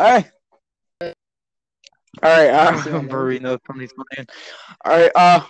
Alright. 0.00 0.30
Alright, 1.02 2.50
uh, 2.50 2.72
What's 2.72 2.86
your 2.86 2.94
name? 3.02 3.06
Marino 3.08 3.58
from 3.64 3.78
these 3.78 3.92
Alright, 4.86 5.10
uh, 5.14 5.40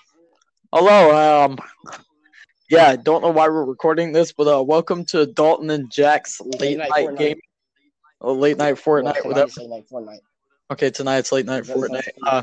hello, 0.73 1.45
um, 1.45 1.59
yeah, 2.71 2.89
I 2.89 2.97
don't 2.97 3.23
know 3.23 3.31
why 3.31 3.49
we're 3.49 3.65
recording 3.65 4.13
this, 4.13 4.33
but, 4.33 4.47
uh, 4.49 4.63
welcome 4.63 5.05
to 5.07 5.27
Dalton 5.27 5.71
and 5.71 5.91
Jack's 5.91 6.41
late 6.61 6.79
night 6.79 6.91
night 6.91 7.17
game. 7.17 7.39
Oh, 8.21 8.33
late 8.35 8.59
night 8.59 8.75
Fortnite, 8.77 9.15
Well, 9.25 9.29
whatever. 9.35 9.51
tonight's 9.51 9.59
late 9.59 9.71
night 9.71 9.85
Fortnite. 9.91 10.73
Okay, 10.73 10.91
tonight's 10.91 11.33
late 11.33 11.47
night 11.47 11.65
That 11.65 11.67
sounds 11.77 11.89
Fortnite. 11.89 12.05
cool. 12.23 12.29
Uh, 12.29 12.43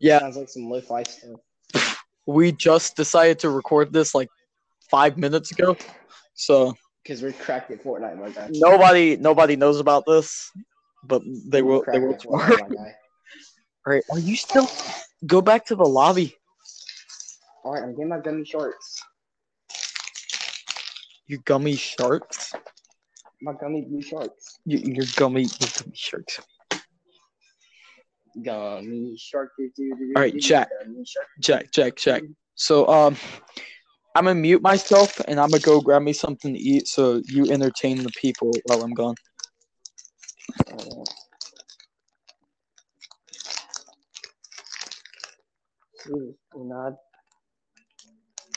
yeah, 0.00 0.18
Sounds 0.20 0.36
like 0.36 0.48
some 0.48 0.68
lo-fi 0.68 1.02
stuff. 1.04 2.04
we 2.26 2.52
just 2.52 2.96
decided 2.96 3.38
to 3.40 3.50
record 3.50 3.92
this 3.92 4.14
like 4.14 4.28
five 4.90 5.16
minutes 5.16 5.50
ago, 5.52 5.76
so 6.34 6.74
Because 7.02 7.22
we're 7.22 7.32
cracked 7.32 7.70
at 7.70 7.82
Fortnite, 7.82 8.18
my 8.18 8.30
guy. 8.30 8.48
nobody, 8.52 9.16
nobody 9.16 9.56
knows 9.56 9.78
about 9.80 10.04
this, 10.06 10.50
but 11.06 11.22
they 11.46 11.62
will, 11.62 11.84
they 11.90 11.98
will 11.98 12.16
tomorrow. 12.16 12.56
Guy. 12.56 12.94
Alright, 13.86 14.04
are 14.10 14.18
you 14.18 14.36
still? 14.36 14.68
Go 15.26 15.40
back 15.40 15.66
to 15.66 15.76
the 15.76 15.84
lobby. 15.84 16.34
Alright, 17.64 17.82
I'm 17.82 17.92
getting 17.92 18.08
my 18.08 18.20
gummy 18.20 18.44
shorts. 18.44 19.02
You 21.26 21.38
gummy 21.38 21.76
sharks. 21.76 22.52
My 23.40 23.52
gummy 23.60 23.82
blue 23.82 24.02
shorts. 24.02 24.58
You, 24.64 24.78
your 24.78 25.06
gummy, 25.16 25.42
your 25.42 25.70
gummy 25.78 25.92
sharks. 25.94 26.40
Gummy 28.42 29.16
shark. 29.18 29.50
Alright, 30.16 30.34
do, 30.34 30.40
Jack. 30.40 30.68
Check, 31.42 31.72
check, 31.72 31.96
check. 31.96 32.22
So, 32.54 32.86
um, 32.88 33.16
I'm 34.14 34.24
gonna 34.24 34.36
mute 34.36 34.62
myself 34.62 35.20
and 35.26 35.40
I'm 35.40 35.50
gonna 35.50 35.60
go 35.60 35.80
grab 35.80 36.02
me 36.02 36.12
something 36.12 36.54
to 36.54 36.60
eat. 36.60 36.86
So 36.86 37.20
you 37.26 37.50
entertain 37.50 38.02
the 38.02 38.10
people 38.10 38.52
while 38.66 38.82
I'm 38.82 38.94
gone. 38.94 39.16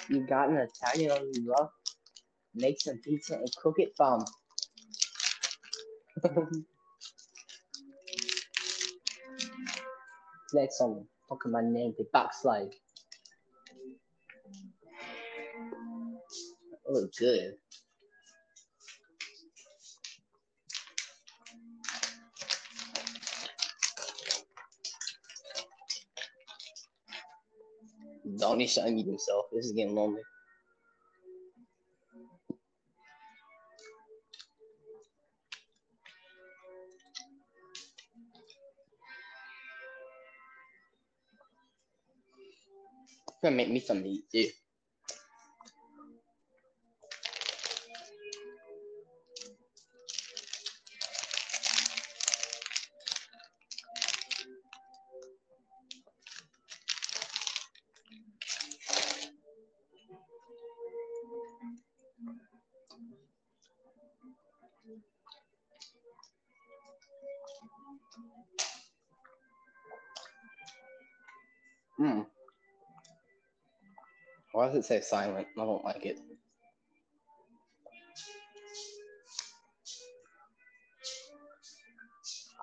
You 0.10 0.26
got 0.26 0.50
an 0.50 0.58
Italian 0.58 1.12
on 1.12 1.32
you, 1.34 1.46
bro. 1.46 1.70
Make 2.56 2.80
some 2.82 3.00
pizza 3.04 3.36
and 3.36 3.48
cook 3.62 3.76
it, 3.78 3.94
fam. 3.98 4.26
Flex 10.52 10.82
on 10.82 10.96
me. 10.96 11.04
Fucking 11.30 11.52
my 11.52 11.62
name, 11.62 11.94
the 11.98 12.06
backslide. 12.14 12.74
Oh, 16.90 17.08
good. 17.20 17.56
Don't 28.36 28.58
need 28.60 28.70
to 28.70 28.82
unmute 28.82 29.08
himself. 29.08 29.46
This 29.54 29.68
is 29.68 29.72
getting 29.74 29.96
lonely. 29.96 30.22
Gonna 43.44 43.56
make 43.56 43.70
me 43.70 43.80
some 43.80 44.04
meat 44.04 44.24
too. 44.32 44.48
Hmm. 71.98 72.22
Why 74.54 74.68
does 74.68 74.76
it 74.76 74.86
say 74.86 75.02
silent? 75.02 75.48
I 75.58 75.66
don't 75.66 75.84
like 75.84 76.06
it. 76.06 76.20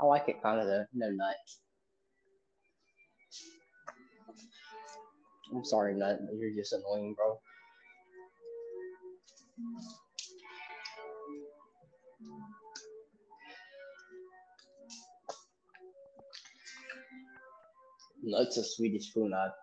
I 0.01 0.07
like 0.07 0.29
it 0.29 0.43
kind 0.43 0.61
of 0.61 0.67
though. 0.67 0.85
No 0.93 1.11
nut. 1.11 1.37
I'm 5.55 5.65
sorry, 5.65 5.95
nut. 5.95 6.19
You're 6.37 6.55
just 6.55 6.73
annoying, 6.73 7.15
bro. 7.17 7.39
Nut's 18.27 18.57
a 18.57 18.65
Swedish 18.65 19.13
nut. 19.15 19.55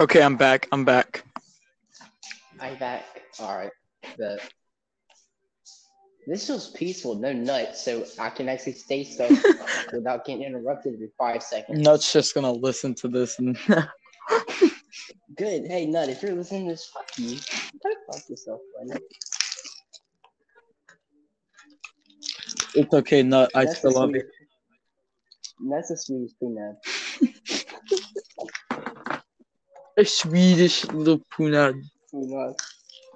Okay, 0.00 0.22
I'm 0.22 0.36
back. 0.36 0.68
I'm 0.70 0.84
back. 0.84 1.27
I 3.40 3.42
back. 3.42 3.50
Alright. 3.50 3.70
but 4.18 4.52
this 6.26 6.46
feels 6.46 6.70
peaceful, 6.70 7.14
no 7.14 7.32
nuts, 7.32 7.82
so 7.82 8.04
I 8.18 8.28
can 8.28 8.48
actually 8.50 8.72
stay 8.72 9.02
stuff 9.02 9.30
without 9.92 10.26
getting 10.26 10.42
interrupted 10.42 10.94
every 10.94 11.10
five 11.16 11.42
seconds. 11.42 11.80
Nut's 11.80 12.12
just 12.12 12.34
gonna 12.34 12.52
listen 12.52 12.94
to 12.96 13.08
this 13.08 13.38
and 13.38 13.58
Good. 15.36 15.66
Hey 15.68 15.86
Nut, 15.86 16.08
if 16.08 16.22
you're 16.22 16.34
listening 16.34 16.64
to 16.66 16.72
this, 16.72 16.86
fuck 16.86 17.08
you. 17.16 17.36
Go 17.36 17.90
fuck 18.12 18.28
yourself, 18.28 18.60
buddy. 18.76 19.00
it's 22.74 22.92
okay, 22.92 23.22
Nut. 23.22 23.50
I 23.54 23.64
That's 23.64 23.78
still 23.78 23.92
love 23.92 24.10
you. 24.10 24.24
That's 25.70 25.88
the 25.88 25.96
sweetest 25.96 26.38
thing, 26.38 26.56
Nut. 26.56 26.76
A 29.96 30.04
Swedish 30.04 30.84
little 30.86 31.20
punad. 31.32 31.82
Know, 32.12 32.54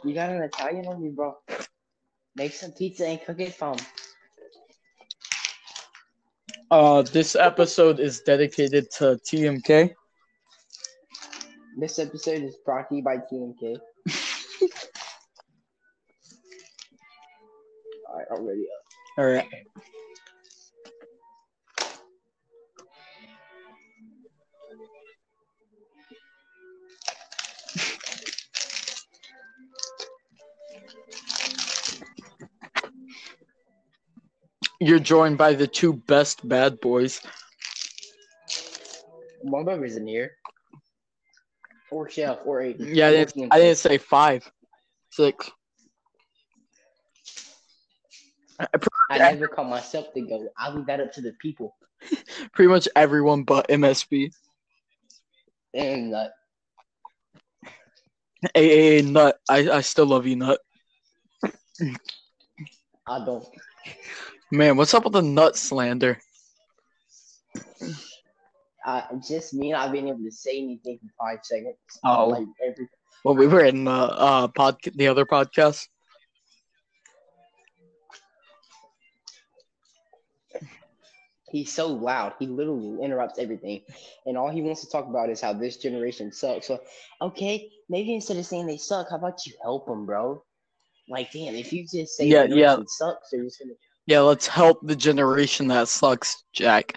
you 0.04 0.14
got 0.14 0.30
an 0.30 0.42
Italian 0.42 0.86
on 0.86 1.02
you, 1.02 1.10
bro. 1.10 1.36
Make 2.34 2.52
some 2.52 2.72
pizza 2.72 3.06
and 3.06 3.20
cook 3.24 3.40
it 3.40 3.54
for 3.54 3.72
'em. 3.72 3.76
Uh, 6.70 7.02
this 7.02 7.36
episode 7.36 8.00
is 8.00 8.20
dedicated 8.20 8.90
to 8.90 9.18
TMK. 9.26 9.94
This 11.78 11.98
episode 11.98 12.42
is 12.42 12.56
brought 12.64 12.88
to 12.88 12.96
you 12.96 13.02
by 13.02 13.16
TMK. 13.18 13.76
Alright, 18.10 18.26
I'm 18.34 18.46
ready 18.46 18.62
up. 18.62 19.18
All 19.18 19.26
right. 19.26 19.48
You're 34.82 34.98
joined 34.98 35.38
by 35.38 35.54
the 35.54 35.68
two 35.68 35.92
best 35.92 36.48
bad 36.48 36.80
boys. 36.80 37.20
One 39.42 39.60
of 39.60 39.66
them 39.66 39.84
isn't 39.84 40.08
here. 40.08 40.32
Four 41.88 42.10
chef, 42.10 42.38
or 42.44 42.62
eight. 42.62 42.80
Yeah, 42.80 43.06
I 43.06 43.10
didn't, 43.12 43.52
I 43.52 43.60
didn't 43.60 43.78
say 43.78 43.98
five, 43.98 44.50
six. 45.10 45.48
I- 48.58 48.66
I- 48.74 48.78
I 49.10 49.18
never 49.18 49.46
call 49.46 49.66
myself 49.66 50.06
the 50.14 50.22
goat. 50.22 50.48
I 50.58 50.72
leave 50.74 50.86
that 50.86 50.98
up 50.98 51.12
to 51.12 51.20
the 51.20 51.32
people. 51.40 51.76
Pretty 52.52 52.68
much 52.68 52.88
everyone 52.96 53.44
but 53.44 53.68
MSB. 53.68 54.32
And 55.74 56.12
uh, 56.12 56.28
Hey, 58.52 59.00
hey, 59.00 59.02
Nut. 59.02 59.38
I, 59.48 59.70
I 59.70 59.80
still 59.82 60.06
love 60.06 60.26
you, 60.26 60.34
Nut. 60.34 60.58
I 63.06 63.24
don't. 63.24 63.46
Man, 64.52 64.76
what's 64.76 64.92
up 64.92 65.04
with 65.04 65.14
the 65.14 65.22
nut 65.22 65.56
slander? 65.56 66.20
uh, 68.84 69.00
just 69.26 69.54
me 69.54 69.70
not 69.70 69.90
being 69.92 70.08
able 70.08 70.22
to 70.22 70.30
say 70.30 70.58
anything 70.58 70.98
for 71.00 71.24
five 71.24 71.38
seconds. 71.42 71.78
Oh. 72.04 72.28
like 72.28 72.46
every 72.62 72.86
Well, 73.24 73.34
we 73.34 73.46
were 73.46 73.64
in 73.64 73.84
the 73.84 73.90
uh 73.90 74.48
pod 74.48 74.76
the 74.94 75.08
other 75.08 75.24
podcast. 75.24 75.88
he's 81.50 81.72
so 81.72 81.86
loud. 81.86 82.34
He 82.38 82.46
literally 82.46 83.02
interrupts 83.02 83.38
everything, 83.38 83.80
and 84.26 84.36
all 84.36 84.50
he 84.50 84.60
wants 84.60 84.82
to 84.82 84.90
talk 84.90 85.06
about 85.06 85.30
is 85.30 85.40
how 85.40 85.54
this 85.54 85.78
generation 85.78 86.30
sucks. 86.30 86.66
So, 86.66 86.78
okay, 87.22 87.70
maybe 87.88 88.14
instead 88.14 88.36
of 88.36 88.44
saying 88.44 88.66
they 88.66 88.76
suck, 88.76 89.08
how 89.08 89.16
about 89.16 89.46
you 89.46 89.54
help 89.62 89.86
them, 89.86 90.04
bro? 90.04 90.44
Like, 91.08 91.32
damn, 91.32 91.54
if 91.54 91.72
you 91.72 91.84
just 91.84 92.18
say 92.18 92.26
Yeah, 92.26 92.44
yeah. 92.44 92.76
sucks, 92.86 93.30
they're 93.30 93.44
just 93.44 93.58
gonna 93.58 93.72
Yeah, 94.06 94.20
let's 94.20 94.46
help 94.46 94.80
the 94.82 94.96
generation 94.96 95.68
that 95.68 95.88
sucks, 95.88 96.42
Jack. 96.52 96.94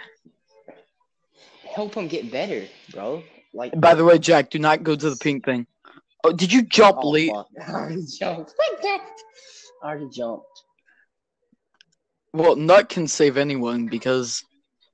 help 1.63 1.93
them 1.93 2.07
get 2.07 2.31
better, 2.31 2.65
bro. 2.91 3.23
Like, 3.53 3.79
By 3.79 3.93
the 3.93 4.03
way, 4.03 4.17
Jack, 4.17 4.49
do 4.49 4.59
not 4.59 4.83
go 4.83 4.95
to 4.95 5.09
the 5.09 5.15
pink 5.15 5.45
thing. 5.45 5.67
Oh, 6.23 6.31
did 6.31 6.51
you 6.51 6.63
jump 6.63 6.97
oh, 7.01 7.09
late? 7.11 7.31
fuck. 7.31 7.47
I 7.67 7.71
already 7.71 8.05
jumped. 8.19 8.53
I 9.83 9.87
already 9.87 10.09
jumped. 10.09 10.45
Well, 12.33 12.55
Nut 12.55 12.89
can 12.89 13.07
save 13.07 13.37
anyone 13.37 13.85
because 13.85 14.43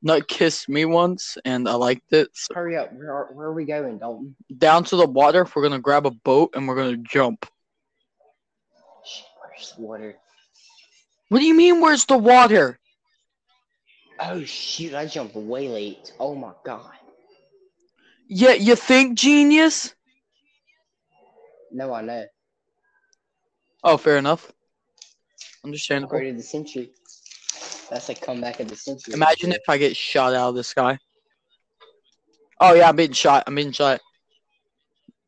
Nut 0.03 0.27
kissed 0.27 0.67
me 0.67 0.85
once 0.85 1.37
and 1.45 1.67
I 1.67 1.73
liked 1.73 2.11
it. 2.11 2.29
So 2.33 2.53
Hurry 2.53 2.75
up. 2.75 2.93
Where 2.93 3.13
are, 3.13 3.33
where 3.33 3.47
are 3.47 3.53
we 3.53 3.65
going, 3.65 3.97
Dalton? 3.97 4.35
down 4.57 4.83
to 4.85 4.95
the 4.95 5.07
water, 5.07 5.47
we're 5.55 5.63
gonna 5.63 5.79
grab 5.79 6.05
a 6.05 6.11
boat 6.11 6.51
and 6.53 6.67
we're 6.67 6.75
gonna 6.75 6.97
jump. 6.97 7.45
Shit, 9.05 9.25
where's 9.39 9.73
the 9.75 9.81
water? 9.81 10.15
What 11.31 11.39
do 11.39 11.45
you 11.45 11.53
mean? 11.53 11.79
Where's 11.79 12.03
the 12.03 12.17
water? 12.17 12.77
Oh 14.19 14.43
shoot! 14.43 14.93
I 14.93 15.05
jumped 15.05 15.33
way 15.33 15.69
late. 15.69 16.11
Oh 16.19 16.35
my 16.35 16.51
god. 16.65 16.91
Yeah, 18.27 18.51
you 18.51 18.75
think 18.75 19.17
genius? 19.17 19.95
No, 21.71 21.93
I 21.93 22.01
know. 22.01 22.25
Oh, 23.81 23.95
fair 23.95 24.17
enough. 24.17 24.51
Understandable. 25.63 26.17
Of 26.17 26.35
the 26.35 26.43
century. 26.43 26.91
That's 27.89 28.09
a 28.09 28.15
comeback 28.15 28.59
of 28.59 28.67
the 28.67 28.75
century. 28.75 29.13
Imagine 29.13 29.53
if 29.53 29.63
I 29.69 29.77
get 29.77 29.95
shot 29.95 30.33
out 30.33 30.49
of 30.49 30.55
the 30.55 30.65
sky. 30.65 30.99
Oh 32.59 32.73
yeah, 32.73 32.89
I'm 32.89 32.97
being 32.97 33.13
shot. 33.13 33.45
I'm 33.47 33.55
being 33.55 33.71
shot. 33.71 34.01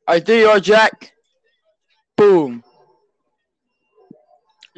Alright, 0.06 0.26
there 0.26 0.42
you 0.42 0.48
are, 0.50 0.60
Jack. 0.60 1.14
Boom. 2.18 2.62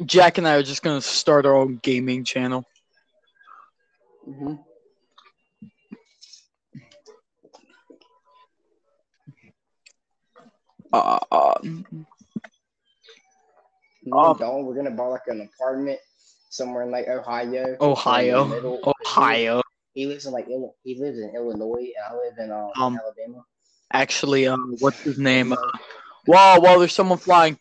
Jack 0.04 0.38
and 0.38 0.46
I 0.46 0.56
are 0.56 0.62
just 0.62 0.82
gonna 0.82 1.00
start 1.00 1.46
our 1.46 1.54
own 1.54 1.80
gaming 1.82 2.24
channel. 2.24 2.64
hmm 4.24 4.54
Uh, 10.92 11.18
uh, 11.30 11.54
Me 11.62 11.84
Um, 14.12 14.40
and 14.40 14.66
we're 14.66 14.74
gonna 14.74 14.90
buy 14.90 15.06
like 15.06 15.26
an 15.26 15.40
apartment 15.52 15.98
somewhere 16.48 16.84
in 16.84 16.90
like 16.92 17.08
Ohio. 17.08 17.76
Ohio. 17.80 18.44
in 18.44 18.50
the 18.50 18.54
middle, 18.56 18.78
'cause 18.78 18.94
he- 19.00 19.06
Ohio. 19.10 19.62
He 19.94 20.06
lives 20.06 20.26
in 20.26 20.32
like 20.32 20.46
he 20.84 21.00
lives 21.00 21.18
in 21.18 21.34
Illinois, 21.34 21.90
and 21.96 22.04
I 22.08 22.14
live 22.14 22.38
in 22.38 22.52
um, 22.52 22.70
Um, 22.76 23.00
Alabama. 23.02 23.44
Actually, 23.92 24.46
um, 24.46 24.76
what's 24.78 25.00
his 25.00 25.18
name? 25.18 25.52
Uh, 25.52 25.56
wow, 26.26 26.60
whoa, 26.60 26.78
there's 26.78 26.94
someone 26.94 27.18
flying. 27.18 27.58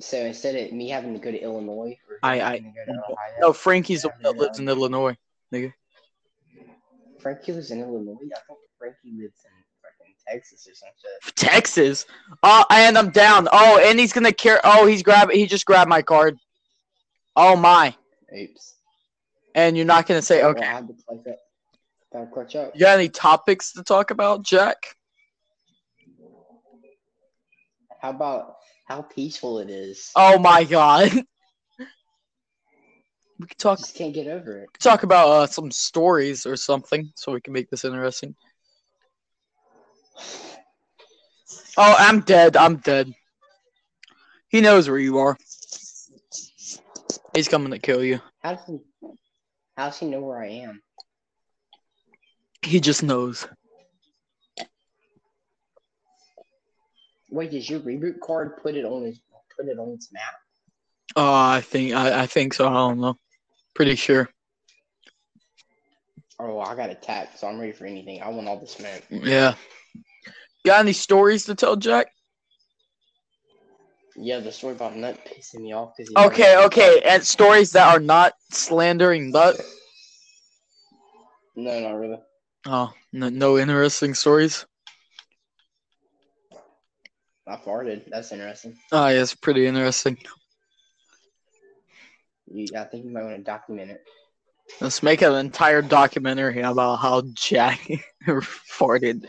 So 0.00 0.18
instead 0.18 0.56
of 0.56 0.72
me 0.72 0.88
having 0.88 1.12
to 1.14 1.20
go 1.20 1.30
to 1.30 1.38
Illinois, 1.40 1.96
or 2.10 2.18
I- 2.22 2.36
having 2.36 2.64
to 2.64 2.70
go 2.70 2.92
to 2.92 3.12
Ohio, 3.12 3.32
No, 3.40 3.52
Frankie's 3.52 4.02
the 4.02 4.08
one 4.08 4.18
that 4.22 4.36
lives 4.36 4.58
in 4.58 4.68
Illinois. 4.68 5.16
nigga. 5.52 5.72
Frankie 7.20 7.52
lives 7.52 7.70
in 7.70 7.80
Illinois. 7.80 8.18
I 8.24 8.40
thought 8.46 8.58
Frankie 8.78 9.12
lives 9.16 9.38
in 9.44 9.50
fucking 9.82 10.14
Texas 10.28 10.66
or 10.68 10.74
some 10.74 10.88
shit. 11.00 11.36
Texas. 11.36 12.06
Oh, 12.42 12.64
and 12.70 12.98
I'm 12.98 13.10
down. 13.10 13.48
Oh, 13.50 13.78
and 13.82 13.98
he's 13.98 14.12
gonna 14.12 14.32
care. 14.32 14.60
Oh, 14.64 14.84
he's 14.86 15.02
grab. 15.02 15.30
He 15.30 15.46
just 15.46 15.64
grabbed 15.64 15.88
my 15.88 16.02
card. 16.02 16.36
Oh 17.36 17.56
my. 17.56 17.96
Oops. 18.36 18.74
And 19.54 19.76
you're 19.76 19.86
not 19.86 20.06
gonna 20.06 20.20
say 20.22 20.42
Well, 20.42 20.50
okay. 20.50 20.62
I 20.62 20.72
had 20.74 20.88
to 20.88 20.94
clutch 21.06 21.26
up. 21.28 21.38
Gotta 22.12 22.26
clutch 22.26 22.56
up. 22.56 22.74
You 22.74 22.80
got 22.80 22.98
any 22.98 23.08
topics 23.08 23.72
to 23.72 23.82
talk 23.82 24.10
about, 24.10 24.42
Jack? 24.42 24.96
How 28.00 28.10
about 28.10 28.56
how 28.84 29.02
peaceful 29.02 29.58
it 29.58 29.70
is? 29.70 30.10
Oh 30.16 30.38
my 30.38 30.64
god. 30.64 31.10
We 33.40 33.48
could 33.48 33.58
talk 33.58 33.78
Just 33.80 33.96
can't 33.96 34.14
get 34.14 34.28
over 34.28 34.60
it. 34.60 34.68
talk 34.78 35.02
about 35.02 35.28
uh, 35.28 35.46
some 35.48 35.68
stories 35.72 36.46
or 36.46 36.54
something, 36.54 37.10
so 37.16 37.32
we 37.32 37.40
can 37.40 37.52
make 37.52 37.68
this 37.68 37.84
interesting. 37.84 38.36
Oh, 41.76 41.96
I'm 41.98 42.20
dead. 42.20 42.56
I'm 42.56 42.76
dead. 42.76 43.12
He 44.48 44.60
knows 44.60 44.88
where 44.88 45.00
you 45.00 45.18
are. 45.18 45.36
He's 47.34 47.48
coming 47.48 47.72
to 47.72 47.78
kill 47.80 48.04
you. 48.04 48.20
How 48.40 48.54
does 48.54 48.64
he? 48.68 48.78
How 49.76 49.86
does 49.86 49.98
he 49.98 50.06
know 50.06 50.20
where 50.20 50.40
I 50.40 50.48
am? 50.50 50.80
He 52.62 52.78
just 52.78 53.02
knows. 53.02 53.48
Wait, 57.34 57.50
does 57.50 57.68
your 57.68 57.80
reboot 57.80 58.20
card 58.20 58.56
put 58.62 58.76
it 58.76 58.84
on 58.84 59.02
his 59.02 59.18
put 59.56 59.66
it 59.66 59.76
on 59.76 59.90
its 59.90 60.12
map? 60.12 60.34
Uh, 61.16 61.34
I 61.34 61.60
think 61.62 61.92
I, 61.92 62.22
I 62.22 62.26
think 62.26 62.54
so. 62.54 62.68
I 62.68 62.72
don't 62.72 63.00
know. 63.00 63.18
Pretty 63.74 63.96
sure. 63.96 64.28
Oh, 66.38 66.60
I 66.60 66.76
got 66.76 66.90
attacked, 66.90 67.40
so 67.40 67.48
I'm 67.48 67.58
ready 67.58 67.72
for 67.72 67.86
anything. 67.86 68.22
I 68.22 68.28
want 68.28 68.46
all 68.46 68.60
the 68.60 68.68
smoke. 68.68 69.02
Yeah. 69.10 69.54
Got 70.64 70.80
any 70.80 70.92
stories 70.92 71.44
to 71.46 71.56
tell, 71.56 71.74
Jack? 71.74 72.06
Yeah, 74.16 74.38
the 74.38 74.52
story 74.52 74.74
about 74.74 74.96
Nut 74.96 75.18
pissing 75.26 75.62
me 75.62 75.72
off 75.72 75.94
because 75.96 76.12
Okay, 76.16 76.56
okay, 76.66 77.02
and 77.04 77.24
stories 77.24 77.72
that 77.72 77.92
are 77.92 78.00
not 78.00 78.34
slandering 78.52 79.32
Nut. 79.32 79.60
No, 81.56 81.80
not 81.80 81.94
really. 81.94 82.18
Oh, 82.66 82.92
no, 83.12 83.28
no 83.28 83.58
interesting 83.58 84.14
stories. 84.14 84.66
I 87.46 87.56
farted. 87.56 88.08
That's 88.10 88.32
interesting. 88.32 88.76
Oh, 88.92 89.06
yeah, 89.08 89.20
it's 89.22 89.34
pretty 89.34 89.66
interesting. 89.66 90.16
You, 92.50 92.66
I 92.76 92.84
think 92.84 93.04
you 93.04 93.10
might 93.10 93.24
want 93.24 93.36
to 93.36 93.42
document 93.42 93.90
it. 93.90 94.02
Let's 94.80 95.02
make 95.02 95.22
an 95.22 95.34
entire 95.34 95.82
documentary 95.82 96.60
about 96.62 96.96
how 96.96 97.22
Jack 97.34 97.80
farted. 98.26 99.26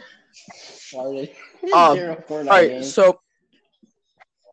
Farted. 0.93 1.29
Um, 1.73 2.15
All 2.29 2.43
right, 2.45 2.69
games. 2.69 2.93
so 2.93 3.19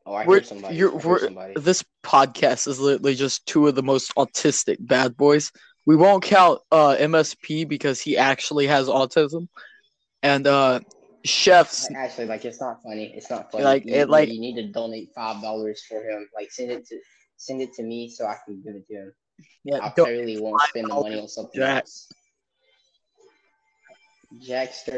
oh, 0.07 0.15
I 0.15 0.25
we're- 0.27 0.43
somebody. 0.43 0.77
you're- 0.77 0.93
I 0.93 1.07
we're- 1.07 1.21
somebody. 1.21 1.55
this 1.57 1.85
podcast 2.03 2.67
is 2.67 2.81
literally 2.81 3.15
just 3.15 3.47
two 3.47 3.69
of 3.69 3.75
the 3.75 3.83
most 3.83 4.13
autistic 4.17 4.77
bad 4.81 5.17
boys. 5.17 5.53
We 5.87 5.95
won't 5.97 6.23
count 6.25 6.61
uh, 6.71 6.97
MSP 6.99 7.69
because 7.69 8.01
he 8.01 8.17
actually 8.17 8.67
has 8.69 8.89
autism, 8.89 9.49
and 10.23 10.47
uh, 10.47 10.81
chefs. 11.25 11.89
Actually, 11.95 12.27
like 12.27 12.45
it's 12.45 12.61
not 12.61 12.83
funny. 12.83 13.13
It's 13.15 13.31
not 13.31 13.51
funny. 13.53 13.65
Like, 13.65 13.85
you, 13.87 13.95
it, 13.95 14.09
like- 14.09 14.29
you 14.29 14.41
need 14.41 14.57
to 14.57 14.69
donate 14.73 15.11
five 15.15 15.41
dollars 15.43 15.83
for 15.89 16.03
him. 16.03 16.29
Like 16.35 16.51
send 16.51 16.71
it 16.71 16.87
to 16.87 16.99
send 17.37 17.61
it 17.61 17.73
to 17.75 17.83
me 17.83 18.09
so 18.09 18.27
I 18.27 18.37
can 18.45 18.63
give 18.63 18.75
it 18.75 18.87
to 18.89 18.95
him. 18.95 19.13
Yeah, 19.65 19.79
I 19.83 19.93
don't- 19.97 20.41
won't 20.41 20.61
spend 20.63 20.91
the 20.91 20.95
money 20.95 21.21
on 21.21 21.29
something 21.29 21.61
Jack. 21.61 21.83
else. 21.83 22.09
Jack's 24.41 24.89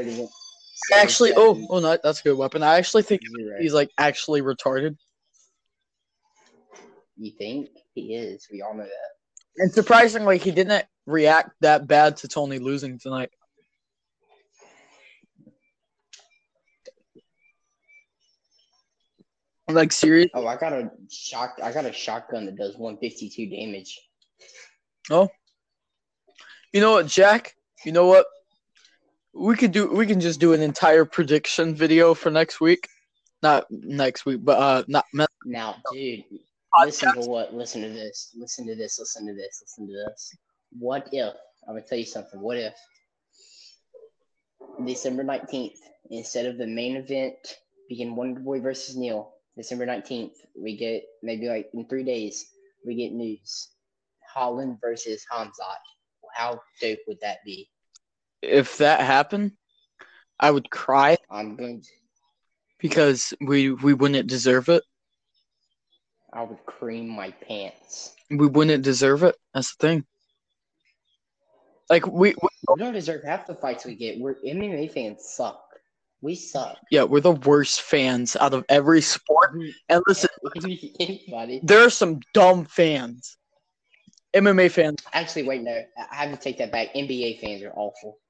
actually, 0.92 1.32
oh, 1.36 1.66
oh, 1.70 1.80
no, 1.80 1.98
that's 2.02 2.20
a 2.20 2.22
good 2.22 2.38
weapon. 2.38 2.62
I 2.62 2.76
actually 2.76 3.02
think 3.02 3.22
Zero. 3.36 3.56
he's 3.60 3.74
like 3.74 3.90
actually 3.98 4.42
retarded. 4.42 4.96
You 7.16 7.32
think 7.38 7.70
he 7.94 8.14
is? 8.14 8.46
We 8.52 8.62
all 8.62 8.74
know 8.74 8.84
that. 8.84 8.90
And 9.56 9.72
surprisingly, 9.72 10.38
he 10.38 10.50
didn't 10.50 10.84
react 11.06 11.50
that 11.60 11.86
bad 11.86 12.16
to 12.18 12.28
Tony 12.28 12.58
losing 12.58 12.98
tonight. 12.98 13.30
Like 19.68 19.92
serious? 19.92 20.30
Oh, 20.34 20.46
I 20.46 20.56
got 20.56 20.72
a 20.74 20.90
shock. 21.10 21.56
I 21.62 21.72
got 21.72 21.86
a 21.86 21.92
shotgun 21.92 22.44
that 22.46 22.56
does 22.56 22.76
one 22.76 22.98
fifty 22.98 23.30
two 23.30 23.48
damage. 23.48 23.98
Oh. 25.10 25.28
You 26.72 26.80
know 26.80 26.92
what, 26.92 27.06
Jack? 27.06 27.54
You 27.84 27.92
know 27.92 28.06
what? 28.06 28.26
We 29.32 29.56
could 29.56 29.72
do. 29.72 29.90
We 29.90 30.06
can 30.06 30.20
just 30.20 30.38
do 30.38 30.52
an 30.52 30.60
entire 30.60 31.04
prediction 31.04 31.74
video 31.74 32.14
for 32.14 32.30
next 32.30 32.60
week. 32.60 32.88
Not 33.42 33.66
next 33.70 34.26
week, 34.26 34.40
but 34.44 34.58
uh, 34.58 34.84
not 34.88 35.04
Now, 35.44 35.76
dude, 35.92 36.24
listen 36.80 37.14
to 37.14 37.28
what? 37.28 37.54
Listen 37.54 37.82
to 37.82 37.88
this. 37.88 38.32
Listen 38.36 38.66
to 38.66 38.74
this. 38.74 38.98
Listen 38.98 39.26
to 39.26 39.34
this. 39.34 39.62
Listen 39.62 39.86
to 39.86 39.92
this. 39.92 40.36
What 40.78 41.08
if? 41.12 41.34
I'm 41.66 41.74
gonna 41.74 41.86
tell 41.86 41.98
you 41.98 42.04
something. 42.04 42.40
What 42.40 42.58
if 42.58 42.74
December 44.86 45.24
nineteenth, 45.24 45.78
instead 46.10 46.46
of 46.46 46.58
the 46.58 46.66
main 46.66 46.96
event 46.96 47.34
being 47.88 48.16
Wonder 48.16 48.40
Boy 48.40 48.60
versus 48.60 48.96
Neal, 48.96 49.33
December 49.56 49.86
nineteenth, 49.86 50.34
we 50.56 50.76
get 50.76 51.04
maybe 51.22 51.48
like 51.48 51.70
in 51.74 51.86
three 51.86 52.04
days, 52.04 52.46
we 52.86 52.94
get 52.96 53.12
news. 53.12 53.68
Holland 54.32 54.78
versus 54.80 55.24
Khamzat. 55.30 55.78
How 56.34 56.60
dope 56.80 56.98
would 57.06 57.20
that 57.20 57.38
be? 57.44 57.70
if 58.42 58.76
that 58.78 59.00
happened, 59.00 59.52
I 60.38 60.50
would 60.50 60.68
cry 60.70 61.16
I'm 61.30 61.56
going 61.56 61.80
to. 61.80 61.88
because 62.78 63.32
we 63.40 63.70
we 63.70 63.94
wouldn't 63.94 64.28
deserve 64.28 64.68
it. 64.68 64.82
I 66.32 66.42
would 66.42 66.64
cream 66.66 67.08
my 67.08 67.30
pants. 67.30 68.14
We 68.30 68.46
wouldn't 68.46 68.82
deserve 68.84 69.22
it. 69.22 69.36
That's 69.54 69.74
the 69.76 69.86
thing. 69.86 70.04
Like 71.88 72.06
we, 72.06 72.34
we 72.42 72.48
We 72.68 72.82
don't 72.82 72.92
deserve 72.92 73.22
half 73.24 73.46
the 73.46 73.54
fights 73.54 73.84
we 73.84 73.94
get. 73.94 74.18
We're 74.18 74.34
MMA 74.34 74.90
fans 74.92 75.24
suck. 75.24 75.63
We 76.24 76.34
suck. 76.36 76.78
yeah, 76.90 77.02
we're 77.02 77.20
the 77.20 77.32
worst 77.32 77.82
fans 77.82 78.34
out 78.34 78.54
of 78.54 78.64
every 78.70 79.02
sport. 79.02 79.54
Mm-hmm. 79.54 79.70
And 79.90 80.02
listen, 80.08 80.30
there 81.62 81.84
are 81.84 81.90
some 81.90 82.20
dumb 82.32 82.64
fans. 82.64 83.36
MMA 84.34 84.70
fans. 84.70 85.02
Actually, 85.12 85.42
wait, 85.42 85.60
no. 85.60 85.82
I 86.10 86.14
have 86.14 86.30
to 86.30 86.42
take 86.42 86.56
that 86.58 86.72
back. 86.72 86.94
NBA 86.94 87.42
fans 87.42 87.62
are 87.62 87.72
awful. 87.76 88.20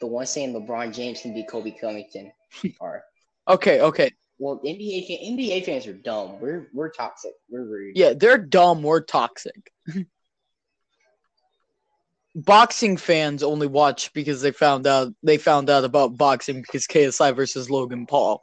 The 0.00 0.08
ones 0.08 0.30
saying 0.30 0.52
LeBron 0.52 0.92
James 0.92 1.20
can 1.20 1.32
be 1.32 1.44
Colby 1.44 1.70
Covington 1.70 2.32
are. 2.80 3.04
Okay, 3.46 3.80
okay. 3.80 4.10
Well, 4.38 4.60
NBA 4.64 5.06
fan, 5.06 5.38
NBA 5.38 5.64
fans 5.64 5.86
are 5.86 5.94
dumb. 5.94 6.40
We're 6.40 6.70
we're 6.74 6.90
toxic. 6.90 7.34
We're 7.48 7.64
rude. 7.64 7.96
Yeah, 7.96 8.14
they're 8.14 8.36
dumb. 8.36 8.82
We're 8.82 9.02
toxic. 9.02 9.70
boxing 12.34 12.96
fans 12.96 13.42
only 13.42 13.66
watch 13.66 14.12
because 14.12 14.40
they 14.42 14.50
found 14.52 14.86
out 14.86 15.12
they 15.22 15.38
found 15.38 15.70
out 15.70 15.84
about 15.84 16.16
boxing 16.16 16.60
because 16.62 16.86
KSI 16.86 17.34
versus 17.34 17.70
Logan 17.70 18.06
Paul, 18.06 18.42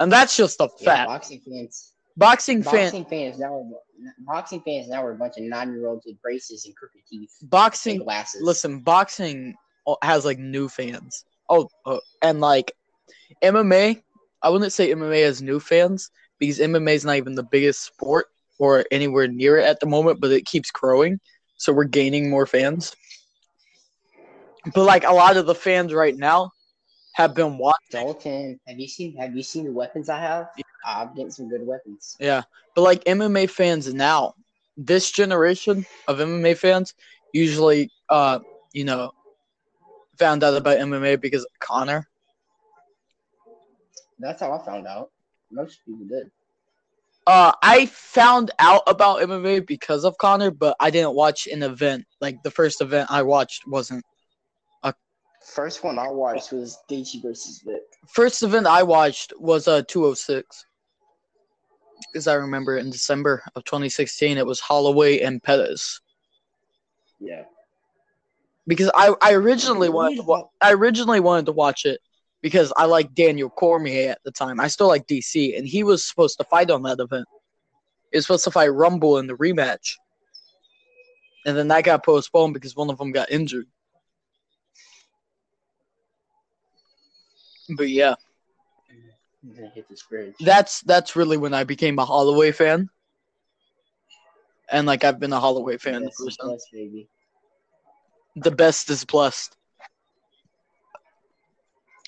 and 0.00 0.10
that's 0.12 0.36
just 0.36 0.60
a 0.60 0.68
Yeah, 0.80 0.96
fact. 0.96 1.08
boxing 1.08 1.40
fans. 1.40 1.92
boxing 2.16 2.62
fan, 2.62 2.90
Boxing 2.90 3.04
fans 3.04 3.38
now. 3.38 3.54
Are, 3.54 3.64
boxing 4.20 4.60
fans 4.60 4.88
now 4.88 5.04
are 5.04 5.12
a 5.12 5.16
bunch 5.16 5.36
of 5.38 5.44
nine-year-olds 5.44 6.04
with 6.06 6.20
braces 6.22 6.64
and 6.66 6.76
crooked 6.76 7.00
teeth 7.08 7.32
boxing. 7.42 7.98
glasses. 7.98 8.42
Listen, 8.42 8.80
boxing 8.80 9.54
has 10.02 10.24
like 10.24 10.38
new 10.38 10.68
fans. 10.68 11.24
Oh, 11.48 11.68
uh, 11.86 11.98
and 12.22 12.40
like 12.40 12.72
MMA, 13.42 14.02
I 14.42 14.50
wouldn't 14.50 14.72
say 14.72 14.90
MMA 14.90 15.22
has 15.24 15.42
new 15.42 15.60
fans 15.60 16.10
because 16.38 16.58
MMA 16.58 16.94
is 16.94 17.04
not 17.04 17.16
even 17.16 17.34
the 17.34 17.42
biggest 17.42 17.84
sport 17.84 18.26
or 18.58 18.84
anywhere 18.90 19.28
near 19.28 19.58
it 19.58 19.64
at 19.64 19.80
the 19.80 19.86
moment, 19.86 20.20
but 20.20 20.30
it 20.32 20.44
keeps 20.46 20.70
growing, 20.70 21.20
so 21.56 21.72
we're 21.72 21.84
gaining 21.84 22.30
more 22.30 22.46
fans. 22.46 22.94
But 24.74 24.84
like 24.84 25.04
a 25.04 25.12
lot 25.12 25.36
of 25.36 25.46
the 25.46 25.54
fans 25.54 25.92
right 25.94 26.16
now 26.16 26.50
have 27.12 27.34
been 27.34 27.58
watching. 27.58 27.78
Dalton, 27.92 28.60
have 28.66 28.78
you 28.78 28.88
seen? 28.88 29.16
Have 29.16 29.34
you 29.36 29.42
seen 29.42 29.64
the 29.64 29.72
weapons 29.72 30.08
I 30.08 30.18
have? 30.18 30.48
I'm 30.84 31.14
getting 31.14 31.30
some 31.30 31.48
good 31.48 31.66
weapons. 31.66 32.16
Yeah, 32.20 32.42
but 32.74 32.82
like 32.82 33.04
MMA 33.04 33.50
fans 33.50 33.92
now, 33.92 34.34
this 34.76 35.10
generation 35.10 35.86
of 36.06 36.18
MMA 36.18 36.56
fans 36.56 36.94
usually, 37.32 37.90
uh, 38.08 38.40
you 38.72 38.84
know, 38.84 39.12
found 40.18 40.44
out 40.44 40.56
about 40.56 40.78
MMA 40.78 41.20
because 41.20 41.42
of 41.42 41.50
Conor. 41.58 42.06
That's 44.18 44.40
how 44.40 44.52
I 44.52 44.64
found 44.64 44.86
out. 44.86 45.10
Most 45.50 45.80
people 45.84 46.06
did. 46.06 46.30
Uh, 47.26 47.52
I 47.60 47.86
found 47.86 48.52
out 48.58 48.82
about 48.86 49.20
MMA 49.20 49.66
because 49.66 50.04
of 50.04 50.16
Conor, 50.18 50.52
but 50.52 50.76
I 50.78 50.90
didn't 50.90 51.14
watch 51.14 51.48
an 51.48 51.62
event. 51.62 52.06
Like 52.20 52.42
the 52.44 52.50
first 52.50 52.80
event 52.80 53.10
I 53.10 53.22
watched 53.22 53.66
wasn't 53.66 54.04
First 55.46 55.84
one 55.84 55.98
I 55.98 56.08
watched 56.08 56.52
was 56.52 56.78
Gaethje 56.90 57.22
versus 57.22 57.62
Vick. 57.64 57.82
first 58.08 58.42
event 58.42 58.66
I 58.66 58.82
watched 58.82 59.32
was 59.38 59.68
uh 59.68 59.82
206. 59.86 60.64
Because 62.12 62.26
I 62.26 62.34
remember 62.34 62.76
in 62.76 62.90
December 62.90 63.42
of 63.54 63.64
2016 63.64 64.38
it 64.38 64.46
was 64.46 64.60
Holloway 64.60 65.20
and 65.20 65.42
Pettis. 65.42 66.00
Yeah. 67.20 67.44
Because 68.66 68.90
I, 68.94 69.14
I 69.22 69.32
originally 69.32 69.88
wanted 69.88 70.16
to 70.16 70.22
wa- 70.24 70.48
I 70.60 70.72
originally 70.72 71.20
wanted 71.20 71.46
to 71.46 71.52
watch 71.52 71.84
it 71.84 72.00
because 72.42 72.72
I 72.76 72.84
like 72.86 73.14
Daniel 73.14 73.48
Cormier 73.48 74.10
at 74.10 74.22
the 74.24 74.32
time. 74.32 74.60
I 74.60 74.68
still 74.68 74.88
like 74.88 75.06
DC, 75.06 75.56
and 75.56 75.66
he 75.66 75.84
was 75.84 76.04
supposed 76.04 76.38
to 76.38 76.44
fight 76.44 76.70
on 76.70 76.82
that 76.82 76.98
event. 77.00 77.26
He 78.10 78.18
was 78.18 78.26
supposed 78.26 78.44
to 78.44 78.50
fight 78.50 78.68
Rumble 78.68 79.18
in 79.18 79.26
the 79.26 79.34
rematch, 79.34 79.94
and 81.46 81.56
then 81.56 81.68
that 81.68 81.84
got 81.84 82.04
postponed 82.04 82.54
because 82.54 82.74
one 82.76 82.90
of 82.90 82.98
them 82.98 83.12
got 83.12 83.30
injured. 83.30 83.66
But 87.70 87.88
yeah, 87.88 88.14
I'm 89.42 89.70
hit 89.74 89.88
this 89.88 90.02
bridge. 90.08 90.34
that's 90.40 90.80
that's 90.82 91.16
really 91.16 91.36
when 91.36 91.54
I 91.54 91.64
became 91.64 91.98
a 91.98 92.04
Holloway 92.04 92.52
fan, 92.52 92.88
and 94.70 94.86
like 94.86 95.04
I've 95.04 95.18
been 95.18 95.32
a 95.32 95.40
Holloway 95.40 95.78
fan 95.78 96.02
ever 96.02 96.10
since. 96.10 96.38
yes, 96.44 96.66
baby. 96.72 97.08
The 98.36 98.50
best 98.50 98.90
is 98.90 99.04
blessed. 99.04 99.56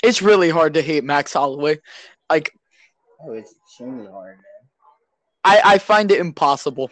It's 0.03 0.23
really 0.23 0.50
hard 0.50 0.75
to 0.75 0.83
hate 0.83 1.05
Max 1.05 1.33
Holloway. 1.33 1.79
Like 2.31 2.53
Oh, 3.21 3.33
it's 3.33 3.55
extremely 3.65 4.11
hard, 4.11 4.37
man. 4.37 4.45
I, 5.45 5.61
I 5.75 5.79
find 5.79 6.11
it 6.12 6.21
impossible. 6.21 6.91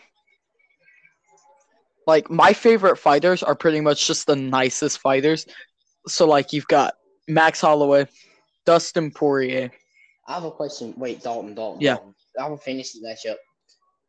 Like 2.06 2.30
my 2.30 2.52
favorite 2.52 2.96
fighters 2.96 3.42
are 3.42 3.54
pretty 3.54 3.80
much 3.80 4.06
just 4.06 4.26
the 4.26 4.36
nicest 4.36 4.98
fighters. 5.00 5.46
So 6.06 6.26
like 6.26 6.52
you've 6.52 6.68
got 6.68 6.94
Max 7.28 7.60
Holloway, 7.60 8.06
Dustin 8.66 9.10
Poirier. 9.10 9.70
I 10.28 10.34
have 10.34 10.44
a 10.44 10.50
question. 10.50 10.92
Wait, 10.96 11.22
Dalton, 11.22 11.54
Dalton. 11.54 11.80
Yeah. 11.80 11.94
Dalton. 11.94 12.14
I 12.38 12.42
have 12.42 12.52
a 12.52 12.58
fantasy 12.58 13.00
matchup. 13.00 13.36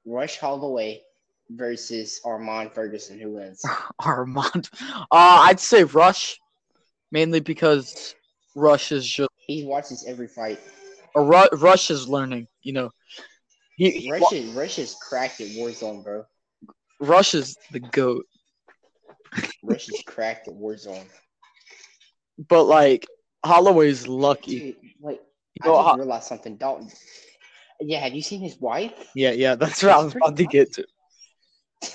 Rush 0.06 0.38
Holloway 0.38 1.02
versus 1.50 2.20
Armand 2.26 2.72
Ferguson. 2.74 3.20
Who 3.20 3.34
wins? 3.36 3.62
Armand. 4.00 4.70
Uh 4.84 5.06
I'd 5.12 5.60
say 5.60 5.84
Rush. 5.84 6.40
Mainly 7.12 7.40
because 7.40 8.16
Rush 8.56 8.92
is 8.92 9.08
just 9.08 9.30
He 9.38 9.64
watches 9.66 10.04
every 10.06 10.28
fight. 10.28 10.60
or 11.16 11.24
Ru- 11.24 11.58
Rush 11.60 11.90
is 11.92 12.08
learning, 12.10 12.48
you 12.62 12.74
know. 12.74 12.90
He, 13.78 13.92
he 13.92 14.12
Rush 14.12 14.34
is 14.34 14.52
Rush 14.54 14.80
is 14.80 14.96
cracked 15.08 15.40
at 15.40 15.48
Warzone, 15.50 16.04
bro. 16.04 16.26
Rush 17.00 17.34
is 17.36 17.56
the 17.72 17.80
goat. 17.80 18.26
Rush 19.64 19.88
is 19.88 20.02
cracked 20.06 20.48
at 20.48 20.54
Warzone. 20.56 21.06
But 22.50 22.64
like 22.64 23.08
Holloway's 23.46 24.08
lucky. 24.08 24.60
Dude, 24.60 24.76
wait. 25.00 25.20
You 25.56 25.70
know, 25.70 25.78
I 25.78 25.84
just 25.90 25.98
realized 25.98 26.28
something. 26.28 26.58
Dalton. 26.58 26.90
Yeah, 27.80 28.00
have 28.00 28.14
you 28.14 28.22
seen 28.22 28.42
his 28.42 28.60
wife? 28.60 28.94
yeah, 29.16 29.32
yeah, 29.32 29.56
that's 29.56 29.84
what 29.84 29.92
I 29.92 30.04
was 30.04 30.16
about 30.16 30.36
to 30.38 30.46
get 30.46 30.74
to. 30.74 30.86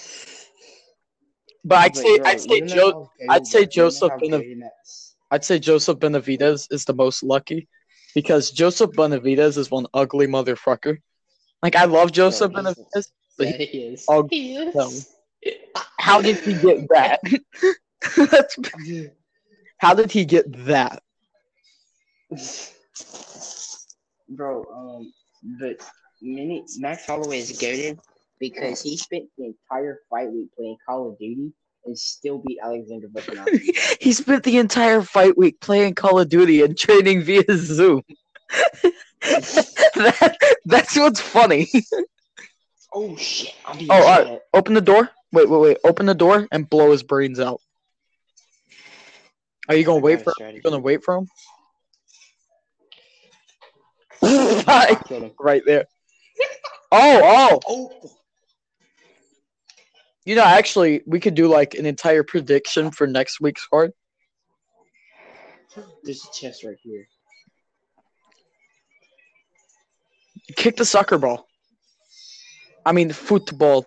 But 1.65 1.79
I'd 1.79 1.97
say 1.97 2.19
I'd 2.25 2.41
say 2.41 2.61
Joe 2.63 3.09
I'd 3.29 3.47
say 3.47 3.67
Joseph 3.67 4.11
how 4.11 4.19
Benav- 4.19 4.67
I'd 5.31 5.45
say 5.45 5.61
Joseph 5.61 5.99
Benavidez 5.99 6.67
is 6.73 6.85
the 6.85 6.93
most 6.93 7.23
lucky 7.23 7.69
because 8.17 8.51
Joseph 8.51 8.91
Benavidez 8.91 9.57
is 9.57 9.71
one 9.71 9.87
ugly 9.95 10.27
motherfucker. 10.27 10.99
Like 11.63 11.77
I 11.77 11.85
love 11.85 12.11
Joseph 12.11 12.51
he's- 12.51 12.65
Benavidez. 12.65 13.07
but 13.39 13.47
Yeah, 13.47 13.57
he 13.59 13.79
is. 13.79 14.05
Oh, 14.09 14.27
he 14.29 14.57
is. 14.57 15.15
How 16.01 16.21
did 16.21 16.39
he 16.39 16.55
get 16.55 16.89
that? 16.89 17.21
How 19.79 19.95
did 19.95 20.11
he 20.11 20.25
get 20.25 20.47
that? 20.67 21.03
Bro, 24.29 24.65
um, 24.75 25.13
but 25.61 25.77
mini 26.21 26.65
Max 26.79 27.07
Holloway 27.07 27.39
is 27.39 27.53
goaded 27.53 27.99
because 28.39 28.83
he 28.83 28.97
spent 28.97 29.25
the 29.37 29.47
entire 29.47 29.99
fight 30.09 30.33
week 30.33 30.49
playing 30.57 30.77
Call 30.87 31.11
of 31.11 31.19
Duty 31.19 31.53
and 31.85 31.99
still 31.99 32.43
beat 32.47 32.59
Alexander 32.63 33.09
Volkanovski. 33.09 33.97
he 34.01 34.13
spent 34.13 34.45
the 34.45 34.59
entire 34.59 35.03
fight 35.03 35.37
week 35.37 35.61
playing 35.61 35.95
Call 35.95 36.19
of 36.19 36.29
Duty 36.29 36.63
and 36.63 36.77
training 36.79 37.23
via 37.23 37.45
Zoom. 37.51 38.03
that, 39.23 40.37
that's 40.65 40.97
what's 40.97 41.21
funny. 41.21 41.69
oh 42.95 43.17
shit! 43.17 43.55
I'm 43.67 43.79
being 43.79 43.91
Oh, 43.91 44.03
alright. 44.03 44.41
Open 44.55 44.75
the 44.75 44.81
door. 44.81 45.11
Wait, 45.33 45.49
wait, 45.49 45.61
wait. 45.61 45.79
Open 45.85 46.07
the 46.07 46.15
door 46.15 46.49
and 46.53 46.69
blow 46.69 46.93
his 46.93 47.03
brains 47.03 47.41
out. 47.41 47.61
Are 49.69 49.75
you 49.75 49.85
gonna 49.85 50.01
wait 50.01 50.23
for? 50.23 50.33
strategy. 50.33 50.57
You 50.57 50.63
gonna 50.63 50.83
wait 50.83 51.03
for 51.05 51.17
him? 51.17 51.29
I 54.69 55.01
right 55.39 55.63
there. 55.67 55.87
Oh, 56.95 57.21
oh. 57.25 57.61
Oh, 57.67 58.11
You 60.27 60.35
know, 60.35 60.45
actually, 60.45 61.01
we 61.07 61.21
could 61.21 61.35
do 61.35 61.49
like 61.49 61.73
an 61.73 61.87
entire 61.87 62.23
prediction 62.23 62.91
for 62.91 63.07
next 63.07 63.41
week's 63.41 63.67
card. 63.67 63.93
there's 66.05 66.23
a 66.23 66.39
chest 66.39 66.65
right 66.65 66.77
here. 66.83 67.09
Kick 70.55 70.77
the 70.77 70.85
soccer 70.85 71.17
ball. 71.17 71.47
I 72.85 72.93
mean, 72.93 73.11
football. 73.11 73.87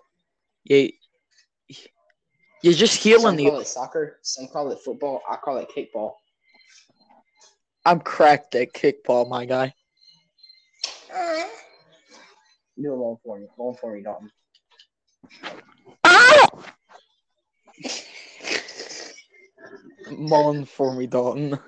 Yeah. 0.64 0.88
You're 2.62 2.74
just 2.74 3.00
healing 3.00 3.22
Some 3.22 3.36
the. 3.36 3.46
it 3.46 3.66
soccer. 3.68 4.18
Some 4.22 4.48
call 4.48 4.72
it 4.72 4.80
football. 4.80 5.22
I 5.30 5.36
call 5.36 5.58
it 5.58 5.68
kickball. 5.68 6.14
I'm 7.84 8.00
cracked 8.00 8.56
at 8.56 8.72
kickball, 8.72 9.28
my 9.28 9.44
guy. 9.44 9.74
Do 12.78 12.92
it 12.92 12.96
one 12.96 13.16
for 13.24 13.38
me. 13.38 13.46
One 13.56 13.74
for 13.76 13.94
me, 13.94 14.02
Dalton. 14.02 14.30
Ah! 16.04 16.48
Mullen 20.10 20.64
for 20.66 20.94
me, 20.94 21.06
Dalton. 21.06 21.58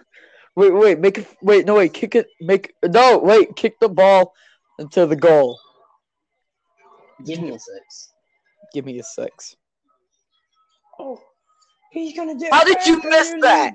Wait, 0.54 0.70
wait, 0.72 0.98
make 0.98 1.18
it. 1.18 1.26
Wait, 1.40 1.66
no, 1.66 1.76
wait, 1.76 1.94
kick 1.94 2.14
it. 2.14 2.26
Make 2.40 2.74
no, 2.84 3.18
wait, 3.18 3.54
kick 3.56 3.78
the 3.80 3.88
ball 3.88 4.34
into 4.78 5.06
the 5.06 5.16
goal. 5.16 5.58
Give 7.24 7.40
me 7.40 7.50
a 7.50 7.58
six. 7.58 8.12
Give 8.74 8.84
me 8.84 8.98
a 8.98 9.02
six. 9.02 9.56
Oh, 10.98 11.20
he's 11.92 12.16
gonna 12.16 12.34
do 12.38 12.46
it. 12.46 12.52
How 12.52 12.64
did 12.64 12.84
you 12.86 13.00
Oh, 13.02 13.08
miss 13.08 13.34
that? 13.40 13.74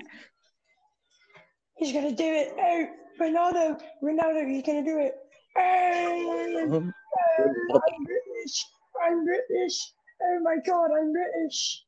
He's 1.76 1.92
gonna 1.92 2.14
do 2.14 2.24
it. 2.24 2.54
Oh, 2.58 2.86
Ronaldo, 3.20 3.80
Ronaldo, 4.02 4.48
he's 4.48 4.62
gonna 4.62 4.84
do 4.84 4.98
it. 4.98 5.14
Oh, 5.56 6.70
Um, 6.70 6.94
I'm 7.38 8.04
British. 8.04 8.66
I'm 9.04 9.24
British. 9.24 9.92
Oh 10.22 10.40
my 10.42 10.56
God, 10.66 10.90
I'm 10.98 11.12
British. 11.12 11.84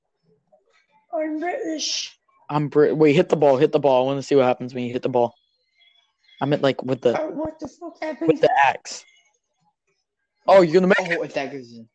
I'm 1.15 1.41
British. 1.41 2.19
I'm 2.51 2.69
Brit. 2.69 2.97
Wait, 2.97 3.15
hit 3.17 3.29
the 3.29 3.37
ball. 3.37 3.57
Hit 3.57 3.73
the 3.73 3.81
ball. 3.81 4.05
I 4.05 4.07
want 4.07 4.19
to 4.19 4.23
see 4.23 4.35
what 4.37 4.45
happens 4.45 4.75
when 4.75 4.85
you 4.85 4.93
hit 4.93 5.03
the 5.03 5.09
ball. 5.09 5.35
I 6.41 6.47
meant 6.47 6.63
like 6.63 6.83
with 6.85 7.01
the 7.03 7.19
Oh, 7.21 7.31
what 7.31 7.59
the 7.61 7.69
fuck 7.69 7.97
happened? 8.03 8.29
with 8.31 8.41
the 8.41 8.51
axe. 8.67 9.05
Oh, 10.47 10.63
you're 10.63 10.75
gonna 10.81 10.89
make 10.89 11.19
Oh, 11.19 11.23
if 11.23 11.35
that 11.35 11.53
goes 11.53 11.73
in. 11.73 11.89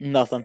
nothing. 0.00 0.44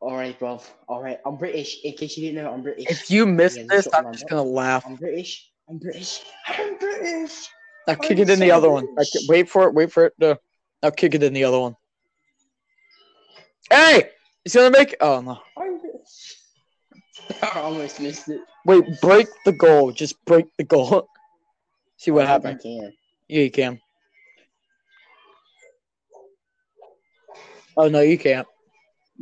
All 0.00 0.14
right, 0.14 0.38
bro. 0.38 0.60
All 0.86 1.02
right, 1.02 1.18
I'm 1.26 1.36
British. 1.36 1.82
In 1.82 1.92
case 1.94 2.16
you 2.16 2.28
didn't 2.28 2.44
know, 2.44 2.52
I'm 2.52 2.62
British. 2.62 2.86
If 2.88 3.10
you 3.10 3.26
miss 3.26 3.56
Yeah, 3.56 3.64
this, 3.68 3.88
I'm 3.92 4.12
just 4.12 4.28
gonna 4.28 4.42
laugh. 4.42 4.84
I'm 4.86 4.94
British. 4.94 5.50
I'm 5.68 5.78
British. 5.78 6.22
I'm 6.46 6.78
British. 6.78 7.48
Now 7.86 7.94
kick 7.94 8.18
I'm 8.18 8.18
it 8.20 8.30
in 8.30 8.38
the 8.38 8.52
other 8.52 8.70
one. 8.70 8.86
Now, 8.96 9.04
wait 9.26 9.48
for 9.48 9.64
it. 9.64 9.74
Wait 9.74 9.90
for 9.90 10.06
it 10.06 10.14
to. 10.20 10.38
Now 10.82 10.90
kick 10.90 11.14
it 11.14 11.22
in 11.24 11.32
the 11.32 11.42
other 11.44 11.58
one. 11.58 11.76
Hey, 13.70 14.10
he's 14.44 14.54
gonna 14.54 14.70
make. 14.70 14.94
Oh 15.00 15.20
no! 15.20 15.38
I'm 15.56 15.80
British. 15.80 16.36
I 17.42 17.60
almost 17.60 18.00
missed 18.00 18.28
it. 18.28 18.40
Wait, 18.64 18.84
break 19.00 19.26
the 19.44 19.52
goal. 19.52 19.90
Just 19.90 20.24
break 20.24 20.46
the 20.58 20.64
goal. 20.64 21.08
See 21.96 22.12
what 22.12 22.26
I 22.26 22.28
happens. 22.28 22.60
I 22.60 22.62
can. 22.62 22.92
Yeah, 23.26 23.42
you 23.42 23.50
can. 23.50 23.80
Oh 27.76 27.88
no, 27.88 28.00
you 28.00 28.16
can't. 28.16 28.46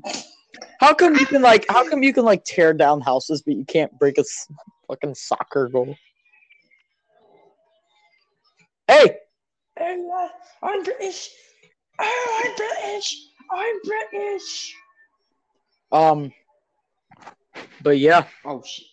How 0.80 0.94
come 0.94 1.14
you 1.16 1.26
can 1.26 1.42
like? 1.42 1.66
How 1.68 1.88
come 1.88 2.02
you 2.02 2.12
can 2.12 2.24
like 2.24 2.44
tear 2.44 2.72
down 2.72 3.00
houses, 3.00 3.42
but 3.42 3.54
you 3.56 3.64
can't 3.64 3.96
break 3.98 4.18
a 4.18 4.24
fucking 4.88 5.14
soccer 5.14 5.68
goal? 5.68 5.96
Hey, 8.88 9.16
Oh, 9.78 10.28
uh, 10.62 10.66
I'm 10.66 10.82
British. 10.82 11.30
Oh, 12.00 12.42
I'm 12.44 12.56
British. 12.56 13.16
I'm 13.50 13.80
British. 13.84 14.74
um, 15.92 16.32
but 17.82 17.98
yeah, 17.98 18.26
Oh 18.44 18.62
shit. 18.64 18.86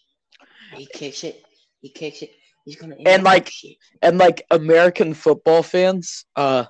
He 0.76 0.88
kicks 0.88 1.24
it. 1.24 1.44
He 1.82 1.90
kicks 1.90 2.22
it. 2.22 2.32
He's 2.66 2.76
gonna. 2.78 2.96
And, 3.06 3.24
like, 3.24 3.50
shit. 3.50 3.78
and 4.02 4.18
like 4.18 4.46
American 4.52 5.14
football 5.14 5.64
fans, 5.64 6.26
uh, 6.36 6.66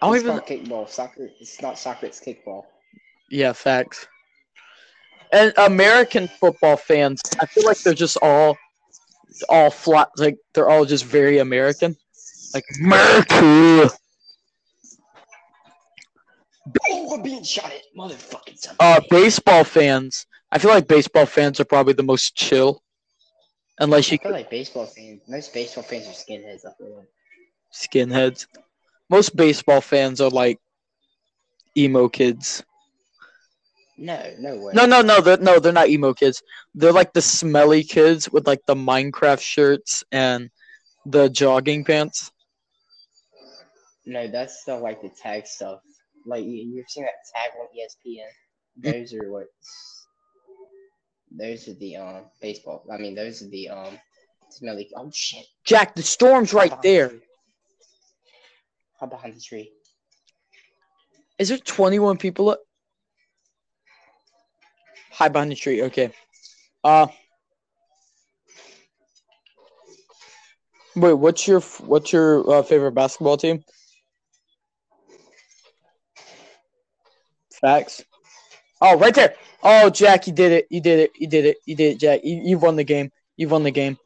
I 0.00 0.06
don't 0.06 0.14
it's 0.16 0.24
even. 0.24 0.36
not 0.36 0.46
kickball. 0.46 0.88
Soccer. 0.88 1.30
It's 1.40 1.60
not 1.60 1.78
soccer. 1.78 2.06
It's 2.06 2.20
kickball. 2.20 2.62
Yeah, 3.32 3.54
facts. 3.54 4.06
And 5.32 5.54
American 5.56 6.28
football 6.28 6.76
fans, 6.76 7.22
I 7.40 7.46
feel 7.46 7.64
like 7.64 7.78
they're 7.78 7.94
just 7.94 8.18
all, 8.20 8.58
all 9.48 9.70
flat. 9.70 10.10
Like 10.18 10.36
they're 10.52 10.68
all 10.68 10.84
just 10.84 11.06
very 11.06 11.38
American. 11.38 11.96
Like 12.52 12.64
America. 12.84 13.90
Oh, 16.90 17.14
I'm 17.14 17.22
being 17.22 17.42
shot 17.42 17.72
at, 17.72 17.80
motherfucking 17.96 18.58
son. 18.58 18.76
of 18.78 18.98
Uh, 18.98 19.00
baseball 19.08 19.64
fans. 19.64 20.26
I 20.52 20.58
feel 20.58 20.70
like 20.70 20.86
baseball 20.86 21.24
fans 21.24 21.58
are 21.58 21.64
probably 21.64 21.94
the 21.94 22.02
most 22.02 22.34
chill, 22.36 22.82
unless 23.78 24.12
you. 24.12 24.18
I 24.22 24.28
you 24.28 24.28
feel 24.28 24.32
like 24.32 24.50
baseball 24.50 24.84
fans. 24.84 25.22
Most 25.26 25.54
baseball 25.54 25.84
fans 25.84 26.06
are 26.06 26.10
skinheads. 26.10 26.66
I 26.66 26.72
feel 26.76 26.98
like. 26.98 27.08
skinheads. 27.72 28.46
Most 29.08 29.34
baseball 29.34 29.80
fans 29.80 30.20
are 30.20 30.28
like 30.28 30.58
emo 31.74 32.10
kids. 32.10 32.62
No, 34.02 34.34
no 34.40 34.56
way. 34.56 34.72
No, 34.74 34.84
no, 34.84 35.00
no, 35.00 35.20
they're, 35.20 35.36
no, 35.36 35.60
they're 35.60 35.72
not 35.72 35.88
emo 35.88 36.12
kids. 36.12 36.42
They're 36.74 36.92
like 36.92 37.12
the 37.12 37.22
smelly 37.22 37.84
kids 37.84 38.28
with 38.28 38.48
like 38.48 38.66
the 38.66 38.74
Minecraft 38.74 39.40
shirts 39.40 40.02
and 40.10 40.50
the 41.06 41.28
jogging 41.28 41.84
pants. 41.84 42.32
No, 44.04 44.26
that's 44.26 44.64
the 44.64 44.76
like 44.76 45.02
the 45.02 45.10
tag 45.10 45.46
stuff. 45.46 45.78
Like 46.26 46.42
you, 46.42 46.50
you've 46.50 46.88
seen 46.88 47.04
that 47.04 47.12
tag 47.32 47.52
on 47.60 47.68
ESPN. 47.78 48.92
Those 48.92 49.14
are 49.14 49.30
what. 49.30 49.46
Those 51.30 51.68
are 51.68 51.74
the 51.74 51.96
um 51.96 52.24
baseball. 52.40 52.84
I 52.92 52.96
mean, 52.96 53.14
those 53.14 53.40
are 53.40 53.50
the 53.50 53.68
um 53.68 53.96
smelly. 54.50 54.90
Oh 54.96 55.12
shit! 55.14 55.46
Jack, 55.64 55.94
the 55.94 56.02
storm's 56.02 56.52
right 56.52 56.72
the 56.82 56.88
there. 56.88 57.08
tree. 57.10 57.20
Behind 59.08 59.34
the 59.34 59.40
tree. 59.40 59.70
Is 61.38 61.50
there 61.50 61.58
21 61.58 62.18
people? 62.18 62.50
Up? 62.50 62.60
Hide 65.22 65.32
behind 65.32 65.52
the 65.52 65.54
tree. 65.54 65.82
Okay. 65.82 66.10
Uh. 66.82 67.06
Wait, 70.96 71.12
what's 71.12 71.46
your 71.46 71.60
what's 71.60 72.12
your 72.12 72.50
uh, 72.52 72.62
favorite 72.64 72.90
basketball 72.90 73.36
team? 73.36 73.62
Facts. 77.60 78.04
Oh, 78.80 78.98
right 78.98 79.14
there. 79.14 79.36
Oh, 79.62 79.90
Jack, 79.90 80.26
you 80.26 80.32
did 80.32 80.50
it. 80.50 80.66
You 80.70 80.80
did 80.80 80.98
it. 80.98 81.12
You 81.14 81.28
did 81.28 81.44
it. 81.44 81.58
You 81.66 81.76
did 81.76 81.92
it, 81.92 82.00
Jack. 82.00 82.20
You, 82.24 82.42
you've 82.42 82.62
won 82.62 82.74
the 82.74 82.82
game. 82.82 83.12
You've 83.36 83.52
won 83.52 83.62
the 83.62 83.70
game. 83.70 83.98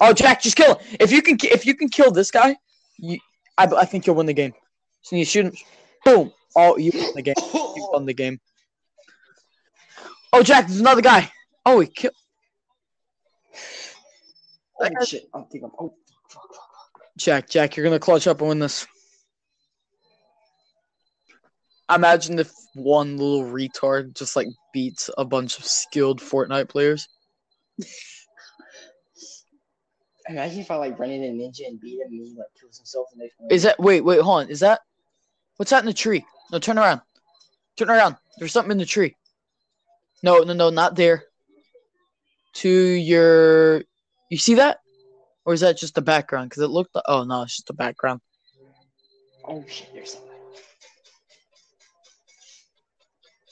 Oh, 0.00 0.12
Jack, 0.12 0.42
just 0.42 0.56
kill 0.56 0.74
him. 0.74 0.96
If 0.98 1.12
you 1.12 1.22
can, 1.22 1.38
if 1.44 1.64
you 1.64 1.76
can 1.76 1.88
kill 1.88 2.10
this 2.10 2.32
guy, 2.32 2.56
you, 2.98 3.20
I, 3.56 3.66
I 3.66 3.84
think 3.84 4.04
you'll 4.04 4.16
win 4.16 4.26
the 4.26 4.34
game. 4.34 4.52
So 5.02 5.14
you 5.14 5.24
shoot 5.24 5.46
him. 5.46 5.52
Boom. 6.04 6.32
Oh, 6.56 6.76
you 6.76 6.90
won 6.92 7.14
the 7.14 7.22
game. 7.22 7.34
You 7.54 7.88
won 7.92 8.04
the 8.04 8.14
game. 8.14 8.40
Oh, 10.32 10.42
Jack, 10.42 10.66
there's 10.66 10.80
another 10.80 11.02
guy. 11.02 11.30
Oh, 11.64 11.80
he 11.80 11.86
killed. 11.86 12.14
Oh 14.80 15.04
shit! 15.04 15.28
I 15.32 15.40
think 15.50 15.64
I'm. 15.64 15.70
Oh 15.78 15.94
fuck! 16.28 16.42
Fuck! 16.42 16.54
fuck. 16.54 17.02
Jack, 17.16 17.48
Jack, 17.48 17.76
you're 17.76 17.84
gonna 17.84 17.98
clutch 17.98 18.26
up 18.26 18.40
and 18.40 18.48
win 18.48 18.58
this. 18.58 18.86
Imagine 21.94 22.38
if 22.38 22.52
one 22.74 23.16
little 23.16 23.44
retard 23.44 24.14
just 24.14 24.36
like 24.36 24.48
beats 24.72 25.08
a 25.16 25.24
bunch 25.24 25.58
of 25.58 25.64
skilled 25.64 26.20
Fortnite 26.20 26.68
players. 26.68 27.08
Imagine 30.28 30.60
if 30.60 30.70
I 30.70 30.76
like 30.76 30.98
run 30.98 31.10
in 31.10 31.22
a 31.22 31.26
ninja 31.26 31.66
and 31.66 31.80
beat 31.80 32.00
him 32.00 32.08
and 32.10 32.26
he 32.26 32.34
like 32.36 32.48
kills 32.60 32.78
himself 32.78 33.06
the 33.14 33.22
next 33.22 33.38
one. 33.38 33.50
Is 33.50 33.62
that 33.62 33.78
wait, 33.78 34.00
wait, 34.00 34.20
hold 34.20 34.42
on. 34.42 34.50
Is 34.50 34.60
that 34.60 34.80
what's 35.56 35.70
that 35.70 35.80
in 35.80 35.86
the 35.86 35.94
tree? 35.94 36.24
No, 36.50 36.58
turn 36.58 36.78
around. 36.78 37.00
Turn 37.76 37.90
around. 37.90 38.16
There's 38.38 38.52
something 38.52 38.72
in 38.72 38.78
the 38.78 38.84
tree. 38.84 39.16
No, 40.22 40.38
no, 40.38 40.52
no, 40.52 40.70
not 40.70 40.96
there. 40.96 41.24
To 42.54 42.70
your 42.70 43.82
you 44.30 44.38
see 44.38 44.54
that? 44.54 44.78
Or 45.44 45.52
is 45.52 45.60
that 45.60 45.78
just 45.78 45.94
the 45.94 46.02
background? 46.02 46.50
Because 46.50 46.62
it 46.62 46.68
looked 46.68 46.96
oh 47.06 47.24
no, 47.24 47.42
it's 47.42 47.56
just 47.56 47.66
the 47.66 47.74
background. 47.74 48.20
Oh 49.44 49.64
shit! 49.68 49.90
There's 49.92 50.12
something. 50.12 50.30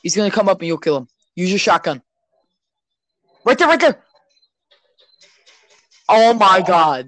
He's 0.03 0.17
gonna 0.17 0.31
come 0.31 0.49
up 0.49 0.61
and 0.61 0.67
you'll 0.67 0.79
kill 0.79 0.97
him. 0.97 1.09
Use 1.37 1.51
your 1.51 1.59
shotgun. 1.59 2.03
Right 3.45 3.59
there, 3.59 3.69
right 3.69 3.81
there. 3.81 4.03
Oh 6.09 6.35
my 6.35 6.61
oh. 6.63 6.67
god. 6.67 7.07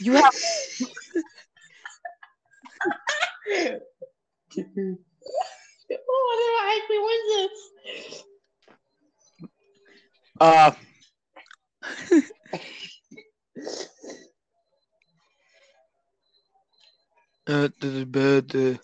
You 0.00 0.12
have 0.12 0.34
oh, 5.90 6.60
I 6.62 6.80
actually 6.80 6.98
win 6.98 7.20
this. 7.28 7.50
Uh 10.40 10.72
uh, 17.46 17.68
the, 17.80 18.06
the, 18.10 18.44
the, 18.48 18.78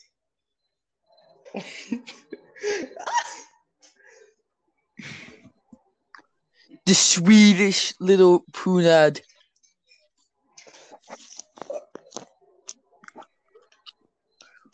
the 6.86 6.94
Swedish 6.94 7.94
little 8.00 8.44
punad. 8.52 9.20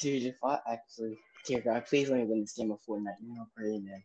Dude, 0.00 0.22
if 0.22 0.36
I 0.44 0.58
actually, 0.70 1.18
dear 1.44 1.60
God, 1.60 1.84
please 1.86 2.08
let 2.08 2.20
me 2.20 2.24
win 2.26 2.40
this 2.42 2.52
game 2.52 2.70
of 2.70 2.78
Fortnite. 2.88 3.20
You 3.20 3.34
know, 3.34 3.46
pray, 3.56 3.78
man. 3.78 4.02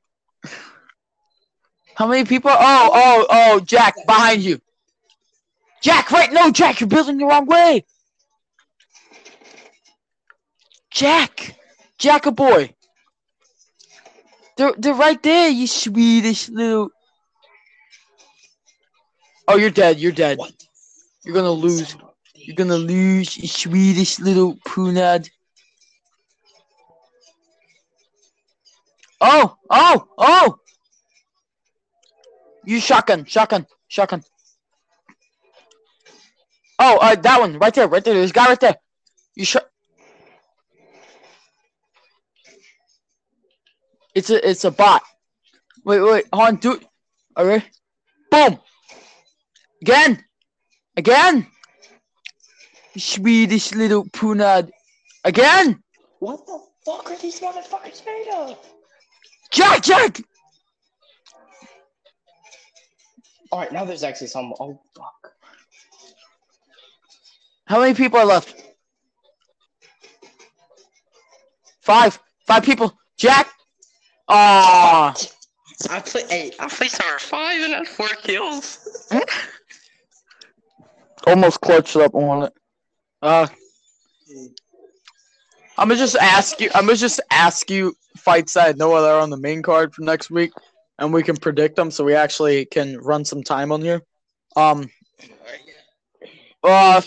How 1.96 2.08
many 2.08 2.26
people? 2.26 2.52
Oh, 2.52 2.90
oh, 2.94 3.26
oh, 3.30 3.60
Jack, 3.60 3.96
behind 4.08 4.42
you. 4.42 4.60
Jack, 5.82 6.12
right? 6.12 6.32
No, 6.32 6.52
Jack, 6.52 6.80
you're 6.80 6.88
building 6.88 7.18
the 7.18 7.26
wrong 7.26 7.46
way. 7.46 7.86
Jack, 10.92 11.56
Jack, 11.98 12.26
a 12.26 12.32
boy. 12.32 12.74
They're 14.56 14.74
they're 14.78 14.94
right 14.94 15.22
there, 15.24 15.50
you 15.50 15.68
Swedish 15.68 16.50
little. 16.50 16.90
Oh, 19.48 19.58
you're 19.58 19.72
dead. 19.72 20.00
You're 20.00 20.12
dead. 20.12 20.38
What? 20.38 20.54
You're 21.26 21.36
gonna 21.36 21.52
lose. 21.52 21.90
Son 21.90 22.02
of 22.02 22.08
a 22.08 22.40
You're 22.40 22.56
gonna 22.56 22.76
lose, 22.76 23.38
you 23.38 23.48
Swedish 23.48 24.20
little 24.20 24.56
punad. 24.58 25.30
Oh, 29.20 29.58
oh, 29.70 30.08
oh! 30.18 30.60
You 32.65 32.80
shotgun, 32.80 33.26
shotgun, 33.26 33.65
shotgun. 33.88 34.23
Oh, 36.80 36.97
uh, 36.97 37.15
that 37.15 37.39
one 37.39 37.60
right 37.60 37.73
there, 37.73 37.88
right 37.88 38.04
there. 38.04 38.13
There's 38.13 38.32
a 38.32 38.34
guy 38.34 38.47
right 38.47 38.60
there. 38.60 38.76
You 39.36 39.45
shot. 39.45 39.63
It's 44.15 44.30
a, 44.30 44.49
it's 44.49 44.63
a 44.63 44.71
bot. 44.71 45.02
Wait, 45.86 45.99
wait, 45.99 46.26
hold 46.32 46.47
on, 46.47 46.56
do 46.58 46.73
it. 46.73 46.86
Okay. 47.38 47.65
Boom. 48.32 48.60
Again. 49.82 50.23
Again. 50.95 51.47
Swedish 52.97 53.73
little 53.73 54.06
punad. 54.06 54.69
Again. 55.23 55.82
What 56.19 56.45
the 56.45 56.60
fuck 56.86 57.10
are 57.10 57.17
these 57.17 57.39
motherfuckers 57.39 58.06
made 58.06 58.28
of? 58.34 58.58
Jack, 59.52 59.84
Jack. 59.84 60.21
All 63.54 63.60
right, 63.60 63.72
now 63.72 63.86
there's 63.86 64.02
actually 64.02 64.26
some. 64.26 64.52
Oh 64.60 64.82
fuck. 64.98 65.32
How 67.66 67.82
many 67.82 67.94
people 67.94 68.18
are 68.18 68.26
left? 68.26 68.56
Five. 71.82 72.18
Five 72.48 72.63
people. 72.63 72.98
Jack. 73.16 73.54
Ah. 74.28 75.13
I 75.92 76.00
play. 76.00 76.24
Hey, 76.28 76.52
I 76.60 76.68
placed 76.68 77.00
number 77.00 77.20
five 77.20 77.62
and 77.62 77.74
had 77.74 77.88
four 77.88 78.08
kills. 78.24 79.08
Almost 81.28 81.62
clutched 81.62 81.96
up 81.96 82.16
on 82.16 82.46
it. 82.46 82.54
Uh. 83.22 83.46
I'm 85.78 85.89
gonna 85.89 85.96
just 85.96 86.16
ask 86.16 86.60
you. 86.60 86.72
I'm 86.74 86.88
gonna 86.88 86.98
just 86.98 87.22
ask 87.30 87.70
you 87.70 87.96
fights 88.18 88.56
that 88.56 88.70
I 88.70 88.72
know 88.72 89.00
that 89.00 89.12
are 89.12 89.22
on 89.22 89.30
the 89.30 89.38
main 89.38 89.62
card 89.62 89.94
for 89.94 90.02
next 90.02 90.32
week, 90.32 90.54
and 91.00 91.14
we 91.14 91.24
can 91.24 91.38
predict 91.38 91.76
them, 91.76 91.92
so 91.92 92.04
we 92.04 92.16
actually 92.16 92.66
can 92.66 92.98
run 92.98 93.26
some 93.26 93.44
time 93.44 93.72
on 93.72 93.82
here. 93.82 94.02
Um. 94.56 94.90
Uh. 96.64 97.02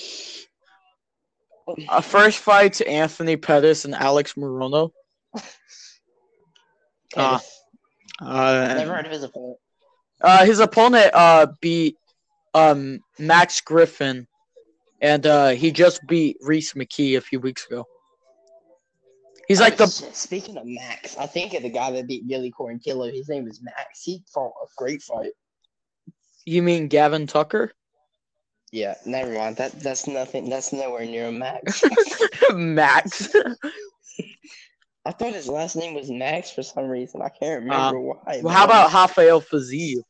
A 1.88 2.01
first 2.01 2.38
fight 2.38 2.75
to 2.75 2.88
Anthony 2.88 3.37
Pettis 3.37 3.85
and 3.85 3.94
Alex 3.94 4.35
Morono. 4.35 4.90
Ah. 7.16 7.40
Uh, 8.20 8.75
Never 8.77 8.94
heard 8.94 9.07
of 9.07 9.12
his 9.12 9.25
opponent. 9.25 9.59
Uh, 10.20 10.44
his 10.46 10.61
opponent 10.61 11.11
uh 11.12 11.46
beat 11.61 11.96
um 12.55 13.01
Max 13.18 13.61
Griffin, 13.61 14.27
and 15.01 15.27
uh 15.27 15.49
he 15.49 15.72
just 15.72 16.01
beat 16.07 16.37
Rhys 16.40 16.72
McKee 16.75 17.16
a 17.16 17.20
few 17.20 17.40
weeks 17.40 17.66
ago. 17.66 17.87
He's 19.48 19.61
like 19.61 19.76
the 19.76 19.87
Speaking 19.87 20.56
of 20.56 20.66
Max, 20.66 21.16
I 21.16 21.26
think 21.26 21.54
of 21.54 21.62
the 21.62 21.70
guy 21.70 21.90
that 21.92 22.09
beat 22.09 22.26
Billy 22.26 22.52
Quarantillo. 22.52 23.12
His 23.12 23.28
name 23.28 23.46
is 23.46 23.62
Max. 23.62 24.02
He 24.02 24.22
fought 24.32 24.52
a 24.62 24.66
great 24.76 25.02
fight. 25.02 25.32
you 26.44 26.62
mean 26.62 26.88
Gavin 26.88 27.26
Tucker? 27.26 27.72
Yeah, 28.72 28.94
never 29.04 29.32
mind. 29.32 29.56
That 29.56 29.80
that's 29.80 30.09
nothing. 30.09 30.50
That's 30.50 30.72
nowhere 30.72 31.04
near 31.04 31.28
a 31.28 31.32
Max. 31.32 31.85
Max. 32.52 33.35
I 35.04 35.12
thought 35.12 35.35
his 35.35 35.48
last 35.48 35.76
name 35.76 35.94
was 35.94 36.11
Max 36.11 36.50
for 36.50 36.64
some 36.64 36.88
reason. 36.88 37.22
I 37.22 37.28
can't 37.28 37.62
uh, 37.62 37.64
remember 37.64 38.00
why. 38.00 38.40
well, 38.42 38.52
how 38.52 38.64
about 38.64 38.92
Rafael 38.92 39.40
Fiziev? 39.40 40.02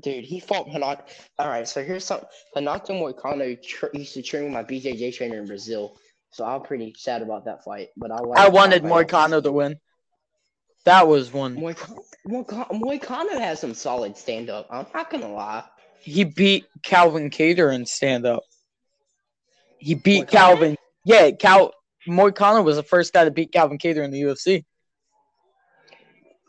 dude? 0.00 0.24
He 0.24 0.40
fought 0.40 0.66
Renato. 0.66 1.04
All 1.38 1.48
right, 1.48 1.66
so 1.66 1.82
here's 1.82 2.04
something. 2.04 2.28
Renato 2.54 2.92
Moicano 2.92 3.60
tr- 3.62 3.86
used 3.92 4.14
to 4.14 4.22
train 4.22 4.44
with 4.44 4.52
my 4.52 4.64
BJJ 4.64 5.14
trainer 5.16 5.38
in 5.38 5.46
Brazil, 5.46 5.96
so 6.36 6.44
I'm 6.44 6.60
pretty 6.60 6.94
sad 6.98 7.22
about 7.22 7.46
that 7.46 7.64
fight. 7.64 7.88
But 7.96 8.12
I 8.12 8.18
I 8.36 8.48
wanted 8.50 8.82
Moicano 8.82 9.42
to 9.42 9.50
win. 9.50 9.76
That 10.84 11.08
was 11.08 11.32
one. 11.32 11.56
Moicano, 11.56 11.98
Moicano, 12.28 12.70
Moicano 12.70 13.40
has 13.40 13.58
some 13.58 13.72
solid 13.72 14.16
stand 14.18 14.50
up. 14.50 14.66
I'm 14.70 14.86
not 14.92 15.10
gonna 15.10 15.32
lie. 15.32 15.64
He 16.00 16.24
beat 16.24 16.66
Calvin 16.82 17.30
Kattar 17.30 17.74
in 17.74 17.86
stand 17.86 18.26
up. 18.26 18.42
He 19.78 19.94
beat 19.94 20.26
Moicano? 20.26 20.30
Calvin. 20.30 20.76
Yeah, 21.06 21.30
Cal 21.30 21.72
Moicano 22.06 22.62
was 22.62 22.76
the 22.76 22.82
first 22.82 23.14
guy 23.14 23.24
to 23.24 23.30
beat 23.30 23.50
Calvin 23.50 23.78
Kattar 23.78 24.04
in 24.04 24.10
the 24.10 24.20
UFC. 24.20 24.64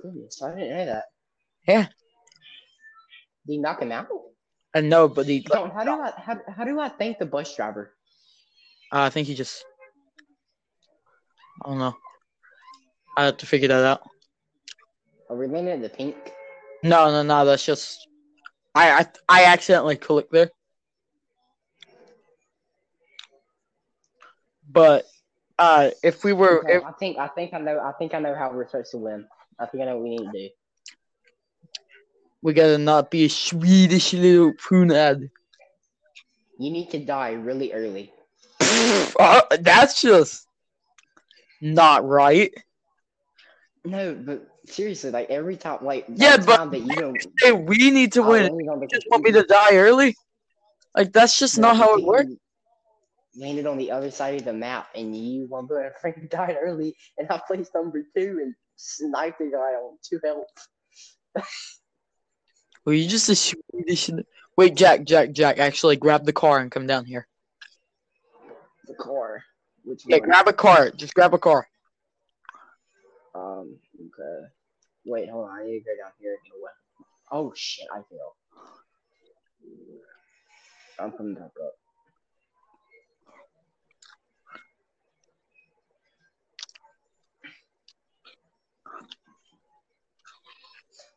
Goodness, 0.02 0.42
I 0.44 0.54
didn't 0.54 0.78
know 0.78 0.86
that. 0.86 1.04
Yeah. 1.66 1.84
Did 1.84 3.54
he 3.54 3.58
knock 3.58 3.82
him 3.82 3.94
out? 3.94 4.08
I 4.76 4.82
know, 4.82 5.08
but 5.08 5.26
he. 5.28 5.40
Don't, 5.40 5.74
how 5.74 5.86
do 5.86 5.92
I 5.92 6.12
how, 6.18 6.40
how 6.56 6.66
do 6.66 6.78
I 6.78 6.90
thank 6.90 7.20
the 7.20 7.26
bus 7.26 7.56
driver? 7.56 7.94
Uh, 8.92 9.02
I 9.02 9.10
think 9.10 9.28
he 9.28 9.34
just. 9.34 9.64
I 11.64 11.70
don't 11.70 11.80
know. 11.80 11.96
I 13.18 13.26
have 13.26 13.38
to 13.38 13.46
figure 13.46 13.68
that 13.70 13.84
out. 13.84 14.02
Are 15.30 15.36
we 15.36 15.48
leaning 15.48 15.70
at 15.70 15.82
the 15.82 15.90
pink? 15.90 16.16
No, 16.84 17.12
no, 17.12 17.24
no. 17.24 17.46
That's 17.46 17.66
just. 17.66 18.08
I 18.76 18.92
I 19.00 19.06
I 19.28 19.46
accidentally 19.46 19.96
clicked 19.96 20.32
there. 20.32 20.52
But 24.70 25.06
uh, 25.58 25.90
if 26.04 26.24
we 26.24 26.34
were, 26.34 26.60
Okay, 26.64 26.78
if, 26.78 26.84
I 26.84 26.92
think 26.92 27.18
I 27.18 27.28
think 27.28 27.54
I 27.54 27.60
know 27.60 27.80
I 27.80 27.94
think 27.94 28.14
I 28.14 28.20
know 28.20 28.36
how 28.36 28.52
we're 28.52 28.68
supposed 28.68 28.92
to 28.92 28.98
win. 28.98 29.26
I 29.60 29.66
think 29.66 29.82
I 29.82 29.86
know 29.88 29.96
what 29.96 30.04
we 30.04 30.10
need 30.10 30.26
to 30.26 30.32
do. 30.32 30.50
we 32.42 32.54
gotta 32.54 32.78
not 32.78 33.10
be 33.10 33.26
a 33.26 33.30
Swedish 33.30 34.14
little 34.14 34.54
punad. 34.54 35.30
You 36.60 36.72
need 36.72 36.90
to 36.92 37.00
die 37.00 37.32
really 37.34 37.74
early. 37.74 38.14
Uh, 39.20 39.42
that's 39.62 40.00
just 40.02 40.47
not 41.62 42.06
right. 42.08 42.54
No, 43.86 44.14
but 44.16 44.48
seriously, 44.66 45.12
like 45.12 45.30
every 45.30 45.56
time, 45.58 45.84
like 45.84 46.06
Yeah, 46.14 46.38
but- 46.38 46.72
that 46.72 46.82
you 46.82 46.96
don't. 46.96 47.26
Hey, 47.42 47.52
we 47.54 47.92
need 47.92 48.14
to 48.14 48.24
I 48.24 48.28
win. 48.28 48.44
landed 48.44 48.68
on 48.70 48.82
You 48.82 48.88
just 48.92 49.08
want 49.10 49.24
me 49.24 49.32
to 49.32 49.44
die 49.44 49.76
early? 49.78 50.16
Like 50.96 51.14
that's 51.14 51.38
just 51.38 51.58
not 51.58 51.78
how 51.78 51.96
it 51.96 52.04
works. 52.04 52.32
Landed 53.36 53.68
on 53.68 53.78
the 53.78 53.92
other 53.92 54.10
side 54.10 54.34
of 54.36 54.46
the 54.46 54.54
map, 54.54 54.88
and 54.96 55.16
you, 55.16 55.46
one 55.48 55.68
boy, 55.68 55.88
friend 56.02 56.28
died 56.30 56.58
early, 56.60 56.96
and 57.20 57.30
I 57.30 57.40
placed 57.48 57.74
number 57.76 58.02
two 58.16 58.40
and 58.42 58.56
sniped 58.78 59.38
the 59.38 59.46
guy 59.46 59.58
on 59.76 59.98
two 60.02 60.20
health. 60.24 60.48
Well, 62.86 62.96
you 62.96 63.06
just 63.06 63.28
a 63.28 63.36
Swedish. 63.36 64.10
Wait, 64.56 64.76
Jack, 64.76 65.04
Jack, 65.04 65.34
Jack. 65.34 65.60
Actually, 65.60 65.98
grab 65.98 66.24
the 66.26 66.32
car 66.32 66.60
and 66.60 66.72
come 66.72 66.88
down 66.88 67.04
here. 67.04 67.28
The 68.86 68.94
car, 68.94 69.44
which 69.88 70.04
Yeah, 70.06 70.18
one? 70.18 70.30
grab 70.30 70.48
a 70.48 70.54
car. 70.54 70.92
Just 70.92 71.14
grab 71.14 71.34
a 71.34 71.38
car. 71.40 71.68
Um. 73.34 73.78
Okay. 73.96 74.48
Wait, 75.06 75.30
hold 75.30 75.50
on. 75.50 75.60
I 75.60 75.64
need 75.66 75.80
to 75.80 75.86
go 75.86 75.92
down 76.04 76.12
here. 76.20 76.32
and 76.32 76.40
get 76.44 76.54
a. 76.54 77.36
Oh 77.36 77.54
shit! 77.56 77.88
I 77.92 77.98
fell. 78.10 78.36
I'm 81.00 81.12
coming 81.12 81.36
back 81.36 81.44
up. 81.64 81.74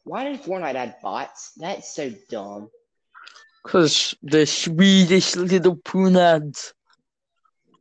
Why 0.04 0.24
did 0.24 0.42
Fortnite 0.42 0.74
add 0.74 0.96
bots? 1.02 1.52
That's 1.56 1.94
so 1.94 2.11
dumb. 2.28 2.70
Cause 3.62 4.14
the 4.22 4.46
Swedish 4.46 5.37
little 5.37 5.76
punads. 5.76 6.72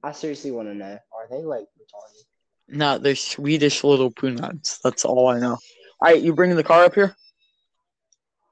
I 0.04 0.12
seriously 0.12 0.52
want 0.52 0.70
to 0.70 0.74
know. 0.74 0.98
Are 1.12 1.28
they 1.30 1.44
like 1.44 1.64
retarded? 1.80 2.24
No, 2.70 2.98
they're 2.98 3.16
Swedish 3.16 3.84
little 3.84 4.12
punads. 4.12 4.80
That's 4.84 5.06
all 5.06 5.28
I 5.28 5.40
know. 5.40 5.58
Alright, 6.02 6.22
you 6.22 6.34
bringing 6.34 6.56
the 6.56 6.64
car 6.64 6.86
up 6.86 6.96
here? 6.96 7.16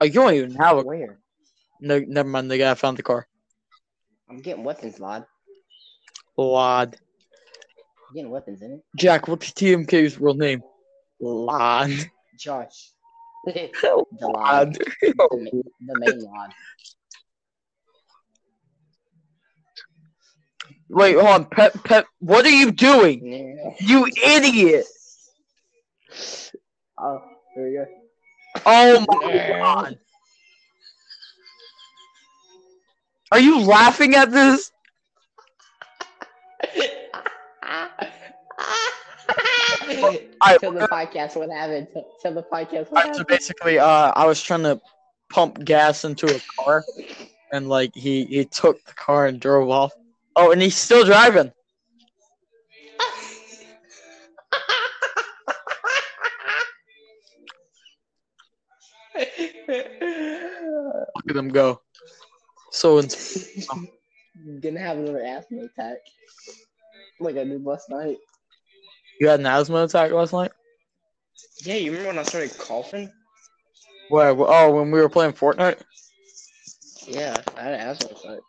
Oh, 0.02 0.06
you 0.06 0.12
don't 0.12 0.34
even 0.34 0.56
have 0.56 0.78
a. 0.78 0.82
Where? 0.84 1.20
No, 1.80 2.00
never 2.00 2.28
mind. 2.28 2.52
The 2.52 2.58
guy 2.58 2.74
found 2.74 2.98
the 2.98 3.04
car. 3.04 3.28
I'm 4.30 4.42
getting 4.42 4.64
weapons, 4.64 5.00
lad. 5.00 5.26
Lad. 6.36 6.98
I'm 8.10 8.16
getting 8.16 8.32
weapons 8.32 8.62
in 8.62 8.74
it. 8.74 8.84
Jack, 8.96 9.28
what's 9.28 9.52
TMK's 9.52 10.20
real 10.20 10.34
name? 10.34 10.62
Lad. 11.20 12.10
Josh. 12.38 12.92
the 13.46 13.70
Lad. 14.22 14.24
lad. 14.24 14.74
The, 14.74 15.64
the 15.86 16.00
main 16.00 16.20
lad. 16.20 16.52
Wait, 20.90 21.16
hold 21.16 21.28
on. 21.28 21.46
Pep, 21.46 21.84
Pep, 21.84 22.06
what 22.20 22.46
are 22.46 22.50
you 22.50 22.72
doing? 22.72 23.26
Yeah. 23.26 23.72
You 23.80 24.08
idiot! 24.24 24.86
Oh, 26.98 27.22
there 27.56 27.66
we 27.66 27.74
go. 27.74 27.86
Oh 28.66 29.06
my 29.08 29.48
god. 29.48 30.00
Are 33.32 33.40
you 33.40 33.60
laughing 33.62 34.16
at 34.16 34.32
this? 34.32 34.72
I- 40.42 40.58
tell 40.58 40.72
the 40.72 40.88
podcast 40.88 41.36
what 41.36 41.50
happened. 41.50 41.88
Tell, 41.94 42.06
tell 42.22 42.34
the 42.34 42.44
podcast 42.44 42.92
what 42.92 43.04
Alright, 43.06 43.16
so 43.16 43.24
basically, 43.24 43.80
uh, 43.80 44.12
I 44.16 44.26
was 44.26 44.42
trying 44.42 44.64
to 44.64 44.80
pump 45.30 45.64
gas 45.64 46.06
into 46.06 46.34
a 46.34 46.40
car, 46.56 46.86
and 47.52 47.68
like 47.68 47.94
he 47.94 48.26
he 48.26 48.46
took 48.46 48.84
the 48.86 48.94
car 48.94 49.28
and 49.28 49.40
drove 49.40 49.70
off. 49.70 49.94
Oh, 50.40 50.52
and 50.52 50.62
he's 50.62 50.76
still 50.76 51.04
driving. 51.04 51.52
Look 59.18 59.28
at 61.30 61.36
him 61.36 61.50
go. 61.50 61.82
So 62.72 63.00
ins- 63.00 63.66
Gonna 64.62 64.80
have 64.80 65.00
another 65.00 65.24
asthma 65.24 65.64
attack. 65.64 65.98
Like 67.20 67.38
I 67.38 67.44
did 67.44 67.66
last 67.66 67.90
night. 67.90 68.18
you 69.20 69.28
had 69.28 69.40
an 69.40 69.48
asthma 69.48 69.86
attack 69.86 70.12
last 70.12 70.34
night. 70.34 70.52
Yeah, 71.64 71.76
you 71.76 71.90
remember 71.90 72.10
when 72.10 72.20
I 72.20 72.24
started 72.24 72.56
coughing? 72.60 73.12
Where? 74.10 74.36
Oh, 74.38 74.72
when 74.72 74.92
we 74.92 75.02
were 75.02 75.10
playing 75.10 75.34
Fortnite. 75.34 75.82
Yeah, 77.08 77.42
I 77.58 77.62
had 77.62 77.74
an 77.74 77.80
asthma 77.80 78.10
attack. 78.10 78.40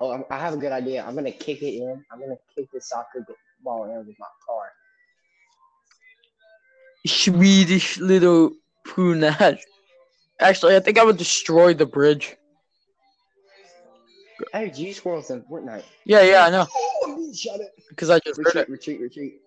Oh, 0.00 0.12
I'm, 0.12 0.24
I 0.30 0.38
have 0.38 0.54
a 0.54 0.56
good 0.56 0.72
idea. 0.72 1.04
I'm 1.04 1.14
gonna 1.14 1.32
kick 1.32 1.62
it 1.62 1.74
in. 1.74 2.04
I'm 2.10 2.20
gonna 2.20 2.38
kick 2.54 2.66
the 2.72 2.80
soccer 2.80 3.26
ball 3.64 3.84
in 3.84 4.06
with 4.06 4.18
my 4.18 4.26
car. 4.46 4.70
Swedish 7.06 7.98
little 7.98 8.52
punat. 8.86 9.58
Actually, 10.40 10.76
I 10.76 10.80
think 10.80 10.98
I 10.98 11.04
would 11.04 11.16
destroy 11.16 11.74
the 11.74 11.86
bridge. 11.86 12.36
Hey, 14.52 14.70
G 14.70 14.92
squirrels 14.92 15.30
in 15.30 15.42
Fortnite. 15.42 15.82
Yeah, 16.04 16.22
yeah, 16.22 16.44
I 16.46 16.50
know. 16.50 16.66
Oh, 16.72 17.32
shut 17.34 17.60
it. 17.60 17.72
Because 17.88 18.10
I 18.10 18.20
just 18.20 18.38
heard 18.44 18.54
Retreat, 18.54 18.62
it. 18.62 18.68
retreat, 18.68 19.00
retreat. 19.00 19.40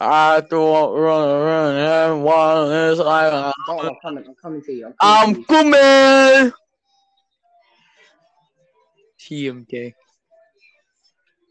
I 0.00 0.40
don't 0.40 0.98
run 0.98 1.28
around 1.28 1.76
and 1.76 2.24
one 2.24 2.72
is 2.72 2.98
like 2.98 3.54
Oh, 3.68 3.78
I'm 3.80 3.96
coming. 4.02 4.24
I'm 4.26 4.34
coming 4.34 4.62
to 4.62 4.72
you. 4.72 4.86
I'm 4.86 4.94
coming 5.00 5.34
I'm 5.34 5.34
to 5.34 5.40
you. 5.40 5.46
coming. 5.46 6.52
TMK. 9.28 9.94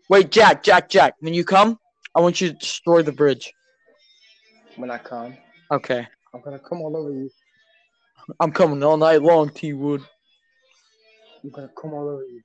Wait, 0.09 0.29
Jack, 0.31 0.63
Jack, 0.63 0.89
Jack. 0.89 1.15
When 1.19 1.33
you 1.33 1.43
come, 1.43 1.79
I 2.15 2.19
want 2.21 2.39
you 2.39 2.49
to 2.49 2.53
destroy 2.53 3.01
the 3.01 3.11
bridge. 3.11 3.53
When 4.75 4.91
I 4.91 4.97
come, 4.97 5.35
Okay. 5.71 6.07
I'm 6.33 6.41
gonna 6.41 6.59
come 6.59 6.81
all 6.81 6.95
over 6.97 7.11
you. 7.11 7.29
I'm 8.39 8.51
coming 8.51 8.83
all 8.83 8.97
night 8.97 9.21
long, 9.21 9.49
T 9.49 9.73
Wood. 9.73 10.01
I'm 11.43 11.49
gonna 11.51 11.69
come 11.79 11.93
all 11.93 12.07
over 12.09 12.23
you. 12.23 12.41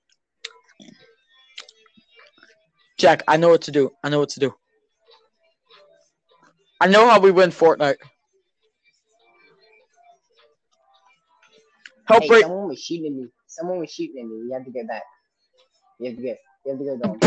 Jack, 2.99 3.23
I 3.29 3.37
know 3.37 3.49
what 3.51 3.63
to 3.63 3.71
do. 3.71 3.91
I 4.03 4.09
know 4.09 4.19
what 4.19 4.31
to 4.31 4.41
do. 4.41 4.55
I 6.81 6.87
know 6.89 7.09
how 7.09 7.21
we 7.21 7.31
win 7.31 7.51
Fortnite. 7.51 7.97
Help 12.07 12.23
Hey, 12.23 12.29
break. 12.29 12.43
someone 12.43 12.69
was 12.69 12.81
shooting 12.83 13.07
at 13.07 13.13
me. 13.13 13.29
Someone 13.47 13.79
was 13.81 13.91
shooting 13.91 14.23
at 14.23 14.27
me. 14.29 14.43
We 14.47 14.53
have 14.55 14.65
to 14.65 14.71
get 14.71 14.89
back. 14.89 15.03
You 15.99 16.07
have 16.11 16.17
to 16.17 16.23
get. 16.23 16.39
You 16.65 16.71
have 16.73 16.81
to 16.81 16.85
go 16.85 16.97
down. 16.97 17.19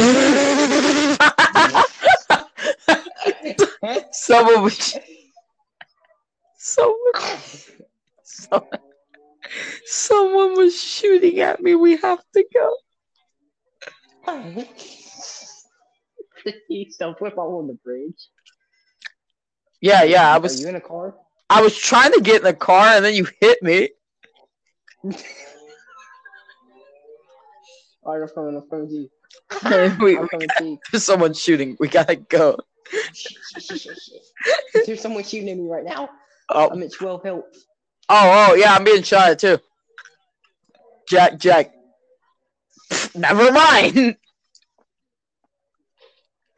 someone 4.11 4.63
was. 4.63 4.97
Someone. 6.57 6.97
Someone, 8.23 8.79
someone 9.85 10.55
was 10.55 10.81
shooting 10.81 11.39
at 11.39 11.61
me. 11.61 11.75
We 11.75 11.97
have 11.97 12.23
to 12.33 12.45
go. 12.53 12.75
you 16.69 16.91
still 16.91 17.13
flip 17.15 17.37
all 17.37 17.59
on 17.59 17.67
the 17.67 17.73
bridge. 17.73 18.29
Yeah, 19.81 20.03
yeah. 20.03 20.33
I 20.33 20.37
was. 20.37 20.59
Are 20.59 20.63
you 20.63 20.69
in 20.69 20.75
a 20.75 20.81
car? 20.81 21.15
I 21.49 21.61
was 21.61 21.77
trying 21.77 22.13
to 22.13 22.21
get 22.21 22.37
in 22.37 22.43
the 22.43 22.53
car, 22.53 22.95
and 22.95 23.03
then 23.03 23.13
you 23.15 23.27
hit 23.41 23.61
me. 23.61 23.89
Alright, 28.03 28.29
I'm 28.29 28.35
coming. 28.35 28.55
I'm 28.55 28.69
coming 28.69 28.87
to 28.89 28.93
you. 28.93 30.03
we, 30.03 30.17
I'm 30.17 30.27
coming 30.27 30.47
to 30.57 30.65
you. 30.65 30.79
there's 30.91 31.03
someone 31.05 31.33
shooting. 31.33 31.77
We 31.79 31.87
gotta 31.87 32.15
go. 32.15 32.57
There's 34.85 35.01
someone 35.01 35.23
shooting 35.23 35.49
at 35.49 35.57
me 35.57 35.67
right 35.67 35.83
now. 35.83 36.09
Oh, 36.49 36.69
I'm 36.71 36.83
at 36.83 36.91
12 36.91 37.23
health. 37.23 37.45
oh, 38.09 38.47
oh, 38.49 38.55
yeah. 38.55 38.75
I'm 38.75 38.83
being 38.83 39.03
shot 39.03 39.29
at 39.29 39.39
too. 39.39 39.59
Jack, 41.07 41.37
Jack. 41.39 41.71
Never 43.15 43.51
mind. 43.51 44.17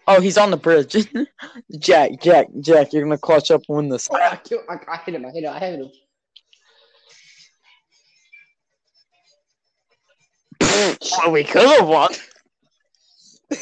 Oh, 0.08 0.20
he's 0.20 0.38
on 0.38 0.52
the 0.52 0.58
bridge. 0.58 0.96
Jack, 1.80 2.22
Jack, 2.22 2.48
Jack. 2.60 2.92
You're 2.94 3.04
gonna 3.04 3.18
clutch 3.18 3.52
up 3.52 3.62
and 3.68 3.78
win 3.78 3.90
this. 3.90 4.10
Oh, 4.12 4.16
I, 4.16 4.36
killed, 4.38 4.64
I, 4.70 4.78
I 4.88 4.98
hit 4.98 5.16
him. 5.16 5.26
I 5.26 5.32
hit 5.32 5.44
him. 5.44 5.54
I 5.54 5.60
hit 5.60 5.80
him. 5.80 5.92
Well, 10.74 11.32
we 11.32 11.44
could 11.44 11.68
have 11.68 11.88
won. 11.88 12.12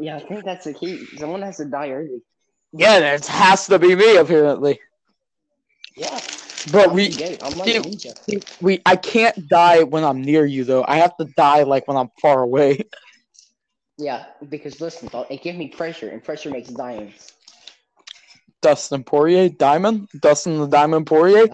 Yeah, 0.00 0.16
I 0.16 0.20
think 0.20 0.44
that's 0.44 0.64
the 0.64 0.74
key. 0.74 1.04
Someone 1.16 1.42
has 1.42 1.56
to 1.56 1.64
die 1.64 1.90
early. 1.90 2.22
Yeah, 2.72 3.00
that 3.00 3.26
has 3.26 3.66
to 3.66 3.78
be 3.78 3.94
me 3.94 4.16
apparently. 4.16 4.78
Yeah. 5.96 6.20
But 6.70 6.90
I'm 6.90 6.94
we, 6.94 7.08
like 7.56 7.82
Dude. 8.26 8.44
we, 8.60 8.82
I 8.84 8.96
can't 8.96 9.48
die 9.48 9.82
when 9.84 10.04
I'm 10.04 10.22
near 10.22 10.44
you 10.44 10.64
though. 10.64 10.84
I 10.86 10.96
have 10.96 11.16
to 11.16 11.24
die 11.36 11.62
like 11.62 11.88
when 11.88 11.96
I'm 11.96 12.10
far 12.20 12.42
away. 12.42 12.84
Yeah, 14.00 14.26
because 14.48 14.80
listen, 14.80 15.10
it 15.28 15.42
gives 15.42 15.58
me 15.58 15.66
pressure, 15.66 16.10
and 16.10 16.22
pressure 16.22 16.50
makes 16.50 16.68
diamonds. 16.68 17.32
Dustin 18.62 19.02
Poirier, 19.02 19.48
Diamond, 19.48 20.06
Dustin 20.20 20.60
the 20.60 20.68
Diamond 20.68 21.04
Poirier, 21.04 21.48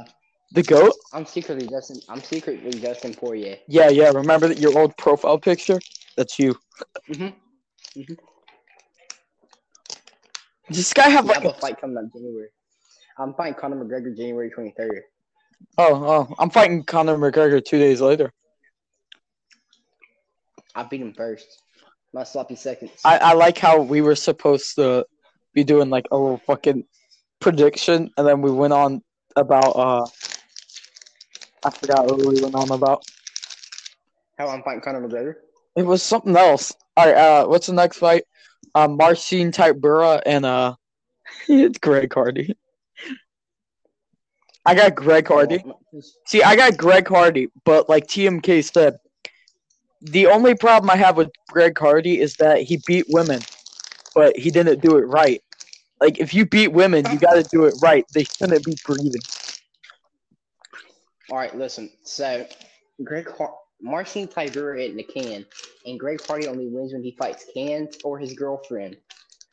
the 0.54 0.62
goat. 0.62 0.92
I'm 1.12 1.26
secretly 1.26 1.66
Justin. 1.66 2.00
I'm 2.08 2.22
secretly 2.22 2.70
Justin 2.80 3.12
Poirier. 3.12 3.56
Yeah, 3.66 3.88
yeah. 3.88 4.10
Remember 4.10 4.48
that 4.48 4.58
your 4.58 4.78
old 4.78 4.96
profile 4.96 5.38
picture? 5.38 5.80
That's 6.16 6.38
you. 6.38 6.56
Mm-hmm. 7.10 8.14
Does 10.68 10.76
this 10.78 10.92
guy 10.92 11.08
have 11.08 11.26
like 11.26 11.42
have 11.42 11.44
a 11.44 11.48
a 11.48 11.54
fight 11.54 11.80
coming 11.80 11.98
up 11.98 12.04
January. 12.12 12.48
I'm 13.18 13.34
fighting 13.34 13.54
Conor 13.54 13.84
McGregor 13.84 14.16
January 14.16 14.50
23rd. 14.56 15.00
Oh, 15.76 16.04
oh, 16.04 16.34
I'm 16.38 16.50
fighting 16.50 16.84
Conor 16.84 17.16
McGregor 17.16 17.62
two 17.64 17.78
days 17.78 18.00
later. 18.00 18.32
I 20.74 20.84
beat 20.84 21.00
him 21.00 21.12
first. 21.12 21.46
My 22.12 22.24
sloppy 22.24 22.54
seconds. 22.56 22.92
I, 23.04 23.18
I 23.18 23.32
like 23.34 23.58
how 23.58 23.80
we 23.80 24.00
were 24.00 24.14
supposed 24.14 24.76
to 24.76 25.04
be 25.52 25.64
doing 25.64 25.90
like 25.90 26.06
a 26.10 26.16
little 26.16 26.38
fucking 26.38 26.84
prediction, 27.40 28.10
and 28.16 28.26
then 28.26 28.40
we 28.40 28.50
went 28.50 28.72
on 28.72 29.02
about 29.36 29.70
uh, 29.76 30.06
I 31.64 31.70
forgot 31.70 32.06
what 32.06 32.18
we 32.18 32.40
went 32.40 32.54
on 32.54 32.70
about. 32.70 33.04
How 34.38 34.48
I'm 34.48 34.62
fighting 34.62 34.82
Conor 34.82 35.06
McGregor? 35.06 35.34
It 35.76 35.86
was 35.86 36.02
something 36.02 36.36
else. 36.36 36.74
All 36.96 37.06
right, 37.06 37.16
uh, 37.16 37.46
what's 37.46 37.66
the 37.66 37.72
next 37.72 37.98
fight? 37.98 38.24
Um, 38.74 38.96
Marcin 38.96 39.50
Tybura 39.50 40.20
and 40.26 40.44
uh, 40.44 40.74
it's 41.48 41.78
Greg 41.80 42.12
Hardy. 42.12 42.56
I 44.66 44.74
got 44.74 44.94
Greg 44.94 45.28
Hardy. 45.28 45.62
See, 46.26 46.42
I 46.42 46.56
got 46.56 46.76
Greg 46.76 47.06
Hardy, 47.08 47.48
but 47.64 47.88
like 47.88 48.06
TMK 48.06 48.64
said, 48.72 48.98
the 50.00 50.26
only 50.26 50.54
problem 50.54 50.90
I 50.90 50.96
have 50.96 51.16
with 51.16 51.30
Greg 51.48 51.78
Hardy 51.78 52.20
is 52.20 52.34
that 52.36 52.62
he 52.62 52.78
beat 52.86 53.06
women, 53.08 53.40
but 54.14 54.36
he 54.36 54.50
didn't 54.50 54.80
do 54.80 54.96
it 54.96 55.06
right. 55.06 55.42
Like, 56.00 56.18
if 56.18 56.34
you 56.34 56.44
beat 56.44 56.68
women, 56.68 57.04
you 57.10 57.18
got 57.18 57.34
to 57.34 57.42
do 57.44 57.64
it 57.64 57.74
right. 57.80 58.04
They 58.12 58.24
shouldn't 58.24 58.64
be 58.64 58.76
breathing. 58.84 59.22
All 61.30 61.38
right, 61.38 61.56
listen. 61.56 61.90
So, 62.02 62.46
Greg 63.02 63.30
Har- 63.36 63.56
Marcin 63.80 64.28
Tybura 64.28 64.88
in 64.88 64.96
the 64.96 65.02
can, 65.02 65.44
and 65.86 65.98
Greg 65.98 66.20
Hardy 66.26 66.46
only 66.46 66.68
wins 66.68 66.92
when 66.92 67.02
he 67.02 67.12
fights 67.18 67.46
cans 67.54 67.96
or 68.04 68.18
his 68.18 68.34
girlfriend. 68.34 68.96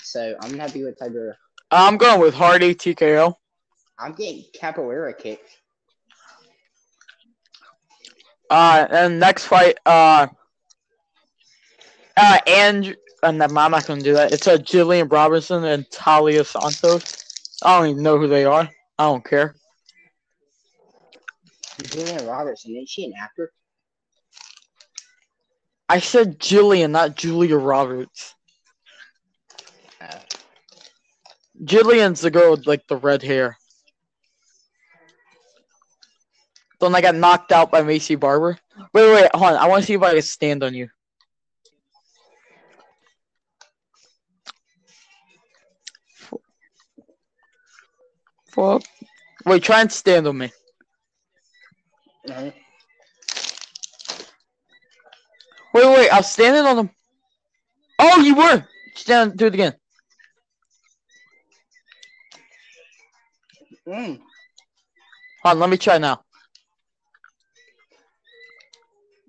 So 0.01 0.35
I'm 0.41 0.57
happy 0.57 0.83
with 0.83 0.97
Tybura. 0.99 1.35
I'm 1.69 1.97
going 1.97 2.19
with 2.19 2.33
Hardy 2.33 2.75
TKO. 2.75 3.35
I'm 3.99 4.13
getting 4.13 4.43
capoeira 4.59 5.17
kicked. 5.17 5.57
Uh, 8.49 8.85
and 8.89 9.19
next 9.19 9.45
fight, 9.45 9.77
uh, 9.85 10.27
uh, 12.17 12.37
and 12.45 12.97
uh, 13.23 13.31
never 13.31 13.57
I'm 13.57 13.71
not 13.71 13.85
gonna 13.85 14.01
do 14.01 14.13
that. 14.13 14.33
It's 14.33 14.47
uh, 14.47 14.57
Jillian 14.57 15.09
Robertson 15.09 15.63
and 15.63 15.85
Taila 15.89 16.45
Santos. 16.45 17.59
I 17.63 17.79
don't 17.79 17.89
even 17.91 18.03
know 18.03 18.17
who 18.17 18.27
they 18.27 18.43
are. 18.43 18.69
I 18.97 19.03
don't 19.03 19.23
care. 19.23 19.55
Julian 21.83 22.25
Robertson. 22.27 22.75
Is 22.75 22.89
she 22.89 23.05
an 23.05 23.13
actor? 23.19 23.51
I 25.89 25.99
said 25.99 26.39
Jillian, 26.39 26.91
not 26.91 27.15
Julia 27.15 27.57
Roberts. 27.57 28.33
Uh, 29.99 30.19
Jillian's 31.63 32.21
the 32.21 32.31
girl 32.31 32.51
with 32.51 32.65
like 32.65 32.87
the 32.87 32.95
red 32.95 33.21
hair. 33.21 33.57
Then 36.79 36.95
I 36.95 37.01
got 37.01 37.15
knocked 37.15 37.51
out 37.51 37.71
by 37.71 37.83
Macy 37.83 38.15
Barber. 38.15 38.57
Wait, 38.93 39.13
wait, 39.13 39.29
hold 39.35 39.51
on. 39.51 39.57
I 39.57 39.67
want 39.67 39.83
to 39.83 39.87
see 39.87 39.93
if 39.93 40.01
I 40.01 40.13
can 40.13 40.21
stand 40.23 40.63
on 40.63 40.73
you. 40.73 40.89
Fuck. 48.51 48.83
Wait, 49.45 49.63
try 49.63 49.81
and 49.81 49.91
stand 49.91 50.27
on 50.27 50.37
me. 50.37 50.51
Wait, 52.27 52.53
wait, 55.73 56.09
I 56.09 56.17
was 56.17 56.31
standing 56.31 56.65
on 56.65 56.75
them. 56.75 56.89
Oh, 57.99 58.19
you 58.21 58.35
were. 58.35 58.65
Stand, 58.95 59.37
do 59.37 59.47
it 59.47 59.53
again. 59.53 59.73
Mm. 63.87 64.19
Hold 65.43 65.55
on, 65.55 65.59
let 65.59 65.69
me 65.69 65.77
try 65.77 65.97
now. 65.97 66.21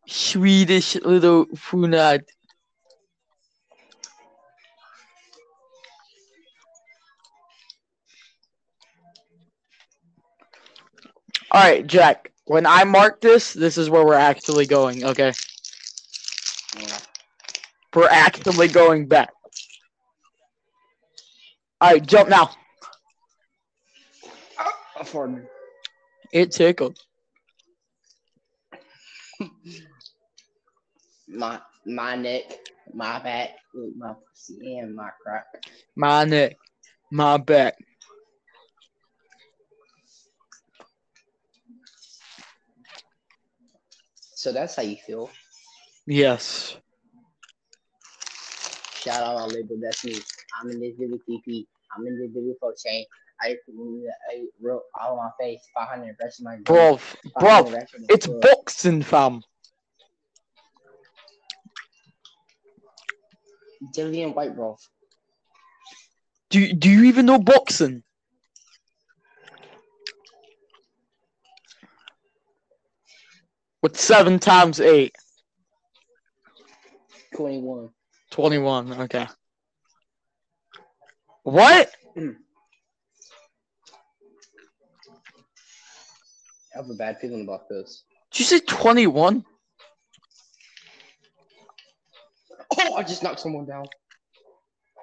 Swedish 0.08 0.96
little 0.96 1.46
funad. 1.46 2.22
All 11.50 11.62
right, 11.62 11.86
Jack. 11.86 12.31
When 12.46 12.66
I 12.66 12.84
mark 12.84 13.20
this, 13.20 13.52
this 13.52 13.78
is 13.78 13.88
where 13.90 14.04
we're 14.04 14.14
actually 14.14 14.66
going. 14.66 15.04
Okay, 15.04 15.32
Yeah. 16.78 16.98
we're 17.94 18.08
actually 18.08 18.68
going 18.68 19.06
back. 19.06 19.30
All 21.80 21.92
right, 21.92 22.06
jump 22.06 22.28
now. 22.28 22.50
Oh, 24.58 24.72
I 24.98 25.02
farted. 25.04 25.46
It 26.32 26.52
tickled. 26.52 26.98
My 31.28 31.60
my 31.86 32.16
neck, 32.16 32.44
my 32.92 33.18
back, 33.18 33.50
my 33.96 34.14
pussy, 34.14 34.78
and 34.78 34.94
my 34.94 35.10
crack. 35.22 35.46
My 35.96 36.24
neck, 36.24 36.56
my 37.10 37.36
back. 37.38 37.76
So 44.42 44.50
that's 44.50 44.74
how 44.74 44.82
you 44.82 44.96
feel. 44.96 45.30
Yes. 46.04 46.76
Shout 48.96 49.22
out 49.22 49.36
my 49.36 49.44
label, 49.54 49.78
that's 49.80 50.04
me. 50.04 50.18
I'm 50.60 50.68
in 50.68 50.80
this 50.80 50.94
video 50.98 51.16
TP. 51.30 51.64
I'm 51.96 52.04
in 52.08 52.18
this 52.18 52.30
video 52.34 52.54
for 52.58 52.74
chain. 52.74 53.04
I, 53.40 53.54
I 54.32 54.46
wrote 54.60 54.82
all 55.00 55.16
my 55.16 55.30
face, 55.38 55.60
500 55.76 56.08
impressions. 56.08 56.44
My 56.44 56.56
Bro, 56.56 56.98
bro, 57.38 57.72
it's 58.08 58.26
boxing, 58.26 59.02
fam. 59.02 59.44
Dillian 63.94 64.34
Whyte, 64.34 64.56
bro. 64.56 64.76
Do 66.50 66.72
do 66.72 66.90
you 66.90 67.04
even 67.04 67.26
know 67.26 67.38
boxing? 67.38 68.02
With 73.82 73.98
seven 73.98 74.38
times 74.38 74.80
eight. 74.80 75.14
21. 77.34 77.88
21, 78.30 78.92
okay. 79.02 79.26
What? 81.42 81.90
I 82.16 82.30
have 86.74 86.88
a 86.88 86.94
bad 86.94 87.18
feeling 87.20 87.42
about 87.42 87.68
this. 87.68 88.04
Did 88.30 88.38
you 88.38 88.44
say 88.44 88.60
21? 88.60 89.44
Oh, 92.78 92.94
I 92.94 93.02
just 93.02 93.22
knocked 93.22 93.40
someone 93.40 93.66
down. 93.66 93.86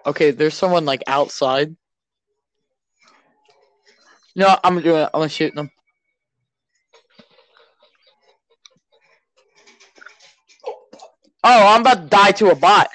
Okay, 0.05 0.31
there's 0.31 0.55
someone 0.55 0.85
like 0.85 1.03
outside. 1.05 1.75
No, 4.35 4.57
I'm 4.63 4.81
doing 4.81 5.01
it. 5.01 5.09
I'm 5.13 5.19
gonna 5.19 5.29
shoot 5.29 5.53
them. 5.53 5.69
Oh, 11.51 11.65
I'm 11.65 11.81
about 11.81 12.03
to 12.03 12.07
die 12.09 12.31
to 12.33 12.51
a 12.51 12.55
bot. 12.55 12.89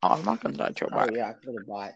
Oh, 0.00 0.10
I'm 0.10 0.24
not 0.24 0.40
gonna 0.40 0.56
die 0.56 0.70
to 0.70 0.84
a 0.84 0.86
oh, 0.86 0.90
bot. 0.94 1.10
Oh, 1.10 1.16
yeah, 1.16 1.24
I 1.24 1.26
have 1.26 1.66
bought. 1.66 1.92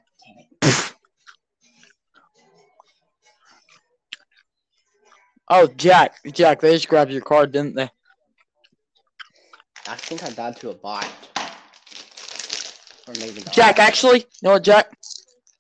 Oh, 5.49 5.69
Jack, 5.69 6.17
Jack, 6.33 6.61
they 6.61 6.75
just 6.75 6.89
grabbed 6.89 7.13
your 7.13 7.21
card, 7.21 7.53
didn't 7.53 7.77
they? 7.77 7.89
I 9.87 9.95
think 9.95 10.25
I 10.25 10.31
died 10.31 10.57
to 10.57 10.71
a 10.71 10.75
bot. 10.75 11.09
Or 13.07 13.15
maybe 13.21 13.45
not. 13.45 13.55
Jack, 13.55 13.79
actually, 13.79 14.19
you 14.19 14.27
know 14.43 14.53
what, 14.55 14.65
Jack? 14.65 14.97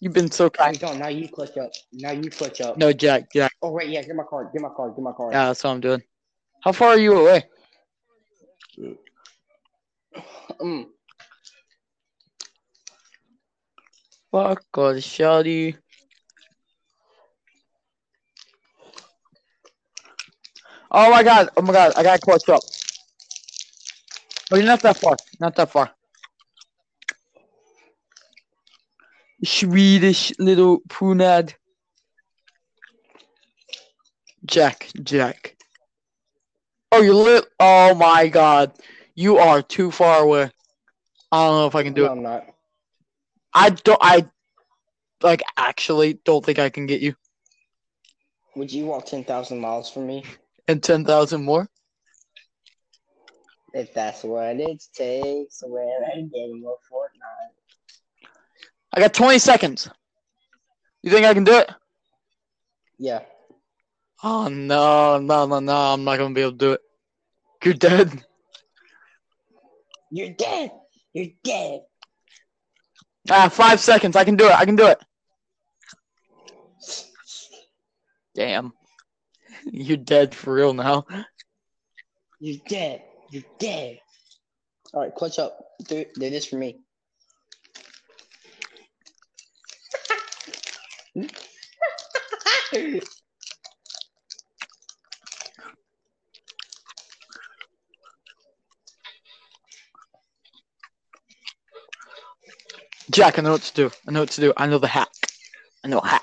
You've 0.01 0.15
been 0.15 0.31
so 0.31 0.49
kind. 0.49 0.79
don't. 0.79 0.99
Now 0.99 1.09
you 1.09 1.29
clutch 1.29 1.59
up. 1.59 1.71
Now 1.93 2.13
you 2.13 2.31
clutch 2.31 2.63
up. 2.63 2.79
No, 2.79 2.91
Jack, 2.93 3.31
Jack. 3.35 3.53
Oh, 3.61 3.71
wait, 3.71 3.91
yeah, 3.91 4.03
get 4.03 4.17
my 4.17 4.25
card. 4.25 4.49
Get 4.53 4.63
my 4.63 4.71
card. 4.75 4.97
Get 4.97 5.03
my 5.03 5.13
card. 5.13 5.35
Yeah, 5.35 5.47
that's 5.47 5.63
what 5.63 5.71
I'm 5.71 5.81
doing. 5.81 6.03
How 6.63 6.73
far 6.73 6.89
are 6.89 6.99
you 6.99 7.19
away? 7.19 7.45
Mm. 10.63 10.87
Fuck, 14.31 14.65
God, 14.73 14.97
shawty. 14.97 15.77
Oh 20.91 21.11
my 21.11 21.23
god, 21.23 21.51
oh 21.57 21.63
my 21.63 21.73
god, 21.73 21.93
I 21.97 22.03
gotta 22.03 22.21
clutch 22.21 22.49
up. 22.49 22.61
Oh, 24.51 24.57
you're 24.57 24.67
not 24.67 24.81
that 24.81 24.97
far, 24.97 25.17
not 25.39 25.55
that 25.57 25.71
far. 25.71 25.91
Swedish 29.45 30.33
little 30.39 30.81
punad. 30.89 31.55
Jack, 34.45 34.89
Jack. 35.03 35.57
Oh, 36.93 37.01
you're 37.01 37.15
lit. 37.15 37.47
Oh 37.59 37.95
my 37.95 38.29
god. 38.29 38.73
You 39.15 39.39
are 39.39 39.63
too 39.63 39.91
far 39.91 40.23
away. 40.23 40.51
I 41.33 41.47
don't 41.47 41.57
know 41.57 41.67
if 41.67 41.75
I 41.75 41.83
can 41.83 41.93
do 41.93 42.03
no, 42.03 42.09
it. 42.09 42.11
I'm 42.13 42.23
not. 42.23 42.47
I 43.55 43.71
don't. 43.71 43.99
I 44.01 44.27
like 45.23 45.43
actually 45.57 46.15
don't 46.25 46.45
think 46.45 46.59
I 46.59 46.71
can 46.71 46.87
get 46.87 47.01
you. 47.01 47.15
Would 48.57 48.73
you 48.73 48.87
walk 48.87 49.07
10,000 49.07 49.61
miles 49.61 49.91
for 49.91 50.01
me? 50.01 50.25
And 50.67 50.83
ten 50.83 51.05
thousand 51.05 51.45
more. 51.45 51.69
If 53.73 53.95
that's 53.95 54.25
what 54.25 54.57
it 54.57 54.83
takes, 54.93 55.63
when 55.65 55.89
I 56.13 56.21
get 56.23 56.61
more 56.61 56.77
Fortnite. 56.91 57.60
I 58.93 59.01
got 59.01 59.15
twenty 59.15 59.39
seconds. 59.39 59.89
You 61.03 61.11
think 61.11 61.27
I 61.27 61.35
can 61.35 61.45
do 61.45 61.57
it? 61.57 61.71
Yeah. 62.99 63.21
Oh 64.23 64.49
no, 64.49 65.19
no, 65.19 65.47
no, 65.47 65.61
no! 65.61 65.77
I'm 65.77 66.05
not 66.05 66.19
gonna 66.19 66.35
be 66.35 66.43
able 66.43 66.53
to 66.53 66.59
do 66.59 66.73
it. 66.73 66.81
You're 67.65 67.75
dead. 67.75 68.25
You're 70.11 70.31
dead. 70.31 70.73
You're 71.13 71.33
dead. 71.45 71.83
Ah, 73.31 73.49
five 73.49 73.81
seconds. 73.81 74.17
I 74.17 74.25
can 74.25 74.37
do 74.37 74.47
it. 74.47 74.53
I 74.53 74.65
can 74.65 74.77
do 74.77 74.87
it. 74.87 74.99
Damn. 78.35 78.73
You're 79.65 79.97
dead 79.97 80.35
for 80.35 80.55
real 80.55 80.75
now. 80.75 81.05
You're 82.39 82.63
dead. 82.69 83.03
You're 83.31 83.45
dead. 83.59 83.99
All 84.93 85.03
right, 85.03 85.15
clutch 85.15 85.39
up. 85.39 85.59
Do, 85.87 86.05
do 86.15 86.31
this 86.31 86.47
for 86.47 86.57
me. 86.57 86.81
Jack, 103.11 103.39
I 103.39 103.43
know 103.43 103.53
what 103.53 103.63
to 103.63 103.75
do. 103.75 103.91
I 104.09 104.13
know 104.13 104.21
what 104.21 104.31
to 104.33 104.41
do. 104.43 104.53
I 104.57 104.67
know 104.67 104.79
the 104.79 104.89
hack. 104.89 105.09
I 105.85 105.89
know 105.89 106.01
hack. 106.01 106.23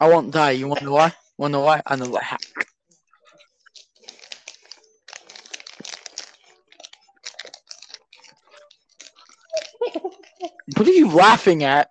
I 0.00 0.08
won't 0.08 0.32
die. 0.32 0.52
You 0.52 0.68
wanna 0.68 0.82
know 0.86 0.92
why? 0.94 1.12
Wanna 1.38 1.52
know 1.52 1.60
why? 1.62 1.82
I 1.86 1.96
know 1.96 2.06
the 2.06 2.20
hack. 2.20 2.40
What 10.76 10.88
are 10.88 10.92
you 10.92 11.10
laughing 11.10 11.62
at? 11.62 11.90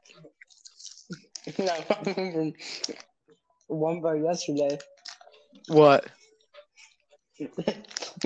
no, 1.57 2.53
one 3.67 4.01
by 4.01 4.15
yesterday. 4.15 4.77
What? 5.67 6.05
Me 7.39 7.45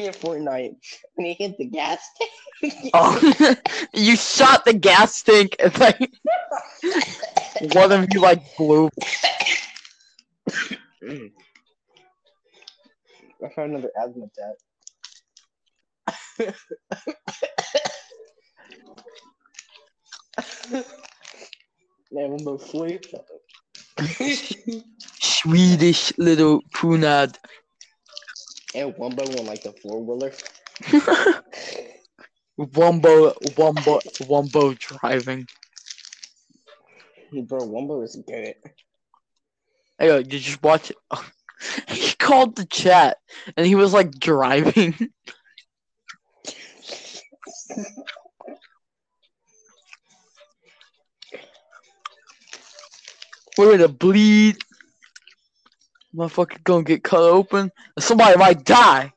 in 0.06 0.14
Fortnite. 0.14 0.76
When 1.16 1.28
he 1.28 1.34
hit 1.34 1.58
the 1.58 1.66
gas 1.66 2.00
tank. 2.62 2.92
Oh, 2.94 3.56
you 3.94 4.16
shot 4.16 4.66
the 4.66 4.74
gas 4.74 5.22
tank 5.22 5.56
and 5.60 5.80
like 5.80 6.12
one 7.74 7.92
of 7.92 8.08
you 8.12 8.20
like 8.20 8.42
blew. 8.58 8.90
I 13.44 13.50
found 13.56 13.72
another 13.72 13.92
asthma 13.98 14.26
attack. 14.26 14.56
Sleep. 22.60 23.06
Swedish 25.20 26.18
little 26.18 26.62
punad. 26.74 27.38
and 28.76 28.94
Wumbo 28.96 29.40
on 29.40 29.46
like 29.46 29.64
the 29.64 29.74
four 29.82 30.04
wheeler. 30.04 30.32
Wumbo, 32.60 33.34
Wumbo, 33.56 34.02
Wumbo 34.28 34.78
driving. 34.78 35.48
Bro, 37.32 37.68
Wumbo 37.68 38.04
is 38.04 38.16
good. 38.28 38.56
Hey, 40.00 40.08
yo, 40.08 40.22
did 40.22 40.34
you 40.34 40.40
just 40.40 40.64
watch 40.64 40.92
it? 40.92 40.98
he 41.88 42.14
called 42.16 42.56
the 42.56 42.66
chat 42.66 43.18
and 43.56 43.66
he 43.66 43.76
was 43.76 43.94
like 43.94 44.12
driving. 44.20 44.96
We're 53.58 53.72
gonna 53.72 53.88
bleed. 53.88 54.58
Motherfucker 56.16 56.64
gonna 56.64 56.84
get 56.84 57.04
cut 57.04 57.22
open. 57.22 57.72
Somebody 57.98 58.38
might 58.38 58.64
die. 58.64 59.14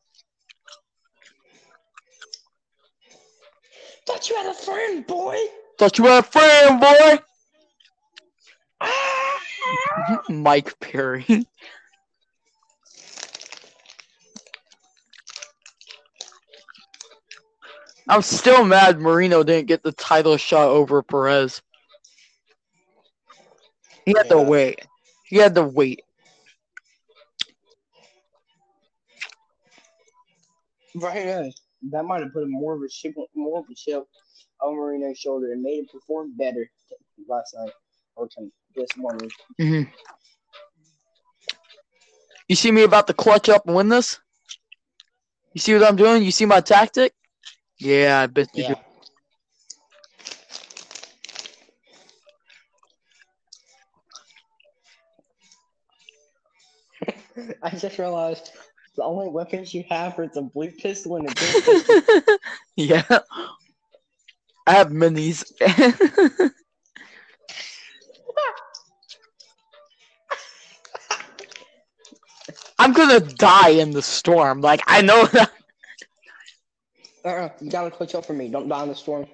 Thought 4.06 4.28
you 4.28 4.36
had 4.36 4.46
a 4.46 4.54
friend, 4.54 5.06
boy. 5.06 5.36
Thought 5.78 5.98
you 5.98 6.04
had 6.04 6.24
a 6.24 6.26
friend, 6.26 6.80
boy. 6.80 7.18
Ah. 8.80 9.40
Mike 10.28 10.78
Perry. 10.80 11.46
I'm 18.08 18.22
still 18.22 18.64
mad 18.64 19.00
Moreno 19.00 19.44
didn't 19.44 19.68
get 19.68 19.84
the 19.84 19.92
title 19.92 20.36
shot 20.36 20.68
over 20.68 21.02
Perez. 21.02 21.62
He 24.06 24.14
had 24.16 24.28
to 24.30 24.38
wait. 24.40 24.86
He 25.24 25.36
had 25.36 25.54
to 25.54 25.64
wait. 25.64 26.02
Right, 30.94 31.24
yeah. 31.24 31.48
That 31.90 32.04
might 32.04 32.22
have 32.22 32.32
put 32.32 32.48
more 32.48 32.74
of 32.74 32.82
a 32.82 32.88
chip, 32.88 33.14
more 33.34 33.60
of 33.60 33.66
a 33.70 33.74
chip 33.74 34.04
on 34.60 34.74
Moreno's 34.76 35.18
shoulder 35.18 35.52
and 35.52 35.62
made 35.62 35.78
him 35.78 35.86
perform 35.92 36.36
better 36.36 36.68
last 37.28 37.54
night 37.56 37.72
or 38.16 38.28
this 38.76 38.96
morning. 38.96 39.30
hmm 39.58 39.82
You 42.48 42.56
see 42.56 42.70
me 42.70 42.82
about 42.82 43.06
to 43.06 43.14
clutch 43.14 43.48
up 43.48 43.66
and 43.66 43.76
win 43.76 43.88
this? 43.88 44.18
You 45.54 45.60
see 45.60 45.74
what 45.74 45.84
I'm 45.84 45.96
doing? 45.96 46.22
You 46.22 46.30
see 46.30 46.46
my 46.46 46.60
tactic? 46.60 47.12
Yeah, 47.78 48.20
I 48.22 48.26
bet 48.26 48.48
you 48.54 48.64
Yeah. 48.64 48.74
do. 48.74 48.89
I 57.62 57.70
just 57.70 57.98
realized 57.98 58.50
the 58.96 59.04
only 59.04 59.28
weapons 59.28 59.72
you 59.72 59.84
have 59.88 60.18
are 60.18 60.24
a 60.34 60.42
blue 60.42 60.70
pistol 60.70 61.16
and 61.16 61.30
a 61.30 61.34
green 61.34 61.52
pistol. 61.62 62.02
yeah. 62.76 63.18
I 64.66 64.72
have 64.74 64.88
minis. 64.88 65.44
I'm 72.78 72.92
gonna 72.94 73.20
die 73.20 73.70
in 73.70 73.90
the 73.90 74.02
storm. 74.02 74.60
Like 74.62 74.80
I 74.86 75.02
know 75.02 75.26
that. 75.26 75.50
Uh-uh, 77.24 77.50
you 77.60 77.70
gotta 77.70 77.90
clutch 77.90 78.14
up 78.14 78.24
for 78.24 78.32
me. 78.32 78.48
Don't 78.48 78.68
die 78.68 78.82
in 78.82 78.88
the 78.88 78.94
storm. 78.94 79.26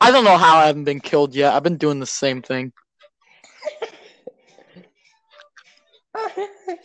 I 0.00 0.10
don't 0.10 0.24
know 0.24 0.36
how 0.36 0.58
I 0.58 0.66
haven't 0.66 0.84
been 0.84 1.00
killed 1.00 1.34
yet. 1.34 1.54
I've 1.54 1.62
been 1.62 1.78
doing 1.78 2.00
the 2.00 2.06
same 2.06 2.42
thing. 2.42 2.72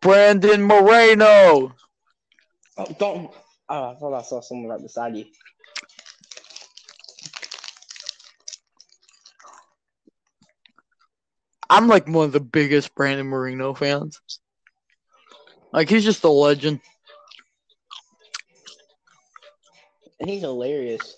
Brandon 0.00 0.62
Moreno. 0.62 1.74
Oh, 2.76 2.86
don't. 2.98 3.30
Oh, 3.68 3.90
I 3.90 3.94
thought 3.96 4.14
I 4.14 4.22
saw 4.22 4.40
someone 4.40 4.70
right 4.70 4.80
beside 4.80 5.16
you. 5.16 5.26
I'm 11.70 11.86
like 11.86 12.08
one 12.08 12.24
of 12.24 12.32
the 12.32 12.40
biggest 12.40 12.94
Brandon 12.94 13.26
Moreno 13.26 13.74
fans. 13.74 14.20
Like 15.72 15.90
he's 15.90 16.04
just 16.04 16.24
a 16.24 16.30
legend. 16.30 16.80
And 20.20 20.30
he's 20.30 20.40
hilarious. 20.40 21.14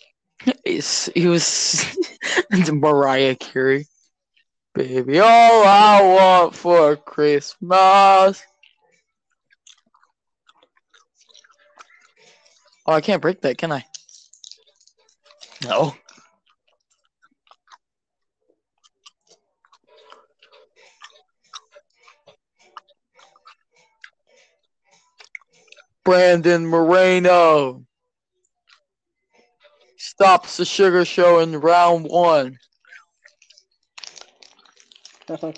He's, 0.65 1.07
he 1.15 1.27
was 1.27 1.97
Mariah 2.73 3.35
Carey. 3.37 3.87
Baby, 4.75 5.19
all 5.19 5.65
I 5.67 6.01
want 6.03 6.55
for 6.55 6.97
Christmas. 6.97 8.43
Oh, 12.87 12.93
I 12.93 13.01
can't 13.01 13.23
break 13.23 13.41
that, 13.43 13.59
can 13.59 13.73
I? 13.73 13.85
No. 15.65 15.95
Brandon 26.05 26.67
Moreno 26.67 27.85
stops 30.21 30.59
the 30.59 30.67
sugar 30.67 31.03
show 31.07 31.39
in 31.39 31.59
round 31.59 32.05
one. 32.05 32.59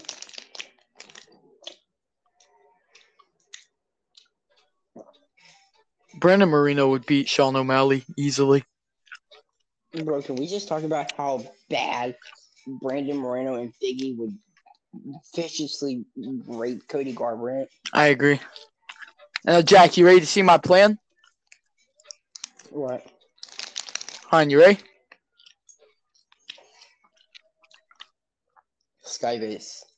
Brandon 6.15 6.49
Moreno 6.49 6.91
would 6.91 7.05
beat 7.07 7.29
Sean 7.29 7.57
O'Malley 7.57 8.05
easily. 8.17 8.63
Bro, 10.05 10.23
can 10.23 10.37
we 10.37 10.47
just 10.47 10.69
talk 10.69 10.85
about 10.85 11.11
how 11.17 11.45
bad 11.69 12.15
Brandon 12.65 13.17
Moreno 13.17 13.57
and 13.57 13.73
Biggie 13.83 14.17
would 14.17 14.39
viciously 15.35 16.05
rape 16.17 16.87
Cody 16.87 17.13
Garbrandt? 17.13 17.67
I 17.93 18.07
agree. 18.07 18.39
Uh, 19.45 19.63
Jack, 19.63 19.97
you 19.97 20.07
ready 20.07 20.21
to 20.21 20.27
see 20.27 20.43
my 20.43 20.59
plan? 20.59 21.01
What? 22.71 23.05
Han, 24.33 24.49
you 24.49 24.59
ready? 24.61 24.79
Skybase. 29.05 29.92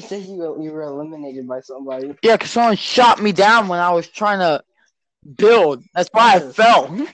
It 0.00 0.04
said 0.04 0.24
you 0.24 0.36
were, 0.36 0.62
you 0.62 0.72
were 0.72 0.84
eliminated 0.84 1.46
by 1.46 1.60
somebody. 1.60 2.14
Yeah, 2.22 2.36
because 2.36 2.52
someone 2.52 2.76
shot 2.76 3.20
me 3.20 3.32
down 3.32 3.68
when 3.68 3.80
I 3.80 3.90
was 3.90 4.08
trying 4.08 4.38
to 4.38 4.62
build. 5.36 5.84
That's 5.94 6.08
why 6.10 6.36
I 6.36 6.40
fell. 6.40 7.06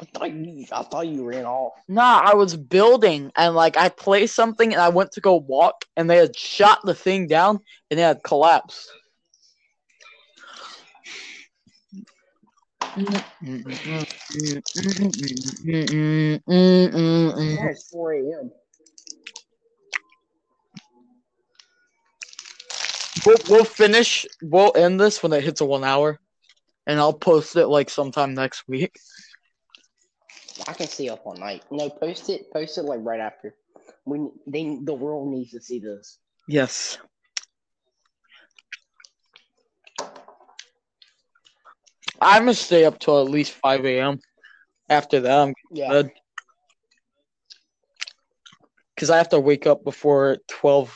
I 0.00 0.04
thought 0.06 0.32
you, 0.32 0.66
I 0.72 0.82
thought 0.82 1.06
you 1.06 1.24
ran 1.24 1.44
off. 1.44 1.74
Nah, 1.86 2.20
I 2.24 2.34
was 2.34 2.56
building 2.56 3.30
and 3.36 3.54
like 3.54 3.76
I 3.76 3.90
placed 3.90 4.34
something 4.34 4.72
and 4.72 4.82
I 4.82 4.88
went 4.88 5.12
to 5.12 5.20
go 5.20 5.36
walk 5.36 5.84
and 5.96 6.10
they 6.10 6.16
had 6.16 6.36
shot 6.36 6.80
the 6.82 6.96
thing 6.96 7.28
down 7.28 7.60
and 7.92 8.00
it 8.00 8.02
had 8.02 8.24
collapsed. 8.24 8.90
It's 12.96 13.22
4 17.92 18.12
a.m. 18.14 18.50
We'll, 23.26 23.36
we'll 23.48 23.64
finish. 23.64 24.26
We'll 24.42 24.72
end 24.74 25.00
this 25.00 25.22
when 25.22 25.32
it 25.32 25.44
hits 25.44 25.60
a 25.60 25.64
one 25.64 25.84
hour, 25.84 26.18
and 26.86 26.98
I'll 26.98 27.12
post 27.12 27.56
it 27.56 27.66
like 27.66 27.90
sometime 27.90 28.34
next 28.34 28.64
week. 28.66 28.98
I 30.66 30.72
can 30.72 30.88
stay 30.88 31.08
up 31.08 31.22
all 31.24 31.34
night. 31.34 31.62
No, 31.70 31.88
post 31.90 32.30
it. 32.30 32.50
Post 32.52 32.78
it 32.78 32.82
like 32.82 33.00
right 33.02 33.20
after. 33.20 33.54
We 34.04 34.28
they 34.46 34.78
the 34.82 34.94
world 34.94 35.28
needs 35.28 35.50
to 35.52 35.60
see 35.60 35.78
this. 35.78 36.18
Yes. 36.48 36.98
I'm 42.20 42.42
gonna 42.42 42.54
stay 42.54 42.84
up 42.84 42.98
till 42.98 43.20
at 43.20 43.30
least 43.30 43.52
five 43.52 43.84
a.m. 43.84 44.20
After 44.88 45.20
that, 45.20 45.38
I'm 45.38 45.54
Yeah. 45.70 45.88
good 45.88 46.10
because 48.94 49.10
I 49.10 49.16
have 49.16 49.30
to 49.30 49.40
wake 49.40 49.66
up 49.66 49.84
before 49.84 50.38
twelve 50.48 50.94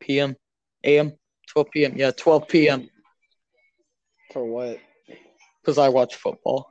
p.m. 0.00 0.36
a.m. 0.84 1.12
twelve 1.48 1.70
p.m. 1.70 1.94
Yeah, 1.96 2.10
twelve 2.12 2.48
p.m. 2.48 2.88
For 4.32 4.44
what? 4.44 4.78
because 5.60 5.78
I 5.78 5.88
watch 5.88 6.16
football. 6.16 6.70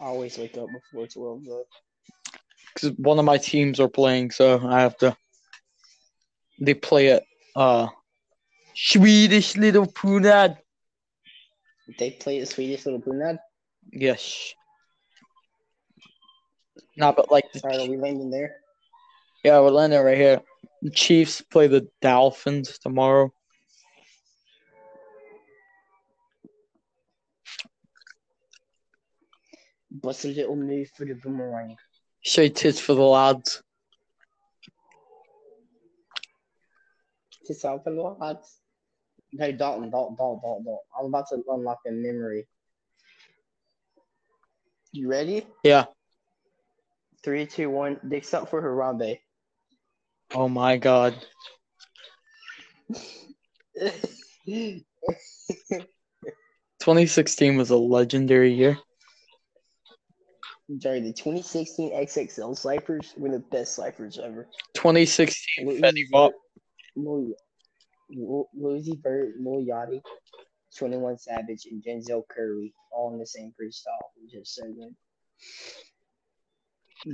I 0.00 0.04
always 0.04 0.38
wake 0.38 0.56
up 0.56 0.68
before 0.72 1.06
twelve. 1.06 1.44
Though. 1.44 1.64
Because 2.74 2.96
one 2.98 3.18
of 3.18 3.24
my 3.24 3.38
teams 3.38 3.80
are 3.80 3.88
playing, 3.88 4.30
so 4.30 4.60
I 4.64 4.80
have 4.80 4.96
to. 4.98 5.16
They 6.60 6.74
play 6.74 7.08
it. 7.08 7.24
uh, 7.56 7.88
Swedish 8.74 9.56
little 9.56 9.86
punad. 9.86 10.58
They 11.98 12.12
play 12.12 12.40
the 12.40 12.46
Swedish 12.46 12.86
little 12.86 13.00
punad. 13.00 13.38
Yes. 13.92 14.54
Not, 16.96 17.16
but 17.16 17.30
like 17.30 17.52
the 17.52 17.60
right, 17.64 17.80
are 17.80 17.90
we 17.90 17.96
landing 17.96 18.30
there? 18.30 18.56
Yeah, 19.44 19.60
we're 19.60 19.70
landing 19.70 20.00
right 20.00 20.16
here. 20.16 20.40
The 20.82 20.90
Chiefs 20.90 21.42
play 21.42 21.66
the 21.66 21.88
Dolphins 22.00 22.78
tomorrow. 22.78 23.32
What's 30.00 30.24
a 30.24 30.28
little 30.28 30.56
move 30.56 30.88
for 30.96 31.04
the 31.04 31.14
boomerang? 31.14 31.76
Show 32.22 32.48
tits 32.48 32.80
for 32.80 32.94
the 32.94 33.02
lads. 33.02 33.62
Just 37.46 37.64
out 37.64 37.84
for 37.84 37.92
the 37.92 38.00
lads. 38.00 38.60
Hey, 39.32 39.52
Dalton, 39.52 39.90
Dalton, 39.90 40.16
Dalton, 40.16 40.40
Dalton, 40.42 40.64
Dalton. 40.64 40.78
I'm 40.98 41.06
about 41.06 41.28
to 41.28 41.42
unlock 41.48 41.80
a 41.86 41.90
memory. 41.90 42.46
You 44.92 45.08
ready? 45.08 45.46
Yeah. 45.62 45.86
Three, 47.22 47.46
two, 47.46 47.68
one. 47.68 48.00
Dicks 48.08 48.32
up 48.32 48.48
for 48.48 48.62
Harambe. 48.62 49.18
Oh 50.32 50.48
my 50.48 50.76
god. 50.76 51.14
2016 56.80 57.56
was 57.56 57.70
a 57.70 57.76
legendary 57.76 58.52
year. 58.52 58.78
Sorry, 60.78 61.00
the 61.00 61.12
2016 61.12 61.92
XXL 61.92 62.56
ciphers 62.56 63.12
were 63.16 63.30
the 63.30 63.40
best 63.50 63.74
ciphers 63.74 64.20
ever. 64.22 64.46
2016 64.74 65.66
Lil 65.66 65.80
Fetty 65.80 66.04
Wap. 66.12 66.32
Lil 66.94 67.34
Lil- 68.08 68.48
Lil 68.54 68.76
Lil 68.76 69.66
Yachty, 69.66 70.00
21 70.76 71.18
Savage, 71.18 71.66
and 71.70 71.82
Denzel 71.82 72.22
Curry 72.28 72.72
all 72.92 73.12
in 73.12 73.18
the 73.18 73.26
same 73.26 73.50
freestyle. 73.50 73.98
It 74.16 74.22
was 74.22 74.32
just 74.32 74.54
so 74.54 74.62
good. 74.66 74.94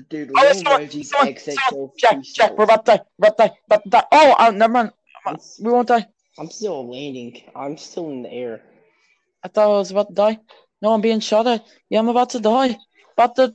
Dude, 0.09 0.33
Oh, 0.37 0.53
someone, 0.53 0.91
someone, 1.05 1.35
XXL 1.35 1.97
Jack, 1.97 2.21
Jack, 2.23 2.59
we're 2.59 2.65
about 2.65 2.85
to 2.87 2.97
die. 2.97 3.05
We're 3.19 3.29
about 3.29 3.39
to 3.39 3.49
die. 3.49 3.59
About 3.67 3.83
to 3.85 3.91
die. 3.91 4.05
Oh, 4.11 4.35
uh, 4.39 4.51
never 4.51 4.73
mind. 4.73 4.93
It's- 5.27 5.61
We 5.63 5.71
won't 5.71 5.89
die. 5.89 6.07
I'm 6.39 6.51
still 6.51 6.89
landing. 6.91 7.41
I'm 7.55 7.77
still 7.79 8.11
in 8.11 8.23
the 8.23 8.33
air. 8.33 8.63
I 9.45 9.49
thought 9.49 9.65
I 9.65 9.79
was 9.79 9.91
about 9.93 10.09
to 10.09 10.15
die. 10.15 10.41
No, 10.83 10.93
I'm 10.93 11.01
being 11.01 11.21
shot 11.21 11.47
at. 11.47 11.65
Yeah, 11.89 12.01
I'm 12.01 12.09
about 12.09 12.31
to 12.31 12.41
die. 12.41 12.77
About 13.13 13.37
to. 13.37 13.55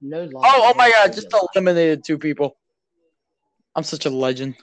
No 0.00 0.24
lie. 0.24 0.42
Oh, 0.44 0.70
oh 0.70 0.74
my 0.74 0.90
god! 0.90 1.12
Just 1.12 1.32
eliminated 1.54 2.02
two 2.04 2.18
people. 2.18 2.56
I'm 3.74 3.84
such 3.84 4.06
a 4.06 4.10
legend. 4.10 4.56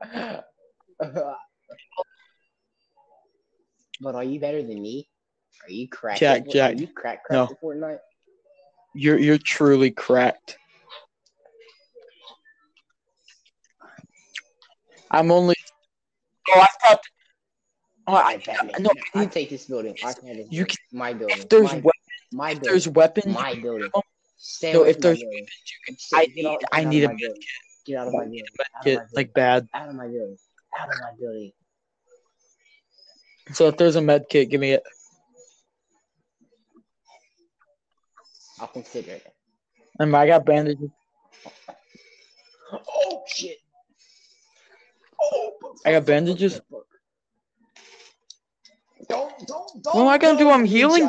but 4.00 4.14
are 4.14 4.24
you 4.24 4.40
better 4.40 4.62
than 4.62 4.80
me? 4.82 5.08
Are 5.66 5.70
you 5.70 5.88
cracked? 5.88 6.20
Jack, 6.20 6.42
at, 6.42 6.50
Jack, 6.50 6.74
Are 6.74 6.80
you 6.80 6.86
crack 6.88 7.20
no. 7.30 7.46
cracked 7.46 7.52
at 7.52 7.62
Fortnite? 7.62 7.98
You're 8.94 9.18
you're 9.18 9.38
truly 9.38 9.90
cracked. 9.90 10.56
I'm 15.10 15.30
only. 15.30 15.54
Oh, 16.54 16.60
I 16.60 16.66
thought. 16.86 17.00
Oh, 18.06 18.14
I, 18.14 18.36
Batman. 18.38 18.82
no, 18.82 18.90
I 19.14 19.22
you- 19.22 19.28
take 19.28 19.48
this 19.48 19.64
building. 19.66 19.96
I 20.04 20.12
can 20.12 20.28
have 20.28 20.36
You 20.50 20.64
building. 20.66 20.76
my 20.92 21.12
building. 21.14 21.38
if 21.38 21.48
there's 21.48 21.72
my, 21.72 21.78
we- 21.80 21.90
my 22.32 22.50
if 22.50 22.56
building. 22.56 22.70
there's 22.70 22.88
weapons, 22.88 23.34
my 23.34 23.54
building. 23.54 23.90
can- 23.94 24.02
Stay 24.36 24.72
no, 24.74 24.82
if 24.84 24.96
from 24.96 25.00
my 25.00 25.08
there's 25.08 25.18
building. 25.20 25.38
weapons, 25.38 25.62
you 25.66 25.78
can. 25.86 25.98
Stay- 25.98 26.16
I 26.18 26.26
need 26.34 26.46
out- 26.46 26.62
I 26.72 26.84
need 26.84 27.04
a 27.04 27.08
my 27.08 27.14
building. 27.14 27.40
medkit. 27.40 27.86
Get 27.86 27.96
out 27.98 28.06
of 28.08 28.12
my 28.12 28.24
building. 28.24 28.40
Out 28.40 28.48
of 28.50 28.58
my 28.58 28.64
Medkit, 28.80 28.84
building. 28.96 29.08
like 29.14 29.34
bad. 29.34 29.68
Out 29.74 29.88
of 29.88 29.94
my 29.94 30.04
building. 30.06 30.36
Out 30.78 30.88
of 30.88 31.00
my 31.00 31.10
building. 31.18 31.52
So 33.52 33.68
if 33.68 33.76
there's 33.76 33.96
a 33.96 34.00
med 34.00 34.26
kit, 34.28 34.48
give 34.48 34.60
me 34.60 34.72
it. 34.72 34.82
I'll 38.60 38.68
consider 38.68 39.12
it. 39.12 39.34
And 39.98 40.16
I 40.16 40.26
got 40.26 40.44
bandages. 40.44 40.90
Oh 42.72 43.22
shit. 43.28 43.58
Oh, 45.20 45.52
I 45.84 45.92
got 45.92 46.06
bandages. 46.06 46.60
Don't, 49.08 49.32
don't, 49.46 49.82
don't. 49.82 49.94
What 49.94 50.02
am 50.02 50.08
I 50.08 50.18
gonna 50.18 50.38
do? 50.38 50.50
I'm 50.50 50.64
healing? 50.64 51.08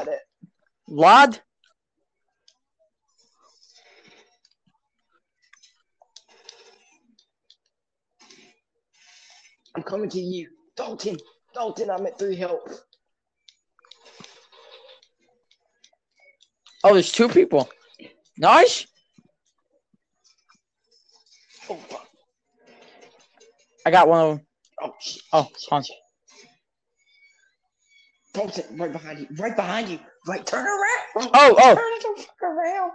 Lad. 0.88 1.40
I'm 9.76 9.84
coming 9.84 10.10
to 10.10 10.20
you. 10.20 10.50
Dalton. 10.76 11.18
Dalton, 11.56 11.90
I'm 11.90 12.06
at 12.06 12.20
three 12.20 12.36
health. 12.36 12.84
Oh, 16.84 16.94
there's 16.94 17.12
two 17.14 17.30
people. 17.30 17.70
Nice. 18.38 18.86
Oh, 21.70 21.76
fuck. 21.76 22.06
I 23.86 23.92
got 23.92 24.10
one 24.10 24.20
of 24.20 24.38
them. 24.38 24.48
Oh, 24.84 24.94
shit. 25.00 25.22
Oh, 25.32 25.48
shit, 25.58 25.72
on. 25.72 25.84
shit. 25.84 25.96
Dalton, 28.34 28.78
right 28.78 28.92
behind 28.92 29.20
you. 29.20 29.28
Right 29.40 29.56
behind 29.56 29.88
you. 29.88 30.00
Right, 30.28 30.46
turn 30.46 30.66
around. 30.66 31.30
Oh, 31.34 31.56
oh. 31.58 31.76
Turn 31.76 32.16
the 32.16 32.22
fuck 32.22 32.44
around. 32.44 32.92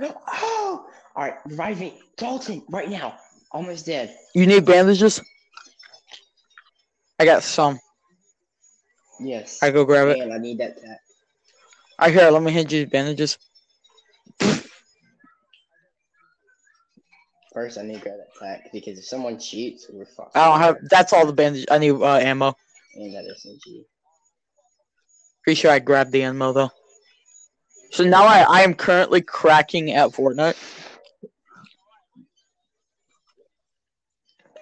Oh, 0.00 0.86
all 1.16 1.24
right, 1.24 1.34
revive 1.46 1.80
me, 1.80 2.00
Dalton, 2.16 2.62
right 2.68 2.88
now. 2.88 3.16
Almost 3.50 3.86
dead. 3.86 4.14
You 4.34 4.46
need 4.46 4.64
bandages? 4.64 5.22
I 7.18 7.24
got 7.24 7.42
some. 7.42 7.80
Yes. 9.20 9.58
I 9.62 9.70
go 9.70 9.84
grab 9.84 10.08
it. 10.08 10.30
I 10.30 10.38
need 10.38 10.58
that 10.58 10.80
tap. 10.80 10.98
I 11.98 12.10
here. 12.10 12.30
Let 12.30 12.42
me 12.42 12.52
hand 12.52 12.70
you 12.70 12.86
bandages. 12.86 13.38
First, 17.52 17.78
I 17.78 17.82
need 17.82 17.94
to 17.94 18.00
grab 18.00 18.18
that 18.18 18.38
tack 18.38 18.72
because 18.72 18.98
if 18.98 19.04
someone 19.04 19.38
cheats, 19.38 19.86
we're 19.90 20.06
fucked. 20.06 20.36
I 20.36 20.44
don't 20.44 20.60
have. 20.60 20.76
That's 20.90 21.12
all 21.12 21.26
the 21.26 21.32
bandages. 21.32 21.66
I 21.70 21.78
need 21.78 21.92
uh, 21.92 22.16
ammo. 22.16 22.54
And 22.94 23.14
that 23.14 23.24
SMG. 23.24 23.84
Pretty 25.42 25.60
sure 25.60 25.70
I 25.70 25.78
grabbed 25.78 26.12
the 26.12 26.22
ammo 26.22 26.52
though. 26.52 26.70
So 27.90 28.04
now 28.04 28.24
I, 28.26 28.40
I 28.40 28.60
am 28.60 28.74
currently 28.74 29.22
cracking 29.22 29.92
at 29.92 30.10
Fortnite. 30.10 30.56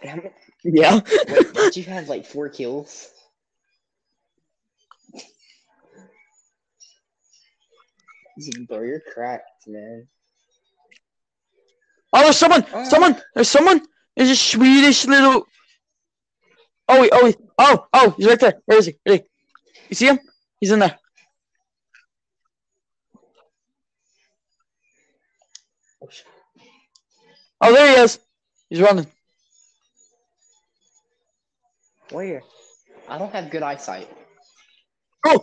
Damn 0.07 0.21
it. 0.21 0.33
Yeah. 0.63 1.01
Wait, 1.29 1.53
did 1.55 1.77
you 1.77 1.83
have 1.85 2.09
like 2.09 2.27
four 2.27 2.49
kills? 2.49 3.11
Bro, 8.69 8.83
you're 8.83 9.01
cracked, 9.01 9.67
man. 9.67 10.07
Oh, 12.13 12.23
there's 12.23 12.37
someone! 12.37 12.65
Oh. 12.73 12.85
Someone! 12.85 13.21
There's 13.35 13.49
someone! 13.49 13.83
There's 14.15 14.31
a 14.31 14.37
Swedish 14.37 15.07
little. 15.07 15.45
Oh 16.89 17.01
wait! 17.01 17.11
Oh 17.13 17.25
wait! 17.25 17.37
Oh! 17.59 17.87
Oh! 17.93 18.15
He's 18.17 18.29
right 18.29 18.39
there. 18.39 18.63
Where 18.65 18.79
is 18.79 18.87
he? 18.87 18.95
Where 19.03 19.17
is 19.17 19.23
he? 19.23 19.27
You 19.89 19.97
see 19.97 20.07
him? 20.07 20.21
He's 20.61 20.71
in 20.71 20.79
there. 20.79 20.97
Oh. 26.01 26.09
Oh, 27.61 27.73
there 27.73 27.97
he 27.97 28.03
is. 28.03 28.21
He's 28.71 28.81
running. 28.81 29.09
Where? 32.11 32.43
I 33.09 33.19
don't 33.19 33.33
have 33.33 33.51
good 33.51 33.63
eyesight. 33.63 34.09
Oh 35.25 35.43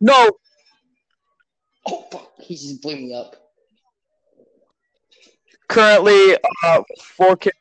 no! 0.00 0.30
Oh 1.86 2.04
fuck! 2.10 2.32
He 2.40 2.54
just 2.54 2.82
blew 2.82 2.96
me 2.96 3.14
up. 3.14 3.36
Currently, 5.68 6.36
uh, 6.64 6.82
four 7.00 7.36
kids. 7.36 7.56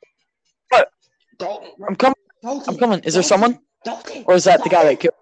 Dalton, 1.38 1.70
I'm 1.88 1.95
coming. 1.95 2.16
Dalton, 2.43 2.74
I'm 2.74 2.78
coming. 2.80 3.00
Is 3.02 3.14
there 3.14 3.22
Dalton, 3.22 3.24
someone? 3.24 3.60
Dalton, 3.86 4.24
Or 4.28 4.34
is 4.36 4.43
that 4.43 4.62
the 4.64 4.70
guy 4.70 4.84
that 4.84 5.00
killed? 5.00 5.14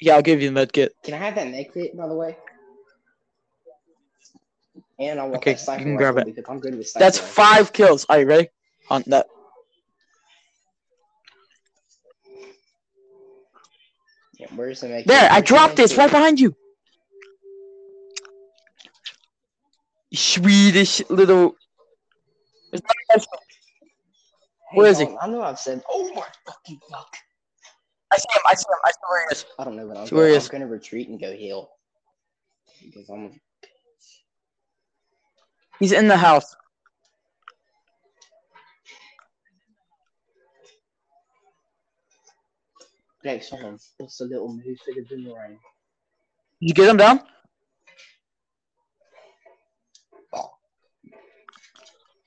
Yeah, 0.00 0.16
I'll 0.16 0.22
give 0.22 0.40
you 0.42 0.48
the 0.48 0.52
med 0.54 0.72
kit. 0.72 0.94
Can 1.04 1.14
I 1.14 1.18
have 1.18 1.36
that 1.36 1.48
med 1.48 1.72
kit, 1.72 1.96
by 1.96 2.08
the 2.08 2.14
way? 2.14 2.36
And 4.98 5.20
I 5.20 5.24
want 5.24 5.36
Okay, 5.36 5.54
that 5.54 5.78
you 5.78 5.84
can 5.84 5.96
grab 5.96 6.16
it. 6.18 6.26
I'm 6.48 6.58
good 6.58 6.74
with 6.76 6.92
That's 6.94 7.18
rifle. 7.20 7.32
five 7.44 7.72
kills. 7.72 8.04
Are 8.08 8.18
you 8.18 8.26
ready? 8.26 8.48
On 8.90 9.04
that. 9.06 9.28
Yeah, 14.40 14.46
where's 14.56 14.80
the 14.80 14.88
next 14.88 15.06
There, 15.06 15.30
I 15.30 15.42
dropped 15.42 15.76
this 15.76 15.98
right 15.98 16.10
behind 16.10 16.40
you. 16.40 16.56
Swedish 20.14 21.02
little. 21.10 21.56
Nice. 22.72 22.82
Hey, 23.10 24.78
Where 24.78 24.86
is 24.86 24.98
he? 24.98 25.08
I 25.20 25.28
know 25.28 25.42
I've 25.42 25.58
said. 25.58 25.82
Oh 25.90 26.10
my 26.14 26.24
fucking 26.46 26.80
fuck! 26.90 27.14
I 28.10 28.16
see 28.16 28.26
him. 28.34 28.42
I 28.48 28.54
see 28.54 28.64
him. 28.66 28.78
I 28.82 28.90
see 28.90 28.98
where 29.08 29.26
he 29.28 29.32
is. 29.32 29.46
I 29.58 29.64
don't 29.64 29.76
know, 29.76 29.86
but 29.86 29.98
I'm, 29.98 30.06
where 30.08 30.24
gonna, 30.24 30.32
I'm 30.32 30.36
is? 30.38 30.48
gonna 30.48 30.66
retreat 30.66 31.08
and 31.10 31.20
go 31.20 31.32
heal 31.32 31.70
because 32.82 33.10
I'm. 33.10 33.38
He's 35.78 35.92
in 35.92 36.08
the 36.08 36.16
house. 36.16 36.56
Next 43.22 43.52
one, 43.52 43.78
what's 43.98 44.20
a 44.20 44.24
little 44.24 44.48
move 44.48 44.78
for 44.84 44.94
the 44.94 45.02
boomerang? 45.02 45.58
Did 46.60 46.68
you 46.68 46.74
get 46.74 46.88
him 46.88 46.96
down? 46.96 47.20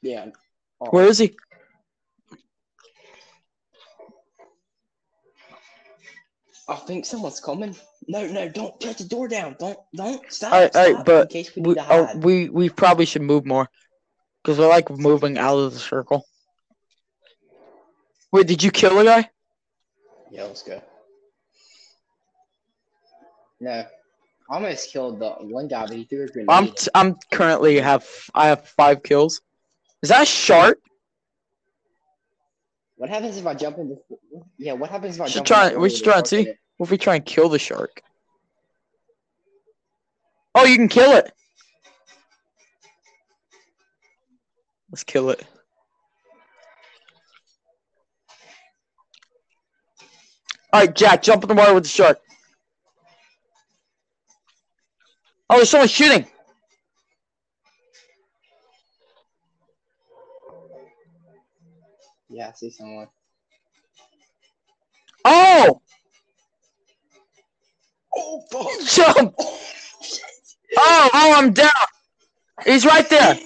Yeah. 0.04 0.26
Oh, 0.82 0.90
Where 0.90 1.06
is 1.06 1.18
he? 1.18 1.36
I 6.68 6.76
think 6.76 7.06
someone's 7.06 7.40
coming. 7.40 7.76
No, 8.08 8.28
no, 8.28 8.50
don't 8.50 8.82
shut 8.82 8.98
the 8.98 9.06
door 9.06 9.28
down. 9.28 9.56
Don't, 9.60 9.80
don't 9.96 10.22
stop. 10.32 10.54
Alright, 10.54 10.76
alright, 10.76 11.06
but 11.06 11.22
in 11.24 11.28
case 11.30 11.56
we 11.56 11.62
We, 11.62 11.76
oh, 11.80 12.18
we 12.18 12.50
we 12.50 12.70
probably 12.70 13.06
should 13.06 13.22
move 13.22 13.46
more 13.46 13.70
because 14.42 14.60
we're 14.60 14.68
like 14.68 14.90
moving 14.90 15.38
out 15.38 15.58
of 15.58 15.74
the 15.74 15.80
circle. 15.80 16.26
Wait, 18.32 18.48
did 18.48 18.64
you 18.64 18.72
kill 18.72 19.00
a 19.00 19.04
guy? 19.06 19.30
Yeah, 20.34 20.46
let's 20.46 20.64
go. 20.64 20.82
No, 23.60 23.86
almost 24.50 24.92
killed 24.92 25.20
the 25.20 25.30
one 25.42 25.68
guy, 25.68 25.86
but 25.86 25.96
he 25.96 26.06
threw 26.06 26.24
a 26.24 26.28
grenade. 26.28 26.50
I'm 26.50 26.68
t- 26.72 26.90
I'm 26.96 27.16
currently 27.32 27.80
have 27.80 28.08
I 28.34 28.48
have 28.48 28.68
five 28.68 29.04
kills. 29.04 29.42
Is 30.02 30.10
that 30.10 30.24
a 30.24 30.26
shark? 30.26 30.80
what 32.96 33.12
happens 33.12 33.38
if 33.38 33.46
I 33.46 33.54
jump 33.54 33.78
in 33.78 33.90
the? 33.90 34.02
Yeah, 34.58 34.74
what 34.74 34.90
happens 34.90 35.16
if 35.18 35.22
I 35.22 35.28
Should 35.28 35.46
jump? 35.46 35.48
try- 35.48 35.68
in 35.68 35.74
the 35.74 35.80
we 35.80 35.90
should 35.92 36.04
try 36.04 36.18
and 36.18 36.26
the 36.26 36.30
shark 36.30 36.40
in 36.40 36.46
see. 36.46 36.60
What 36.78 36.88
if 36.88 36.92
we 36.92 36.98
try 36.98 37.16
and 37.16 37.26
kill 37.26 37.48
the 37.50 37.60
shark? 37.60 38.02
Oh, 40.56 40.66
you 40.66 40.78
can 40.78 40.88
kill 40.88 41.12
it. 41.12 41.32
Let's 44.90 45.04
kill 45.04 45.30
it. 45.30 45.46
All 50.74 50.80
right, 50.80 50.96
Jack, 50.96 51.22
jump 51.22 51.44
in 51.44 51.50
the 51.50 51.54
water 51.54 51.76
with 51.76 51.84
the 51.84 51.90
shark. 51.90 52.20
Oh, 55.50 55.58
there's 55.58 55.70
someone 55.70 55.88
shooting. 55.88 56.26
Yeah, 62.28 62.50
I 62.50 62.52
see 62.54 62.72
someone. 62.72 63.08
Oh, 65.24 65.80
Oh 68.16 68.42
fuck! 68.52 68.68
jump! 68.88 69.36
Oh, 69.40 71.10
oh, 71.14 71.34
I'm 71.36 71.54
down. 71.54 71.70
He's 72.66 72.86
right 72.86 73.08
there. 73.10 73.40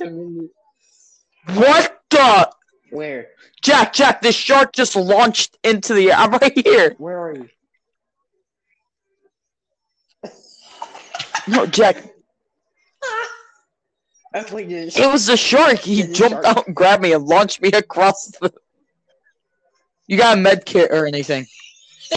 What 1.54 2.00
the? 2.10 2.50
Where? 2.90 3.28
Jack, 3.62 3.92
Jack, 3.92 4.20
this 4.22 4.34
shark 4.34 4.72
just 4.72 4.96
launched 4.96 5.56
into 5.64 5.94
the 5.94 6.10
air. 6.10 6.16
I'm 6.18 6.30
right 6.32 6.66
here. 6.66 6.94
Where 6.98 7.18
are 7.20 7.34
you? 7.34 7.48
No, 11.48 11.66
Jack, 11.66 11.96
wait, 14.52 14.68
dude. 14.68 14.96
it 14.96 15.10
was 15.10 15.26
the 15.26 15.36
shark. 15.36 15.78
He 15.78 16.02
the 16.02 16.12
jumped 16.12 16.44
shark. 16.44 16.58
out 16.58 16.66
and 16.66 16.76
grabbed 16.76 17.02
me 17.02 17.12
and 17.12 17.24
launched 17.24 17.62
me 17.62 17.70
across 17.70 18.26
the. 18.40 18.52
You 20.06 20.16
got 20.18 20.36
a 20.36 20.40
med 20.40 20.64
kit 20.66 20.90
or 20.92 21.06
anything? 21.06 21.46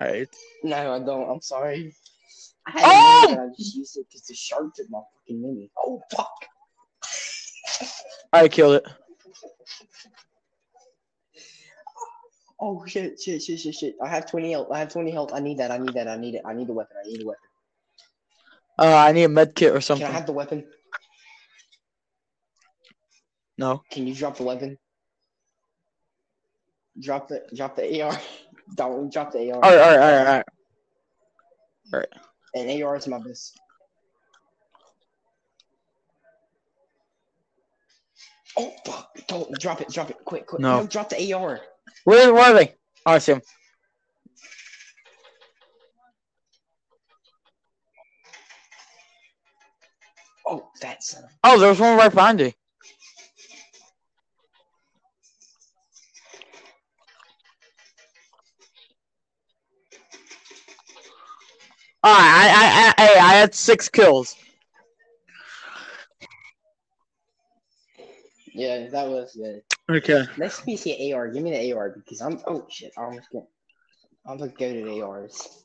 Alright. 0.00 0.28
No, 0.62 0.94
I 0.94 0.98
don't. 0.98 1.30
I'm 1.30 1.40
sorry. 1.40 1.94
I 2.66 2.70
had 2.72 2.82
Oh! 2.84 3.22
a 3.24 3.26
mini, 3.28 3.36
but 3.36 3.42
I 3.42 3.48
just 3.56 3.74
used 3.76 3.96
it 3.96 4.06
because 4.08 4.22
the 4.26 4.34
shark 4.34 4.74
took 4.74 4.90
my 4.90 5.00
fucking 5.22 5.40
mini. 5.42 5.70
Oh 5.78 6.00
fuck! 6.14 6.30
I 8.32 8.48
killed 8.48 8.76
it. 8.76 8.86
Oh 12.60 12.84
shit! 12.86 13.20
Shit! 13.20 13.42
Shit! 13.42 13.58
Shit! 13.58 13.74
Shit! 13.74 13.94
I 14.02 14.08
have 14.08 14.30
20 14.30 14.52
health. 14.52 14.68
I 14.70 14.78
have 14.80 14.92
20 14.92 15.10
health. 15.10 15.30
I 15.32 15.40
need 15.40 15.58
that. 15.58 15.70
I 15.70 15.78
need 15.78 15.94
that. 15.94 16.08
I 16.08 16.16
need 16.16 16.34
it. 16.34 16.42
I 16.44 16.52
need 16.52 16.68
a 16.68 16.72
weapon. 16.72 16.96
I 17.02 17.08
need 17.08 17.22
a 17.22 17.26
weapon. 17.26 17.40
Uh, 18.78 18.96
I 18.96 19.12
need 19.12 19.24
a 19.24 19.28
med 19.28 19.54
kit 19.54 19.74
or 19.74 19.80
something. 19.80 20.06
Can. 20.06 20.14
I 20.14 20.18
have 20.18 20.26
the 20.26 20.32
weapon? 20.32 20.64
No. 23.56 23.82
Can 23.90 24.06
you 24.06 24.14
drop 24.14 24.36
the 24.36 24.42
weapon? 24.42 24.78
Drop 26.98 27.28
the 27.28 27.42
drop 27.54 27.76
the 27.76 28.02
AR. 28.02 28.18
Don't 28.76 29.12
drop 29.12 29.32
the 29.32 29.52
AR. 29.52 29.56
Alright, 29.56 29.78
alright, 29.80 30.18
alright, 30.18 30.44
alright. 31.92 32.08
And 32.54 32.82
AR 32.82 32.96
is 32.96 33.06
my 33.06 33.18
best. 33.18 33.58
Oh 38.60 38.74
fuck! 38.84 39.16
Don't 39.26 39.58
drop 39.58 39.80
it. 39.80 39.88
Drop 39.88 40.10
it. 40.10 40.18
Quick, 40.26 40.46
quick. 40.46 40.60
No. 40.60 40.86
drop 40.86 41.08
the 41.08 41.32
AR. 41.32 41.60
Where, 42.04 42.36
are 42.36 42.52
they? 42.52 42.74
I 43.06 43.16
see 43.18 43.32
him. 43.32 43.42
Oh, 50.46 50.68
that's. 50.82 51.14
of- 51.14 51.24
Oh, 51.42 51.58
there's 51.58 51.80
one 51.80 51.96
right 51.96 52.12
behind 52.12 52.40
you. 52.40 52.52
Alright, 62.04 62.18
I, 62.18 62.48
I, 62.48 62.94
I, 62.96 63.02
hey, 63.06 63.18
I 63.18 63.32
had 63.34 63.54
six 63.54 63.88
kills. 63.88 64.34
Yeah, 68.52 68.88
that 68.88 69.08
was 69.08 69.36
good. 69.36 69.62
Okay. 69.88 70.24
Next 70.36 70.64
piece 70.64 70.86
of 70.86 70.92
AR. 71.12 71.28
Give 71.28 71.42
me 71.42 71.50
the 71.50 71.72
AR 71.72 71.90
because 71.90 72.20
I'm. 72.20 72.40
Oh 72.46 72.66
shit! 72.68 72.92
I 72.96 73.02
almost 73.02 73.30
got. 73.32 73.44
I'm 74.26 74.38
gonna 74.38 74.50
go 74.50 74.72
to 74.72 74.84
the 74.84 75.02
ARs. 75.02 75.64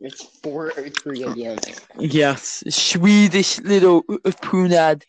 It's 0.00 0.22
four 0.42 0.72
or 0.76 0.88
three 0.90 1.24
again. 1.24 1.58
Yes, 1.98 2.62
Swedish 2.68 3.58
little 3.60 4.02
punad. 4.02 5.02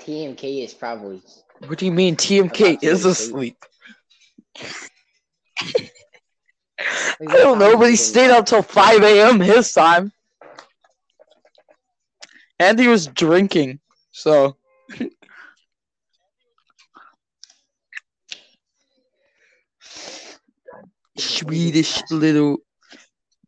TMK 0.00 0.64
is 0.64 0.74
probably. 0.74 1.22
What 1.66 1.78
do 1.78 1.86
you 1.86 1.92
mean 1.92 2.16
TMK 2.16 2.82
is 2.82 3.04
go 3.04 3.50
asleep? 7.20 7.30
I 7.38 7.42
don't 7.42 7.58
know, 7.58 7.76
but 7.76 7.90
he 7.90 7.96
stayed 7.96 8.30
up 8.30 8.46
till 8.46 8.62
5 8.62 9.02
a.m. 9.02 9.40
his 9.40 9.72
time. 9.72 10.12
And 12.58 12.78
he 12.78 12.88
was 12.88 13.06
drinking, 13.06 13.80
so. 14.12 14.56
Swedish 21.16 22.02
little 22.10 22.58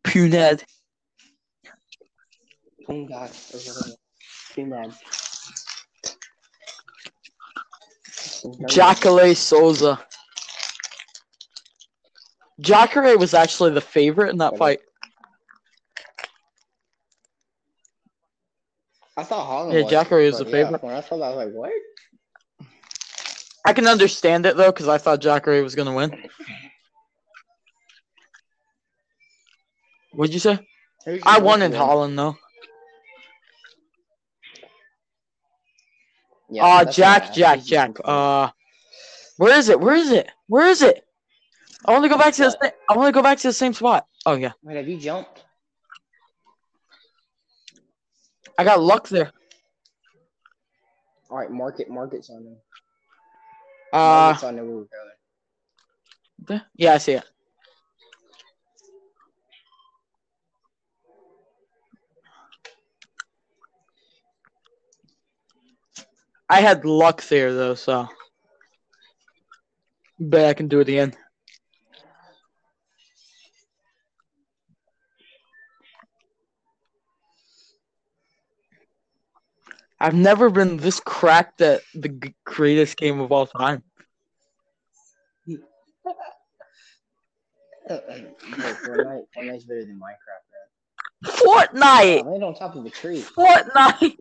punad. 0.03 0.63
Oh 2.89 3.05
god. 3.05 3.31
Mad. 4.57 4.93
Souza. 9.33 9.99
Jacare 12.59 13.17
was 13.17 13.33
actually 13.33 13.71
the 13.71 13.81
favorite 13.81 14.29
in 14.29 14.37
that 14.37 14.57
fight. 14.57 14.79
I 19.15 19.23
thought 19.23 19.45
Holland. 19.45 19.73
Yeah, 19.73 19.83
was, 19.83 19.91
Jacare 19.91 20.31
but 20.31 20.37
the 20.39 20.45
yeah, 20.45 20.51
favorite. 20.51 20.83
When 20.83 20.93
I 20.93 21.01
saw 21.01 21.17
that, 21.17 21.25
I 21.25 21.29
was 21.35 21.45
like, 21.45 21.53
what? 21.53 21.71
I 23.65 23.73
can 23.73 23.87
understand 23.87 24.45
it 24.45 24.57
though, 24.57 24.71
because 24.71 24.87
I 24.87 24.97
thought 24.97 25.21
Jacare 25.21 25.63
was 25.63 25.75
gonna 25.75 25.93
win. 25.93 26.15
What'd 30.11 30.33
you 30.33 30.39
say? 30.39 30.59
I 31.23 31.37
your 31.37 31.45
won 31.45 31.61
in 31.61 31.71
win? 31.71 31.79
Holland 31.79 32.17
though. 32.17 32.37
Yeah, 36.49 36.65
uh 36.65 36.83
that's 36.83 36.97
what 36.99 37.07
I 37.07 37.19
Jack. 37.19 37.33
Jack, 37.33 37.63
Jack. 37.63 37.97
Uh 38.03 38.49
where 39.37 39.57
is 39.57 39.69
it? 39.69 39.79
Where 39.79 39.95
is 39.95 40.11
it? 40.11 40.29
Where 40.47 40.67
is 40.67 40.81
it? 40.81 41.03
I 41.85 41.91
want 41.91 42.03
to 42.03 42.09
go 42.09 42.17
back 42.17 42.33
to 42.35 42.43
the. 42.43 42.73
I 42.89 42.95
want 42.95 43.07
to 43.07 43.11
go 43.11 43.21
back 43.21 43.37
to 43.39 43.47
the 43.47 43.53
same 43.53 43.73
spot. 43.73 44.07
Oh 44.25 44.35
yeah, 44.35 44.53
Wait, 44.63 44.77
have 44.77 44.87
you 44.87 44.97
jumped? 44.97 45.43
I 48.57 48.63
got 48.63 48.81
luck 48.81 49.09
there. 49.09 49.31
All 51.29 51.37
right, 51.37 51.51
market, 51.51 51.89
market's 51.89 52.29
on 52.29 52.45
there. 52.45 52.55
Uh, 53.91 54.25
Market's 54.25 54.43
on 54.43 54.55
there 54.55 54.65
where 54.65 54.75
we're 54.75 54.85
going. 56.47 56.61
yeah, 56.75 56.93
I 56.93 56.97
see 56.99 57.13
it. 57.13 57.23
I 66.49 66.61
had 66.61 66.85
luck 66.85 67.23
there 67.23 67.53
though, 67.53 67.73
so 67.73 68.07
bet 70.19 70.49
I 70.49 70.53
can 70.53 70.67
do 70.67 70.81
it 70.81 70.89
again. 70.89 71.15
I've 80.03 80.13
never 80.13 80.49
been 80.49 80.75
this 80.75 80.99
cracked 80.99 81.61
at 81.61 81.81
the 81.93 82.09
g- 82.09 82.35
greatest 82.43 82.97
game 82.97 83.21
of 83.21 83.31
all 83.31 83.47
time. 83.47 83.83
Uh, 87.89 87.93
Fortnite, 88.83 89.23
Fortnite's 89.33 89.63
better 89.63 89.85
than 89.85 89.97
Minecraft, 90.01 90.43
man. 90.51 91.33
Fortnite, 91.33 92.19
I 92.19 92.21
landed 92.21 92.45
on 92.45 92.53
top 92.53 92.75
of 92.75 92.85
a 92.85 92.89
tree, 92.89 93.21
Fortnite, 93.21 94.17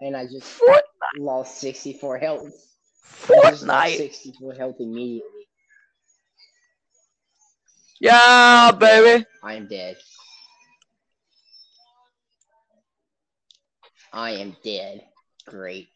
and 0.00 0.16
I 0.16 0.24
just 0.24 0.48
Fort, 0.48 0.82
lost 1.16 1.60
64 1.60 2.18
health. 2.18 2.52
Fortnite. 3.06 3.98
64 3.98 4.54
health 4.54 4.76
immediately. 4.80 5.46
Yeah, 8.00 8.72
baby. 8.72 9.24
I 9.44 9.54
am 9.54 9.68
dead. 9.68 9.96
I 14.12 14.30
am 14.32 14.56
dead. 14.64 15.02
Great. 15.46 15.88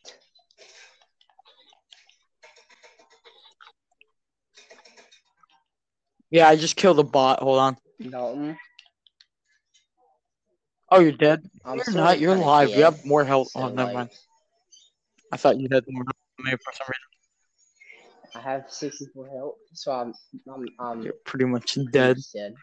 Yeah, 6.30 6.48
I 6.48 6.56
just 6.56 6.76
killed 6.76 6.98
a 6.98 7.04
bot. 7.04 7.40
Hold 7.40 7.58
on. 7.58 7.76
Dalton, 8.10 8.58
Oh, 10.90 11.00
you're 11.00 11.12
dead. 11.12 11.48
I'm 11.64 11.76
you're 11.76 11.94
not. 11.94 12.18
You're 12.18 12.34
alive. 12.34 12.70
You 12.74 12.84
have 12.84 13.04
more 13.04 13.24
health. 13.24 13.50
so, 13.52 13.60
oh, 13.60 13.68
never 13.68 13.84
like, 13.84 13.94
mind. 13.94 14.10
I 15.32 15.36
thought 15.36 15.58
you 15.58 15.68
had 15.70 15.84
more 15.88 16.04
health 16.04 16.16
than 16.38 16.46
me 16.46 16.56
for 16.62 16.72
some 16.72 16.86
reason. 16.88 17.04
I 18.36 18.40
have 18.40 18.64
64 18.68 19.28
health, 19.28 19.54
so 19.72 19.92
I'm 19.92 20.12
I'm 20.52 20.66
I'm 20.80 21.02
You're 21.02 21.14
pretty 21.24 21.44
much 21.44 21.78
dead. 21.92 22.18
dead. 22.34 22.54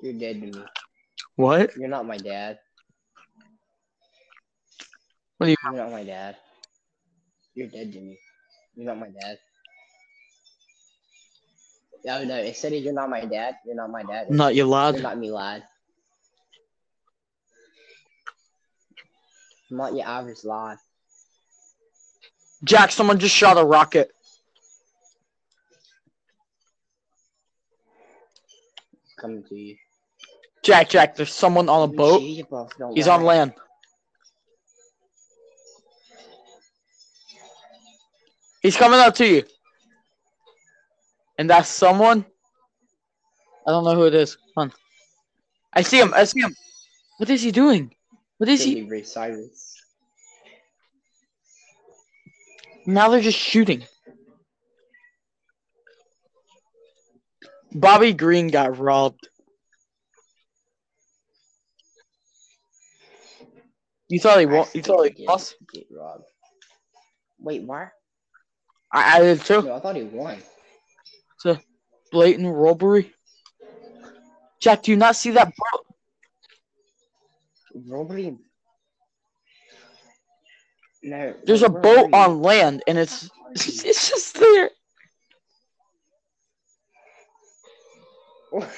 You're 0.00 0.12
dead 0.12 0.40
to 0.40 0.46
me. 0.46 0.64
What? 1.38 1.70
You're 1.76 1.88
not 1.88 2.04
my 2.04 2.16
dad. 2.16 2.58
What 5.36 5.46
do 5.46 5.50
you? 5.52 5.56
You're 5.62 5.84
not 5.84 5.92
my 5.92 6.02
dad. 6.02 6.36
You're 7.54 7.68
dead 7.68 7.92
to 7.92 8.00
me. 8.00 8.18
You're 8.74 8.86
not 8.86 8.98
my 8.98 9.06
dad. 9.06 9.38
No, 12.04 12.24
no. 12.24 12.42
Instead 12.42 12.72
of 12.72 12.82
you're 12.82 12.92
not 12.92 13.08
my 13.08 13.24
dad, 13.24 13.54
you're 13.64 13.76
not 13.76 13.88
my 13.90 14.02
dad. 14.02 14.28
Not 14.30 14.56
you, 14.56 14.62
You're 14.62 14.66
lad. 14.66 15.00
not 15.00 15.16
me, 15.16 15.30
lad. 15.30 15.62
I'm 19.70 19.76
not 19.76 19.94
your 19.94 20.08
average 20.08 20.42
lad. 20.42 20.78
Jack, 22.64 22.90
someone 22.90 23.20
just 23.20 23.34
shot 23.36 23.56
a 23.58 23.64
rocket. 23.64 24.10
Coming 29.20 29.44
to 29.48 29.54
you. 29.54 29.76
Jack, 30.68 30.90
Jack, 30.90 31.16
there's 31.16 31.32
someone 31.32 31.66
on 31.70 31.88
a 31.88 31.90
boat. 31.90 32.20
Gee, 32.20 32.42
bro, 32.42 32.68
don't 32.78 32.94
He's 32.94 33.08
on 33.08 33.22
land. 33.22 33.54
He's 38.60 38.76
coming 38.76 39.00
up 39.00 39.14
to 39.14 39.26
you. 39.26 39.44
And 41.38 41.48
that's 41.48 41.70
someone. 41.70 42.26
I 43.66 43.70
don't 43.70 43.82
know 43.82 43.94
who 43.94 44.04
it 44.04 44.14
is. 44.14 44.36
Come 44.36 44.64
on. 44.64 44.72
I 45.72 45.80
see 45.80 45.98
him. 45.98 46.12
I 46.12 46.24
see 46.24 46.40
him. 46.40 46.54
What 47.16 47.30
is 47.30 47.40
he 47.40 47.50
doing? 47.50 47.94
What 48.36 48.50
is 48.50 48.62
he? 48.62 48.82
Ray 48.82 49.04
Cyrus. 49.04 49.74
Now 52.84 53.08
they're 53.08 53.22
just 53.22 53.38
shooting. 53.38 53.84
Bobby 57.72 58.12
Green 58.12 58.48
got 58.48 58.78
robbed. 58.78 59.30
You 64.08 64.18
thought 64.18 64.40
he 64.40 64.46
won? 64.46 64.66
You 64.72 64.82
thought 64.82 65.04
he 65.04 65.10
Get- 65.10 65.28
lost? 65.28 65.56
Get 65.72 65.86
robbed. 65.90 66.24
Wait, 67.38 67.62
why? 67.62 67.88
I, 68.92 69.18
I 69.18 69.20
did 69.20 69.40
too. 69.42 69.62
No, 69.62 69.74
I 69.74 69.80
thought 69.80 69.96
he 69.96 70.04
won. 70.04 70.38
So, 71.38 71.58
blatant 72.10 72.54
robbery. 72.54 73.14
Jack, 74.60 74.82
do 74.82 74.90
you 74.90 74.96
not 74.96 75.14
see 75.14 75.30
that 75.32 75.46
boat? 75.46 75.86
Robbery. 77.86 78.36
No. 81.02 81.34
There's 81.44 81.62
a 81.62 81.68
boat 81.68 82.10
on 82.12 82.40
land, 82.42 82.82
and 82.86 82.98
it's 82.98 83.30
it's 83.54 84.08
just 84.08 84.34
there. 84.38 84.70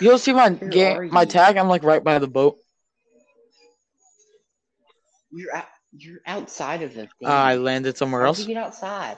You 0.01 0.09
don't 0.09 0.19
see 0.19 0.33
my 0.33 0.51
game, 0.51 1.11
my 1.11 1.25
tag? 1.25 1.57
I'm 1.57 1.69
like 1.69 1.85
right 1.85 2.03
by 2.03 2.19
the 2.19 2.27
boat. 2.27 2.59
You're 5.33 5.55
out, 5.55 5.67
you're 5.93 6.21
outside 6.27 6.83
of 6.83 6.95
the 6.95 7.03
thing. 7.03 7.29
Uh, 7.29 7.31
I 7.31 7.57
landed 7.57 7.97
somewhere 7.97 8.23
How'd 8.23 8.29
else. 8.29 8.41
you 8.41 8.47
get 8.47 8.57
outside? 8.57 9.17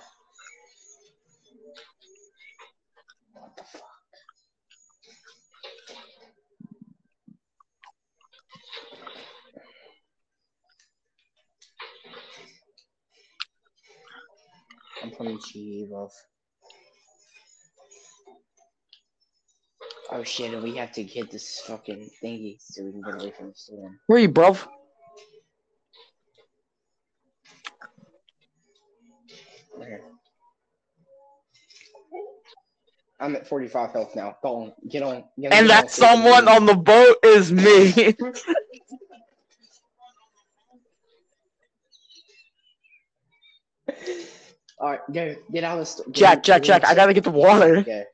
What 3.34 3.56
the 3.56 3.64
fuck? 3.64 3.82
I'm 15.02 15.10
coming 15.12 15.38
to 15.38 15.58
you. 15.58 16.08
Oh 20.10 20.22
shit, 20.22 20.52
and 20.52 20.62
we 20.62 20.76
have 20.76 20.92
to 20.92 21.04
get 21.04 21.30
this 21.30 21.62
fucking 21.66 22.10
thingy 22.22 22.56
so 22.60 22.84
we 22.84 22.92
can 22.92 23.00
get 23.02 23.14
away 23.22 23.32
from 23.36 23.48
the 23.48 23.54
storm. 23.54 23.98
Where 24.06 24.18
are 24.18 24.20
you, 24.20 24.28
bro? 24.28 24.56
I'm 33.22 33.36
at 33.36 33.46
45 33.46 33.92
health 33.92 34.16
now. 34.16 34.36
Go 34.42 34.62
on, 34.62 34.72
get 34.88 35.04
on. 35.04 35.22
Get 35.40 35.52
on 35.52 35.58
And 35.58 35.70
that 35.70 35.84
on, 35.84 35.88
someone 35.88 36.48
on 36.48 36.66
the 36.66 36.74
boat 36.74 37.16
is 37.22 37.52
me. 37.52 38.16
All 44.78 44.90
right, 44.90 45.00
go 45.12 45.36
get 45.52 45.62
out 45.62 45.74
of 45.74 45.78
the 45.78 45.86
store. 45.86 46.06
Jack, 46.10 46.42
Jack, 46.42 46.64
Jack, 46.64 46.84
I 46.84 46.96
gotta 46.96 47.14
get 47.14 47.22
the 47.22 47.30
water. 47.30 47.76
Okay. 47.76 48.04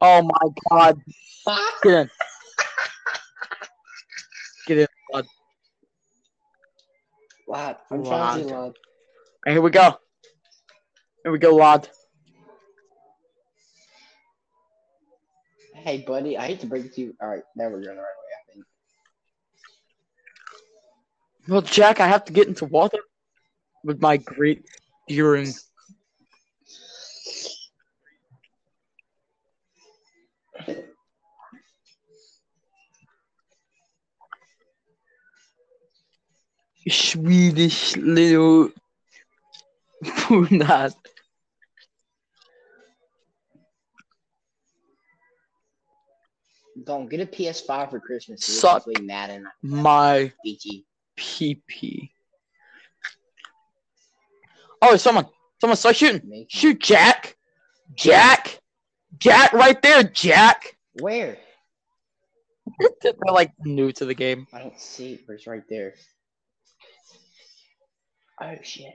Oh 0.00 0.22
my 0.22 0.48
god. 0.70 1.00
Get 1.82 1.92
in. 1.92 2.10
Get 4.66 4.78
in. 4.78 4.86
Lad, 7.46 7.76
I'm 7.90 8.04
trying 8.04 8.42
to 8.42 8.46
Lad. 8.48 8.60
lad. 8.60 8.72
And 9.44 9.52
here 9.52 9.62
we 9.62 9.70
go. 9.70 9.96
Here 11.22 11.32
we 11.32 11.38
go, 11.38 11.54
lad. 11.54 11.88
Hey, 15.74 15.98
buddy, 16.06 16.36
I 16.36 16.46
hate 16.46 16.60
to 16.60 16.66
break 16.66 16.86
it 16.86 16.94
to 16.94 17.00
you. 17.00 17.14
All 17.20 17.28
right, 17.28 17.44
now 17.54 17.64
we're 17.64 17.82
going 17.82 17.84
the 17.84 17.90
right 17.90 17.96
way. 17.98 18.02
I 18.02 18.52
think. 18.52 18.64
Well, 21.48 21.62
Jack, 21.62 22.00
I 22.00 22.08
have 22.08 22.24
to 22.24 22.32
get 22.32 22.48
into 22.48 22.64
water 22.64 22.98
with 23.84 24.00
my 24.00 24.16
great 24.16 24.66
steering. 25.08 25.52
Swedish 36.88 37.96
little 37.96 38.70
punad. 40.04 40.94
Don't 46.84 47.08
get 47.08 47.20
a 47.20 47.26
PS5 47.26 47.90
for 47.90 48.00
Christmas. 48.00 48.44
so 48.44 48.80
we 48.86 48.94
can 48.94 49.04
Suck. 49.04 49.06
Madden, 49.06 49.46
My 49.62 50.32
BG. 50.46 50.84
PP. 51.16 52.10
Oh, 54.82 54.96
someone. 54.96 55.26
Someone 55.60 55.76
start 55.76 55.96
shooting. 55.96 56.46
Shoot, 56.48 56.80
Jack. 56.80 57.36
Jack. 57.94 58.60
Jack, 59.18 59.52
right 59.54 59.80
there, 59.80 60.02
Jack. 60.02 60.76
Where? 61.00 61.38
They're 63.02 63.12
like 63.26 63.52
new 63.64 63.90
to 63.92 64.04
the 64.04 64.14
game. 64.14 64.46
I 64.52 64.58
don't 64.58 64.78
see 64.78 65.14
it, 65.14 65.26
but 65.26 65.34
it's 65.34 65.46
right 65.46 65.62
there. 65.70 65.94
Oh 68.40 68.54
shit. 68.62 68.92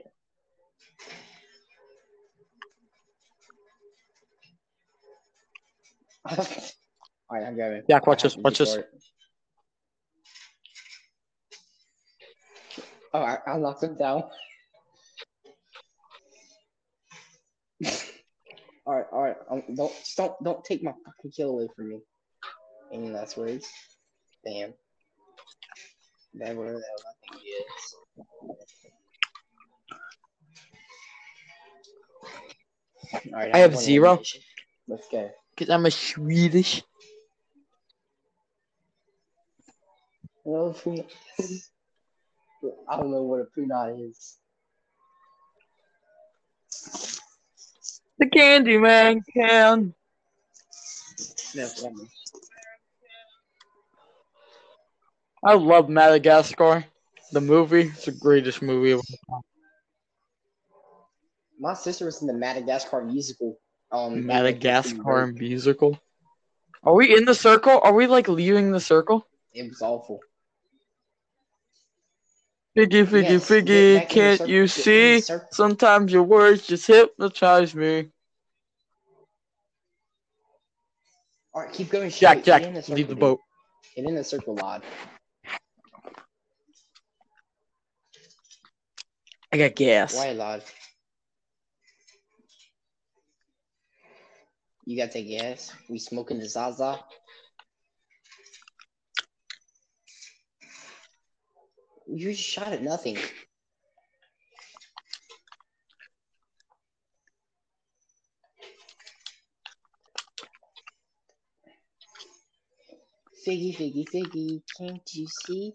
Alright, 6.28 7.46
I'm 7.46 7.56
going. 7.56 7.82
Yeah, 7.88 7.98
watch 8.06 8.24
I 8.24 8.28
this. 8.28 8.36
Watch 8.36 8.58
this. 8.58 8.74
depart. 8.74 8.90
Oh, 13.14 13.20
I, 13.20 13.38
I 13.46 13.58
knocked 13.58 13.82
him 13.82 13.96
down. 13.98 14.22
alright, 18.86 19.06
alright. 19.12 19.36
Um, 19.50 19.62
don't 19.74 19.92
just 19.92 20.16
don't 20.16 20.32
don't 20.42 20.64
take 20.64 20.82
my 20.82 20.92
fucking 21.04 21.32
kill 21.32 21.50
away 21.50 21.68
from 21.74 21.90
me. 21.90 22.00
Any 22.92 23.10
last 23.10 23.36
words? 23.36 23.68
Damn. 24.46 24.72
That 26.34 26.56
whatever 26.56 26.78
the 26.78 26.84
hell 26.84 27.02
that 27.04 27.16
thing 27.28 27.40
is. 27.44 27.94
Alright, 33.14 33.54
I 33.54 33.58
have 33.58 33.76
zero. 33.76 34.10
elimination. 34.10 34.40
Let's 34.88 35.08
go. 35.08 35.30
Because 35.54 35.70
I'm 35.70 35.86
a 35.86 35.90
Swedish. 35.90 36.82
Well, 40.44 40.72
Puna- 40.72 41.04
I 42.88 42.96
don't 42.96 43.10
know 43.10 43.22
what 43.22 43.40
a 43.40 43.44
Puna 43.44 43.94
is. 43.94 44.38
The 48.18 48.26
Candyman 48.26 49.20
can. 49.32 49.94
No. 51.54 51.68
I 55.44 55.54
love 55.54 55.88
Madagascar. 55.88 56.84
The 57.32 57.40
movie. 57.40 57.82
It's 57.94 58.04
the 58.04 58.12
greatest 58.12 58.62
movie 58.62 58.92
of 58.92 59.00
all 59.28 59.36
time. 59.36 59.51
My 61.62 61.74
sister 61.74 62.06
was 62.06 62.20
in 62.20 62.26
the 62.26 62.32
Madagascar 62.32 63.04
musical. 63.04 63.56
Um, 63.92 64.26
Madagascar 64.26 65.28
musical. 65.28 65.96
Are 66.82 66.92
we 66.92 67.16
in 67.16 67.24
the 67.24 67.36
circle? 67.36 67.78
Are 67.84 67.94
we 67.94 68.08
like 68.08 68.26
leaving 68.26 68.72
the 68.72 68.80
circle? 68.80 69.28
It 69.54 69.68
was 69.68 69.80
awful. 69.80 70.18
Figgy, 72.76 73.06
figgy, 73.06 73.22
Yes, 73.22 73.48
figgy, 73.48 73.94
back 73.94 74.02
in 74.02 74.08
the 74.08 74.14
can't 74.14 74.38
circle, 74.38 74.52
you 74.52 74.66
get 74.66 74.76
in 74.88 75.14
the 75.14 75.20
see? 75.20 75.34
Sometimes 75.52 76.12
your 76.12 76.24
words 76.24 76.66
just 76.66 76.84
hypnotize 76.88 77.76
me. 77.76 78.08
All 81.54 81.62
right, 81.62 81.72
keep 81.72 81.90
going. 81.90 82.10
Jack, 82.10 82.38
straight. 82.38 82.44
Jack, 82.44 82.62
Get 82.62 82.68
in 82.68 82.74
the 82.74 82.80
leave 82.80 82.84
circle, 82.86 82.96
the 82.96 83.06
dude. 83.14 83.20
boat. 83.20 83.40
Get 83.94 84.04
in 84.06 84.14
the 84.16 84.24
circle, 84.24 84.54
lad. 84.56 84.82
I 89.52 89.58
got 89.58 89.76
gas. 89.76 90.16
Why, 90.16 90.32
lad? 90.32 90.64
You 94.84 94.96
got 94.96 95.12
the 95.12 95.22
gas? 95.22 95.72
We 95.88 95.98
smoking 95.98 96.38
the 96.38 96.48
Zaza? 96.48 96.98
You 102.06 102.34
shot 102.34 102.72
at 102.72 102.82
nothing. 102.82 103.16
Figgy, 113.46 113.76
figgy, 113.76 114.04
figgy, 114.08 114.62
can't 114.78 115.02
you 115.14 115.26
see? 115.46 115.74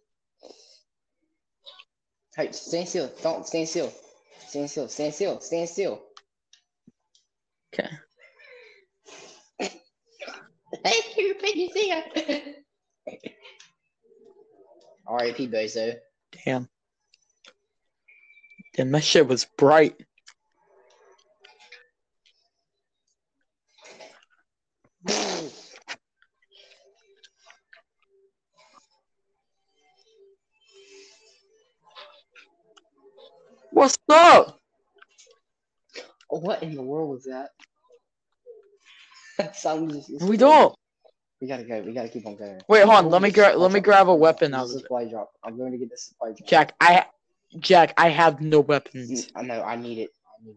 Hey, 2.36 2.52
stand 2.52 2.88
still. 2.88 3.12
Don't 3.24 3.48
stand 3.48 3.68
still. 3.68 3.92
Stand 4.48 4.70
still. 4.70 4.88
Stand 4.88 5.14
still. 5.14 5.40
Stand 5.40 5.70
still. 5.70 6.02
Okay. 7.74 7.90
Hey, 11.42 11.54
you 11.56 11.70
piggy 11.70 11.72
singer. 11.72 12.04
R.I.P. 15.08 15.48
Bozo. 15.48 15.96
Damn. 16.46 16.70
Damn, 18.76 18.92
that 18.92 19.04
shit 19.04 19.28
was 19.28 19.46
bright. 19.58 19.96
What's 33.72 33.98
up? 34.10 34.60
what 36.30 36.64
in 36.64 36.76
the 36.76 36.82
world 36.82 37.10
was 37.10 37.24
that? 37.24 37.50
that 39.38 39.56
sounds 39.56 40.08
just. 40.08 40.24
We 40.24 40.38
don't. 40.38 40.76
We 41.40 41.48
gotta 41.48 41.64
go. 41.64 41.82
We 41.82 41.94
gotta 41.94 42.10
keep 42.10 42.26
on 42.26 42.36
going. 42.36 42.60
Wait, 42.68 42.84
hold 42.84 43.06
on. 43.06 43.10
Let 43.10 43.22
me 43.22 43.32
grab. 43.32 43.58
Let 43.58 43.72
me 43.72 43.80
grab 43.80 44.10
a 44.10 44.16
weapon 44.16 44.52
The 44.52 44.58
out 44.58 44.64
of 44.66 44.72
supply 44.72 45.06
drop. 45.06 45.32
I'm 45.44 45.58
going 45.58 45.72
to 45.72 45.78
get 45.78 45.90
the 45.92 45.98
supply 45.98 46.30
drop. 46.30 46.48
Jack, 46.48 46.76
I, 46.82 47.06
Jack, 47.60 47.94
I 47.98 48.10
have 48.10 48.42
no 48.42 48.60
weapons. 48.62 49.28
I 49.36 49.44
know. 49.44 49.62
I 49.62 49.76
need 49.76 50.00
it. 50.00 50.10
I 50.26 50.44
need 50.46 50.52
it. 50.52 50.56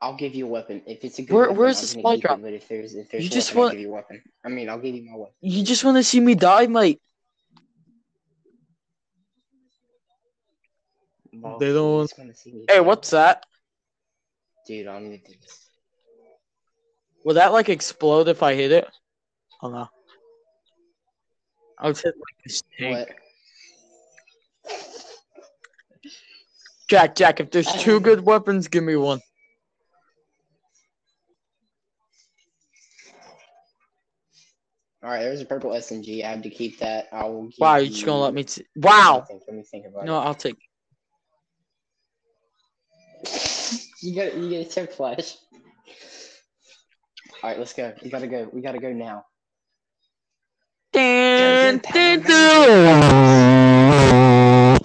I'll 0.00 0.16
give 0.16 0.34
you 0.34 0.46
a 0.46 0.48
weapon 0.48 0.80
if 0.86 1.04
it's 1.04 1.18
a 1.18 1.22
good. 1.22 1.34
Where- 1.34 1.42
weapon, 1.48 1.56
where's 1.58 1.76
I'm 1.78 1.82
the 1.82 1.86
gonna 1.86 2.00
supply 2.00 2.14
keep 2.14 2.24
it, 2.24 2.26
drop? 2.28 2.40
But 2.42 2.52
if 2.54 2.68
there's 2.68 2.94
if 2.94 3.10
there's 3.10 3.24
You 3.24 3.28
a 3.28 3.32
just 3.32 3.54
weapon, 3.54 3.64
I'll 3.64 3.70
give 3.72 3.80
you 3.80 3.88
a 3.90 3.92
weapon. 3.92 4.22
I 4.44 4.48
mean, 4.48 4.68
I'll 4.70 4.78
give 4.78 4.94
you 4.94 5.10
my 5.10 5.16
weapon. 5.18 5.34
You 5.42 5.62
just 5.62 5.84
want 5.84 5.96
to 5.98 6.02
see 6.04 6.20
me 6.20 6.34
die, 6.34 6.66
mate. 6.66 7.00
Well, 11.34 11.58
They 11.58 11.72
don't- 11.72 12.10
wanna 12.16 12.34
see 12.34 12.52
me 12.52 12.64
Hey, 12.68 12.76
die. 12.76 12.80
what's 12.80 13.10
that? 13.10 13.44
Dude, 14.66 14.86
I 14.86 14.94
don't 14.94 15.06
even 15.06 15.20
do 15.26 15.34
this. 15.42 15.63
Will 17.24 17.34
that 17.34 17.52
like 17.52 17.70
explode 17.70 18.28
if 18.28 18.42
I 18.42 18.54
hit 18.54 18.70
it? 18.70 18.86
Oh 19.62 19.70
no. 19.70 19.88
I 21.78 21.88
was 21.88 22.00
hit 22.00 22.14
like 22.14 22.44
this 22.44 22.62
tank. 22.78 22.98
What? 22.98 23.08
Jack, 26.88 27.14
Jack, 27.16 27.40
if 27.40 27.50
there's 27.50 27.72
two 27.72 27.98
good 27.98 28.20
weapons, 28.20 28.68
give 28.68 28.84
me 28.84 28.94
one. 28.94 29.20
All 35.02 35.10
right, 35.10 35.20
there's 35.20 35.40
a 35.40 35.46
purple 35.46 35.70
SMG. 35.70 36.24
I 36.24 36.28
have 36.28 36.42
to 36.42 36.50
keep 36.50 36.78
that. 36.78 37.08
I 37.12 37.24
will. 37.24 37.44
Give 37.44 37.54
Wow, 37.58 37.76
you're 37.76 37.88
just 37.88 38.06
gonna 38.06 38.22
let 38.22 38.34
me. 38.34 38.44
T- 38.44 38.64
wow. 38.76 39.16
Let 39.16 39.20
me 39.20 39.26
think, 39.26 39.42
let 39.48 39.56
me 39.56 39.62
think 39.62 39.86
about 39.86 40.04
No, 40.04 40.18
it. 40.18 40.22
I'll 40.22 40.34
take. 40.34 40.56
You 44.00 44.14
got 44.14 44.34
you 44.34 44.50
get 44.50 44.66
a 44.66 44.70
tip 44.70 44.92
flash. 44.92 45.36
All 47.44 47.50
right, 47.50 47.58
let's 47.58 47.74
go. 47.74 47.92
We 48.02 48.08
gotta 48.08 48.26
go. 48.26 48.48
We 48.54 48.62
gotta 48.62 48.78
go 48.78 48.90
now. 48.90 49.26
Dun, 50.94 51.78
dun, 51.92 52.22
dun. 52.22 52.22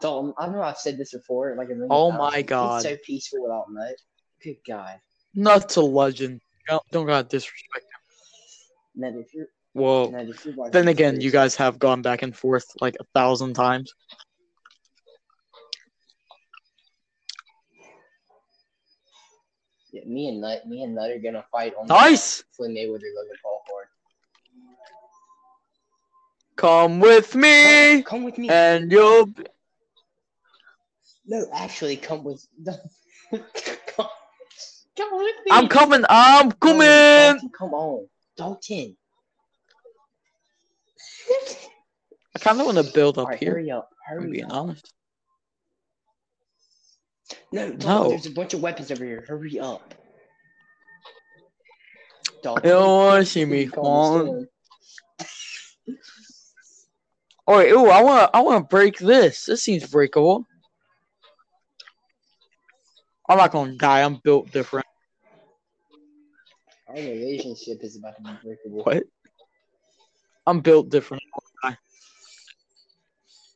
Dalton, 0.00 0.32
I 0.38 0.46
know 0.46 0.62
I've 0.62 0.78
said 0.78 0.96
this 0.96 1.12
before, 1.12 1.56
like 1.58 1.66
a 1.66 1.70
million 1.70 1.88
Oh 1.90 2.12
my 2.12 2.42
God. 2.42 2.82
so 2.82 2.96
peaceful 3.04 3.42
without 3.42 3.64
Nut. 3.68 3.96
Good 4.44 4.58
God. 4.64 5.00
Nuts 5.34 5.74
a 5.74 5.80
legend. 5.80 6.40
Don't, 6.68 6.84
don't 6.92 7.06
gotta 7.06 7.28
disrespect 7.28 7.84
him. 7.84 8.00
Nut, 8.94 9.14
if 9.16 9.34
you're 9.34 9.48
Whoa. 9.72 10.10
Nut, 10.10 10.28
if 10.28 10.44
you're 10.44 10.70
Then 10.70 10.86
again, 10.86 11.20
you 11.20 11.32
guys 11.32 11.56
have 11.56 11.80
gone 11.80 12.00
back 12.00 12.22
and 12.22 12.36
forth 12.36 12.66
like 12.80 12.94
a 13.00 13.04
thousand 13.12 13.54
times. 13.54 13.92
Yeah, 19.92 20.02
me 20.06 20.28
and 20.28 20.40
Nut, 20.40 20.66
me 20.66 20.82
and 20.82 20.94
Nut 20.94 21.10
are 21.10 21.18
gonna 21.18 21.44
fight 21.52 21.74
on 21.78 21.86
Nice. 21.86 22.42
Floyd 22.56 22.70
Mayweather 22.70 23.10
Logan 23.14 23.36
Paul 23.42 23.62
card. 23.68 23.86
Come 26.56 27.00
with 27.00 27.34
me, 27.34 27.96
No, 27.96 28.02
come 28.02 28.24
with 28.24 28.38
me. 28.38 28.48
and 28.48 28.90
you'll. 28.90 29.26
Be- 29.26 29.46
no, 31.26 31.46
actually, 31.52 31.96
come 31.96 32.24
with. 32.24 32.44
come, 32.66 34.06
come 34.96 35.12
with 35.12 35.36
me. 35.44 35.50
I'm 35.50 35.68
coming. 35.68 36.04
I'm 36.08 36.52
coming. 36.52 36.86
Dalton, 36.88 37.50
come 37.56 37.74
on, 37.74 38.08
Dalton. 38.36 38.96
I 42.34 42.38
kind 42.38 42.58
of 42.60 42.66
want 42.66 42.78
to 42.78 42.92
build 42.92 43.18
up 43.18 43.28
right, 43.28 43.38
here. 43.38 43.52
hurry 43.52 43.70
up, 43.70 43.90
I'm 44.10 44.30
being 44.30 44.44
up. 44.46 44.52
honest. 44.52 44.92
No, 47.52 47.68
No. 47.68 48.08
there's 48.08 48.26
a 48.26 48.30
bunch 48.30 48.54
of 48.54 48.62
weapons 48.62 48.90
over 48.90 49.04
here. 49.04 49.24
Hurry 49.26 49.58
up. 49.58 49.94
Dalton, 52.42 52.64
You 52.64 52.70
don't 52.70 52.96
want 52.96 53.24
to 53.24 53.30
see 53.30 53.44
me 53.44 53.66
falling. 53.66 54.46
Oh, 57.46 57.58
I 57.58 58.02
want 58.02 58.32
to 58.32 58.36
I 58.36 58.40
want 58.40 58.64
to 58.64 58.68
break 58.68 58.98
this. 58.98 59.44
This 59.46 59.62
seems 59.62 59.88
breakable. 59.88 60.46
I'm 63.28 63.38
not 63.38 63.52
gonna 63.52 63.76
die. 63.76 64.02
I'm 64.02 64.16
built 64.16 64.50
different. 64.52 64.86
Our 66.88 66.96
relationship 66.96 67.82
is 67.82 67.96
about 67.96 68.16
to 68.16 68.22
be 68.22 68.30
breakable. 68.42 68.84
What? 68.84 69.04
I'm 70.46 70.60
built 70.60 70.88
different. 70.88 71.22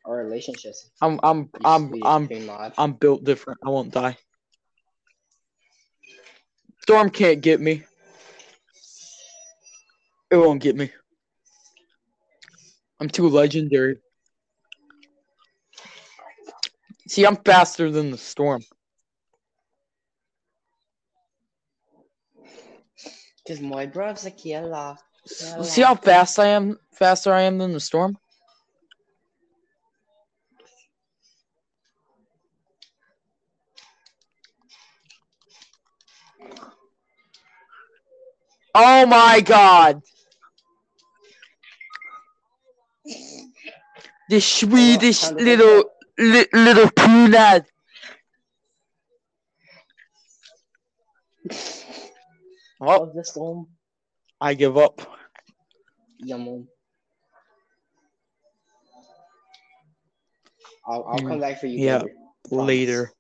Our 0.07 0.17
relationships. 0.19 0.91
I'm 1.03 1.19
I'm 1.23 1.51
I'm 1.65 1.93
I'm 2.05 2.47
mod. 2.47 2.73
I'm 2.79 2.93
built 2.93 3.25
different. 3.25 3.59
I 3.65 3.71
won't 3.71 3.93
die. 3.93 4.17
Storm 6.83 7.11
can't 7.11 7.41
get 7.41 7.61
me. 7.61 7.83
It 10.31 10.37
won't 10.37 10.63
get 10.63 10.77
me. 10.77 10.93
I'm 13.01 13.09
too 13.09 13.29
legendary. 13.29 13.97
See, 17.09 17.25
I'm 17.25 17.37
faster 17.37 17.91
than 17.91 18.11
the 18.13 18.19
storm. 18.19 18.63
Cause 23.47 23.61
my 23.61 23.87
brother's 23.87 24.27
a 24.27 24.31
killer. 24.31 24.97
See 25.25 25.83
how 25.83 25.95
fast 25.95 26.39
I 26.39 26.49
am? 26.49 26.79
Faster 26.93 27.33
I 27.33 27.43
am 27.43 27.59
than 27.59 27.73
the 27.73 27.81
storm. 27.81 28.17
Oh 38.79 39.07
my 39.07 39.41
god! 39.41 40.03
The 44.29 44.41
Swedish 44.41 45.23
time 45.23 45.39
to 45.39 45.45
go 45.45 45.51
little 45.51 45.85
li- 46.19 46.49
little 46.53 46.91
peanut. 46.91 47.65
Oh, 52.79 53.05
of 53.05 53.15
the 53.15 53.25
storm. 53.25 53.69
I 54.43 54.53
give 54.53 54.77
up. 54.77 55.01
Yum. 56.19 56.69
I'll, 60.87 61.05
I'll 61.05 61.19
hmm. 61.19 61.29
come 61.29 61.41
back 61.41 61.61
for 61.61 61.67
you. 61.67 61.79
Yeah, 61.79 62.03
later. 62.51 63.11
Later. 63.11 63.16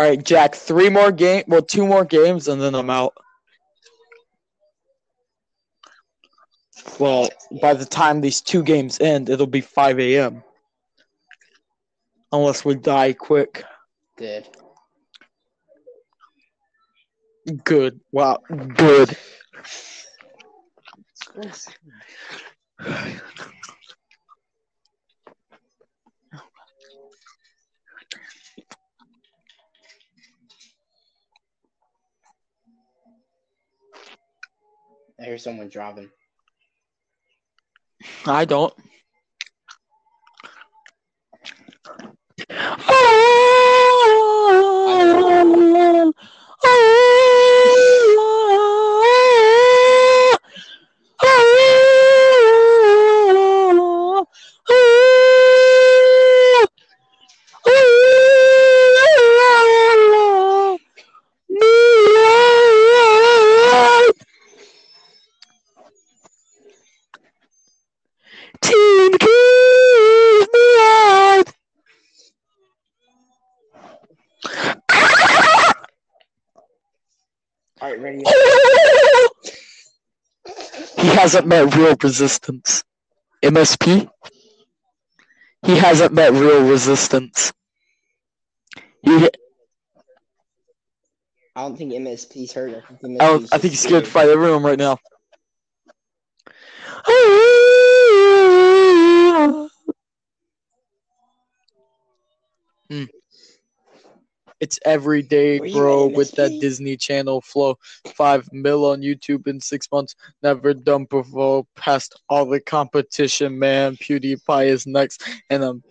All 0.00 0.06
right, 0.06 0.24
Jack. 0.24 0.54
Three 0.54 0.88
more 0.88 1.12
game. 1.12 1.44
Well, 1.46 1.60
two 1.60 1.86
more 1.86 2.06
games, 2.06 2.48
and 2.48 2.58
then 2.58 2.74
I'm 2.74 2.88
out. 2.88 3.12
Well, 6.98 7.28
by 7.60 7.74
the 7.74 7.84
time 7.84 8.22
these 8.22 8.40
two 8.40 8.62
games 8.62 8.98
end, 8.98 9.28
it'll 9.28 9.46
be 9.46 9.60
5 9.60 10.00
a.m. 10.00 10.42
Unless 12.32 12.64
we 12.64 12.76
die 12.76 13.12
quick. 13.12 13.62
Good. 14.16 14.48
Good. 17.64 18.00
Wow. 18.10 18.38
Good. 18.48 19.14
I 35.20 35.24
hear 35.24 35.38
someone 35.38 35.68
driving. 35.68 36.08
I 38.24 38.46
don't. 38.46 38.72
Team 68.62 69.12
keep 69.12 69.28
me 70.52 70.66
out. 70.80 71.52
All 77.80 77.88
right, 77.90 78.00
ready? 78.00 78.18
he 80.98 81.09
hasn't 81.20 81.46
met 81.46 81.74
real 81.74 81.94
resistance. 82.02 82.82
MSP? 83.42 84.08
He 85.66 85.76
hasn't 85.76 86.14
met 86.14 86.32
real 86.32 86.66
resistance. 86.66 87.52
He, 89.02 89.28
I 91.54 91.62
don't 91.62 91.76
think 91.76 91.92
MSP's 91.92 92.52
hurt. 92.54 92.82
I 92.88 92.94
think, 92.94 93.20
MSP's 93.20 93.52
I 93.52 93.58
think 93.58 93.72
he's 93.72 93.80
scared 93.80 94.04
to 94.04 94.10
fight 94.10 94.28
everyone 94.28 94.62
right 94.62 94.78
now. 94.78 94.96
Oh, 97.06 97.49
It's 104.60 104.78
every 104.84 105.22
day, 105.22 105.58
bro, 105.72 106.06
with 106.06 106.32
that? 106.32 106.58
Disney 106.60 106.96
Channel 106.96 107.40
flow. 107.40 107.78
Five 108.14 108.48
mil 108.52 108.84
on 108.84 109.00
YouTube 109.00 109.46
in 109.46 109.60
six 109.60 109.88
months. 109.90 110.14
Never 110.42 110.74
done 110.74 111.04
before. 111.04 111.66
Past 111.76 112.20
all 112.28 112.44
the 112.44 112.60
competition, 112.60 113.58
man. 113.58 113.96
PewDiePie 113.96 114.66
is 114.66 114.86
next, 114.86 115.26
and 115.48 115.64
I'm 115.64 115.82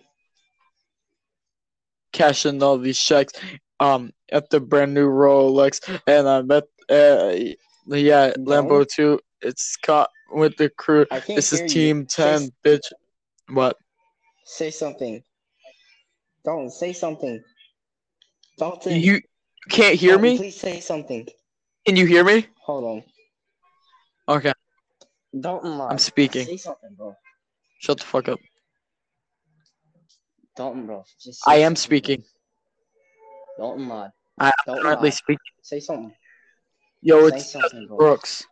cashing 2.13 2.61
all 2.61 2.78
these 2.78 2.99
checks. 2.99 3.34
Um, 3.80 4.11
at 4.32 4.49
the 4.49 4.59
brand 4.59 4.93
new 4.93 5.07
Rolex, 5.07 5.80
and 6.05 6.28
I'm 6.28 6.51
at 6.51 6.65
uh, 6.89 7.34
yeah, 7.88 8.34
Lambo 8.38 8.88
too. 8.88 9.20
It's 9.41 9.78
caught 9.78 10.09
with 10.32 10.57
the 10.57 10.70
crew. 10.70 11.05
This 11.28 11.53
is 11.53 11.59
hear 11.59 11.67
you. 11.67 11.74
Team 11.74 12.09
Say 12.09 12.24
Ten, 12.24 12.51
bitch. 12.63 12.91
What? 13.49 13.78
Say 14.45 14.70
something. 14.70 15.24
Don't 16.45 16.72
say 16.72 16.93
something. 16.93 17.43
Dalton. 18.60 18.99
You 18.99 19.22
can't 19.70 19.95
hear 19.95 20.12
Dalton, 20.12 20.32
me? 20.32 20.38
Please 20.38 20.60
say 20.60 20.80
something. 20.82 21.28
Can 21.86 21.95
you 21.95 22.05
hear 22.05 22.24
me? 22.26 22.45
Hold 22.66 22.84
on. 22.84 24.36
Okay, 24.36 24.53
Dalton 25.39 25.72
Mod. 25.72 25.91
I'm 25.91 25.97
speaking. 25.97 26.45
Say 26.45 26.57
something, 26.57 26.93
bro. 26.95 27.16
Shut 27.80 27.99
the 27.99 28.05
fuck 28.05 28.28
up. 28.28 28.39
Dalton, 30.55 30.86
bro. 30.86 31.03
Just 31.20 31.41
I 31.47 31.57
am 31.57 31.76
speaking. 31.76 32.24
bro. 33.57 33.70
Dalton 33.70 33.86
Mod. 33.86 34.12
I'm 34.38 34.51
Dalton 34.66 34.84
currently 34.84 35.10
Mod. 35.10 35.14
speaking. 35.18 35.39
Say 35.62 35.80
something. 35.80 36.14
Yo, 37.01 37.30
say 37.30 37.38
it's 37.38 37.51
something. 37.51 37.88
Brooks. 37.97 38.45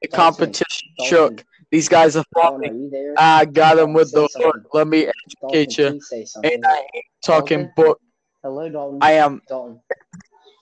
The 0.00 0.08
Dalton, 0.08 0.16
competition 0.16 0.88
Dalton, 0.96 1.36
shook. 1.36 1.44
These 1.70 1.88
guys 1.90 2.16
are 2.16 2.24
Dalton, 2.34 2.62
are 2.62 2.64
flopping. 2.64 2.82
you 2.82 2.90
there? 2.90 3.14
I 3.18 3.44
got 3.44 3.78
him 3.78 3.92
with 3.92 4.08
Say 4.10 4.20
the 4.22 4.28
hook. 4.42 4.56
Let 4.72 4.88
me 4.88 5.06
Dalton, 5.40 5.60
educate 5.60 5.78
you. 5.78 5.90
please 5.90 6.08
say. 6.08 6.26
And 6.50 6.64
I 6.66 6.78
ain't 6.94 7.04
talking 7.22 7.58
Dalton? 7.58 7.72
book. 7.76 8.00
Hello, 8.42 8.68
Dalton. 8.68 8.98
I 9.02 9.12
am 9.12 9.42
Dalton. 9.48 9.80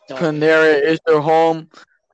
Dalton. 0.08 0.40
Panera 0.40 0.82
is 0.82 0.98
your 1.06 1.20
home. 1.20 1.68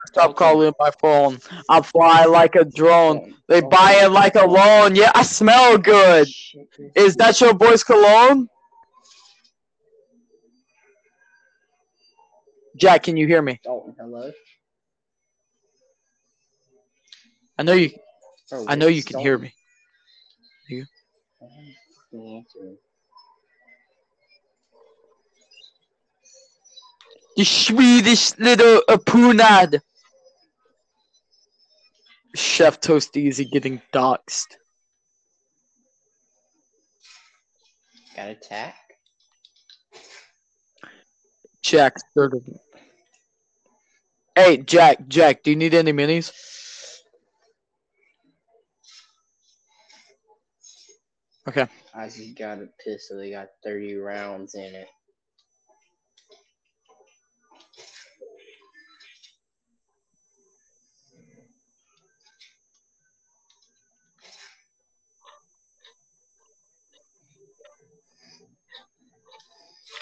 Stop 0.06 0.36
calling 0.36 0.72
my 0.78 0.90
phone. 1.00 1.38
I 1.68 1.80
fly 1.80 2.24
like 2.24 2.54
a 2.54 2.64
drone. 2.64 3.34
They 3.48 3.62
buy 3.62 4.00
it 4.02 4.10
like 4.10 4.34
a 4.34 4.46
loan. 4.46 4.94
Yeah, 4.94 5.10
I 5.14 5.22
smell 5.22 5.78
good. 5.78 6.28
Is 6.94 7.16
that 7.16 7.40
your 7.40 7.54
boy's 7.54 7.82
cologne? 7.82 8.48
Jack, 12.76 13.04
can 13.04 13.16
you 13.16 13.26
hear 13.26 13.40
me? 13.40 13.58
Dalton, 13.64 13.94
hello. 13.98 14.30
I 17.56 17.62
know 17.62 17.72
you. 17.72 17.90
I 18.68 18.74
know 18.74 18.88
you 18.88 19.02
can 19.02 19.20
hear 19.20 19.38
me. 19.38 19.54
fucking 21.40 22.44
You 27.37 27.45
Swedish 27.45 28.39
little 28.39 28.82
uh, 28.89 28.97
punad. 28.97 29.80
Chef 32.37 32.80
Toast 32.80 33.16
is 33.16 33.45
getting 33.53 33.80
doxxed. 33.93 34.57
Got 38.16 38.30
attack. 38.30 38.76
Jack 41.62 41.97
Hey, 44.37 44.59
Jack, 44.59 45.09
Jack, 45.09 45.43
do 45.43 45.51
you 45.51 45.57
need 45.57 45.74
any 45.74 45.93
minis? 45.93 46.30
Okay. 51.49 51.66
I 51.95 52.07
just 52.07 52.39
got 52.39 52.59
a 52.59 52.68
pistol. 52.85 53.18
They 53.18 53.30
got 53.30 53.49
30 53.64 53.95
rounds 53.95 54.55
in 54.55 54.74
it. 54.74 54.89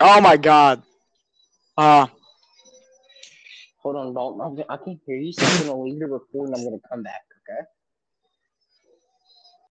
Oh 0.01 0.20
my 0.20 0.36
god. 0.36 0.82
Uh 1.76 2.07
Hold 3.82 3.97
on, 3.97 4.14
Dalton. 4.14 4.64
I 4.70 4.76
can't 4.78 5.01
hear 5.07 5.16
you, 5.16 5.32
so 5.32 5.47
I'm 5.47 5.59
gonna 5.66 5.82
leave 5.82 5.99
the 6.01 6.07
record 6.07 6.47
and 6.49 6.55
I'm 6.55 6.64
gonna 6.64 6.78
come 6.90 7.03
back. 7.03 7.22
Okay. 7.51 7.62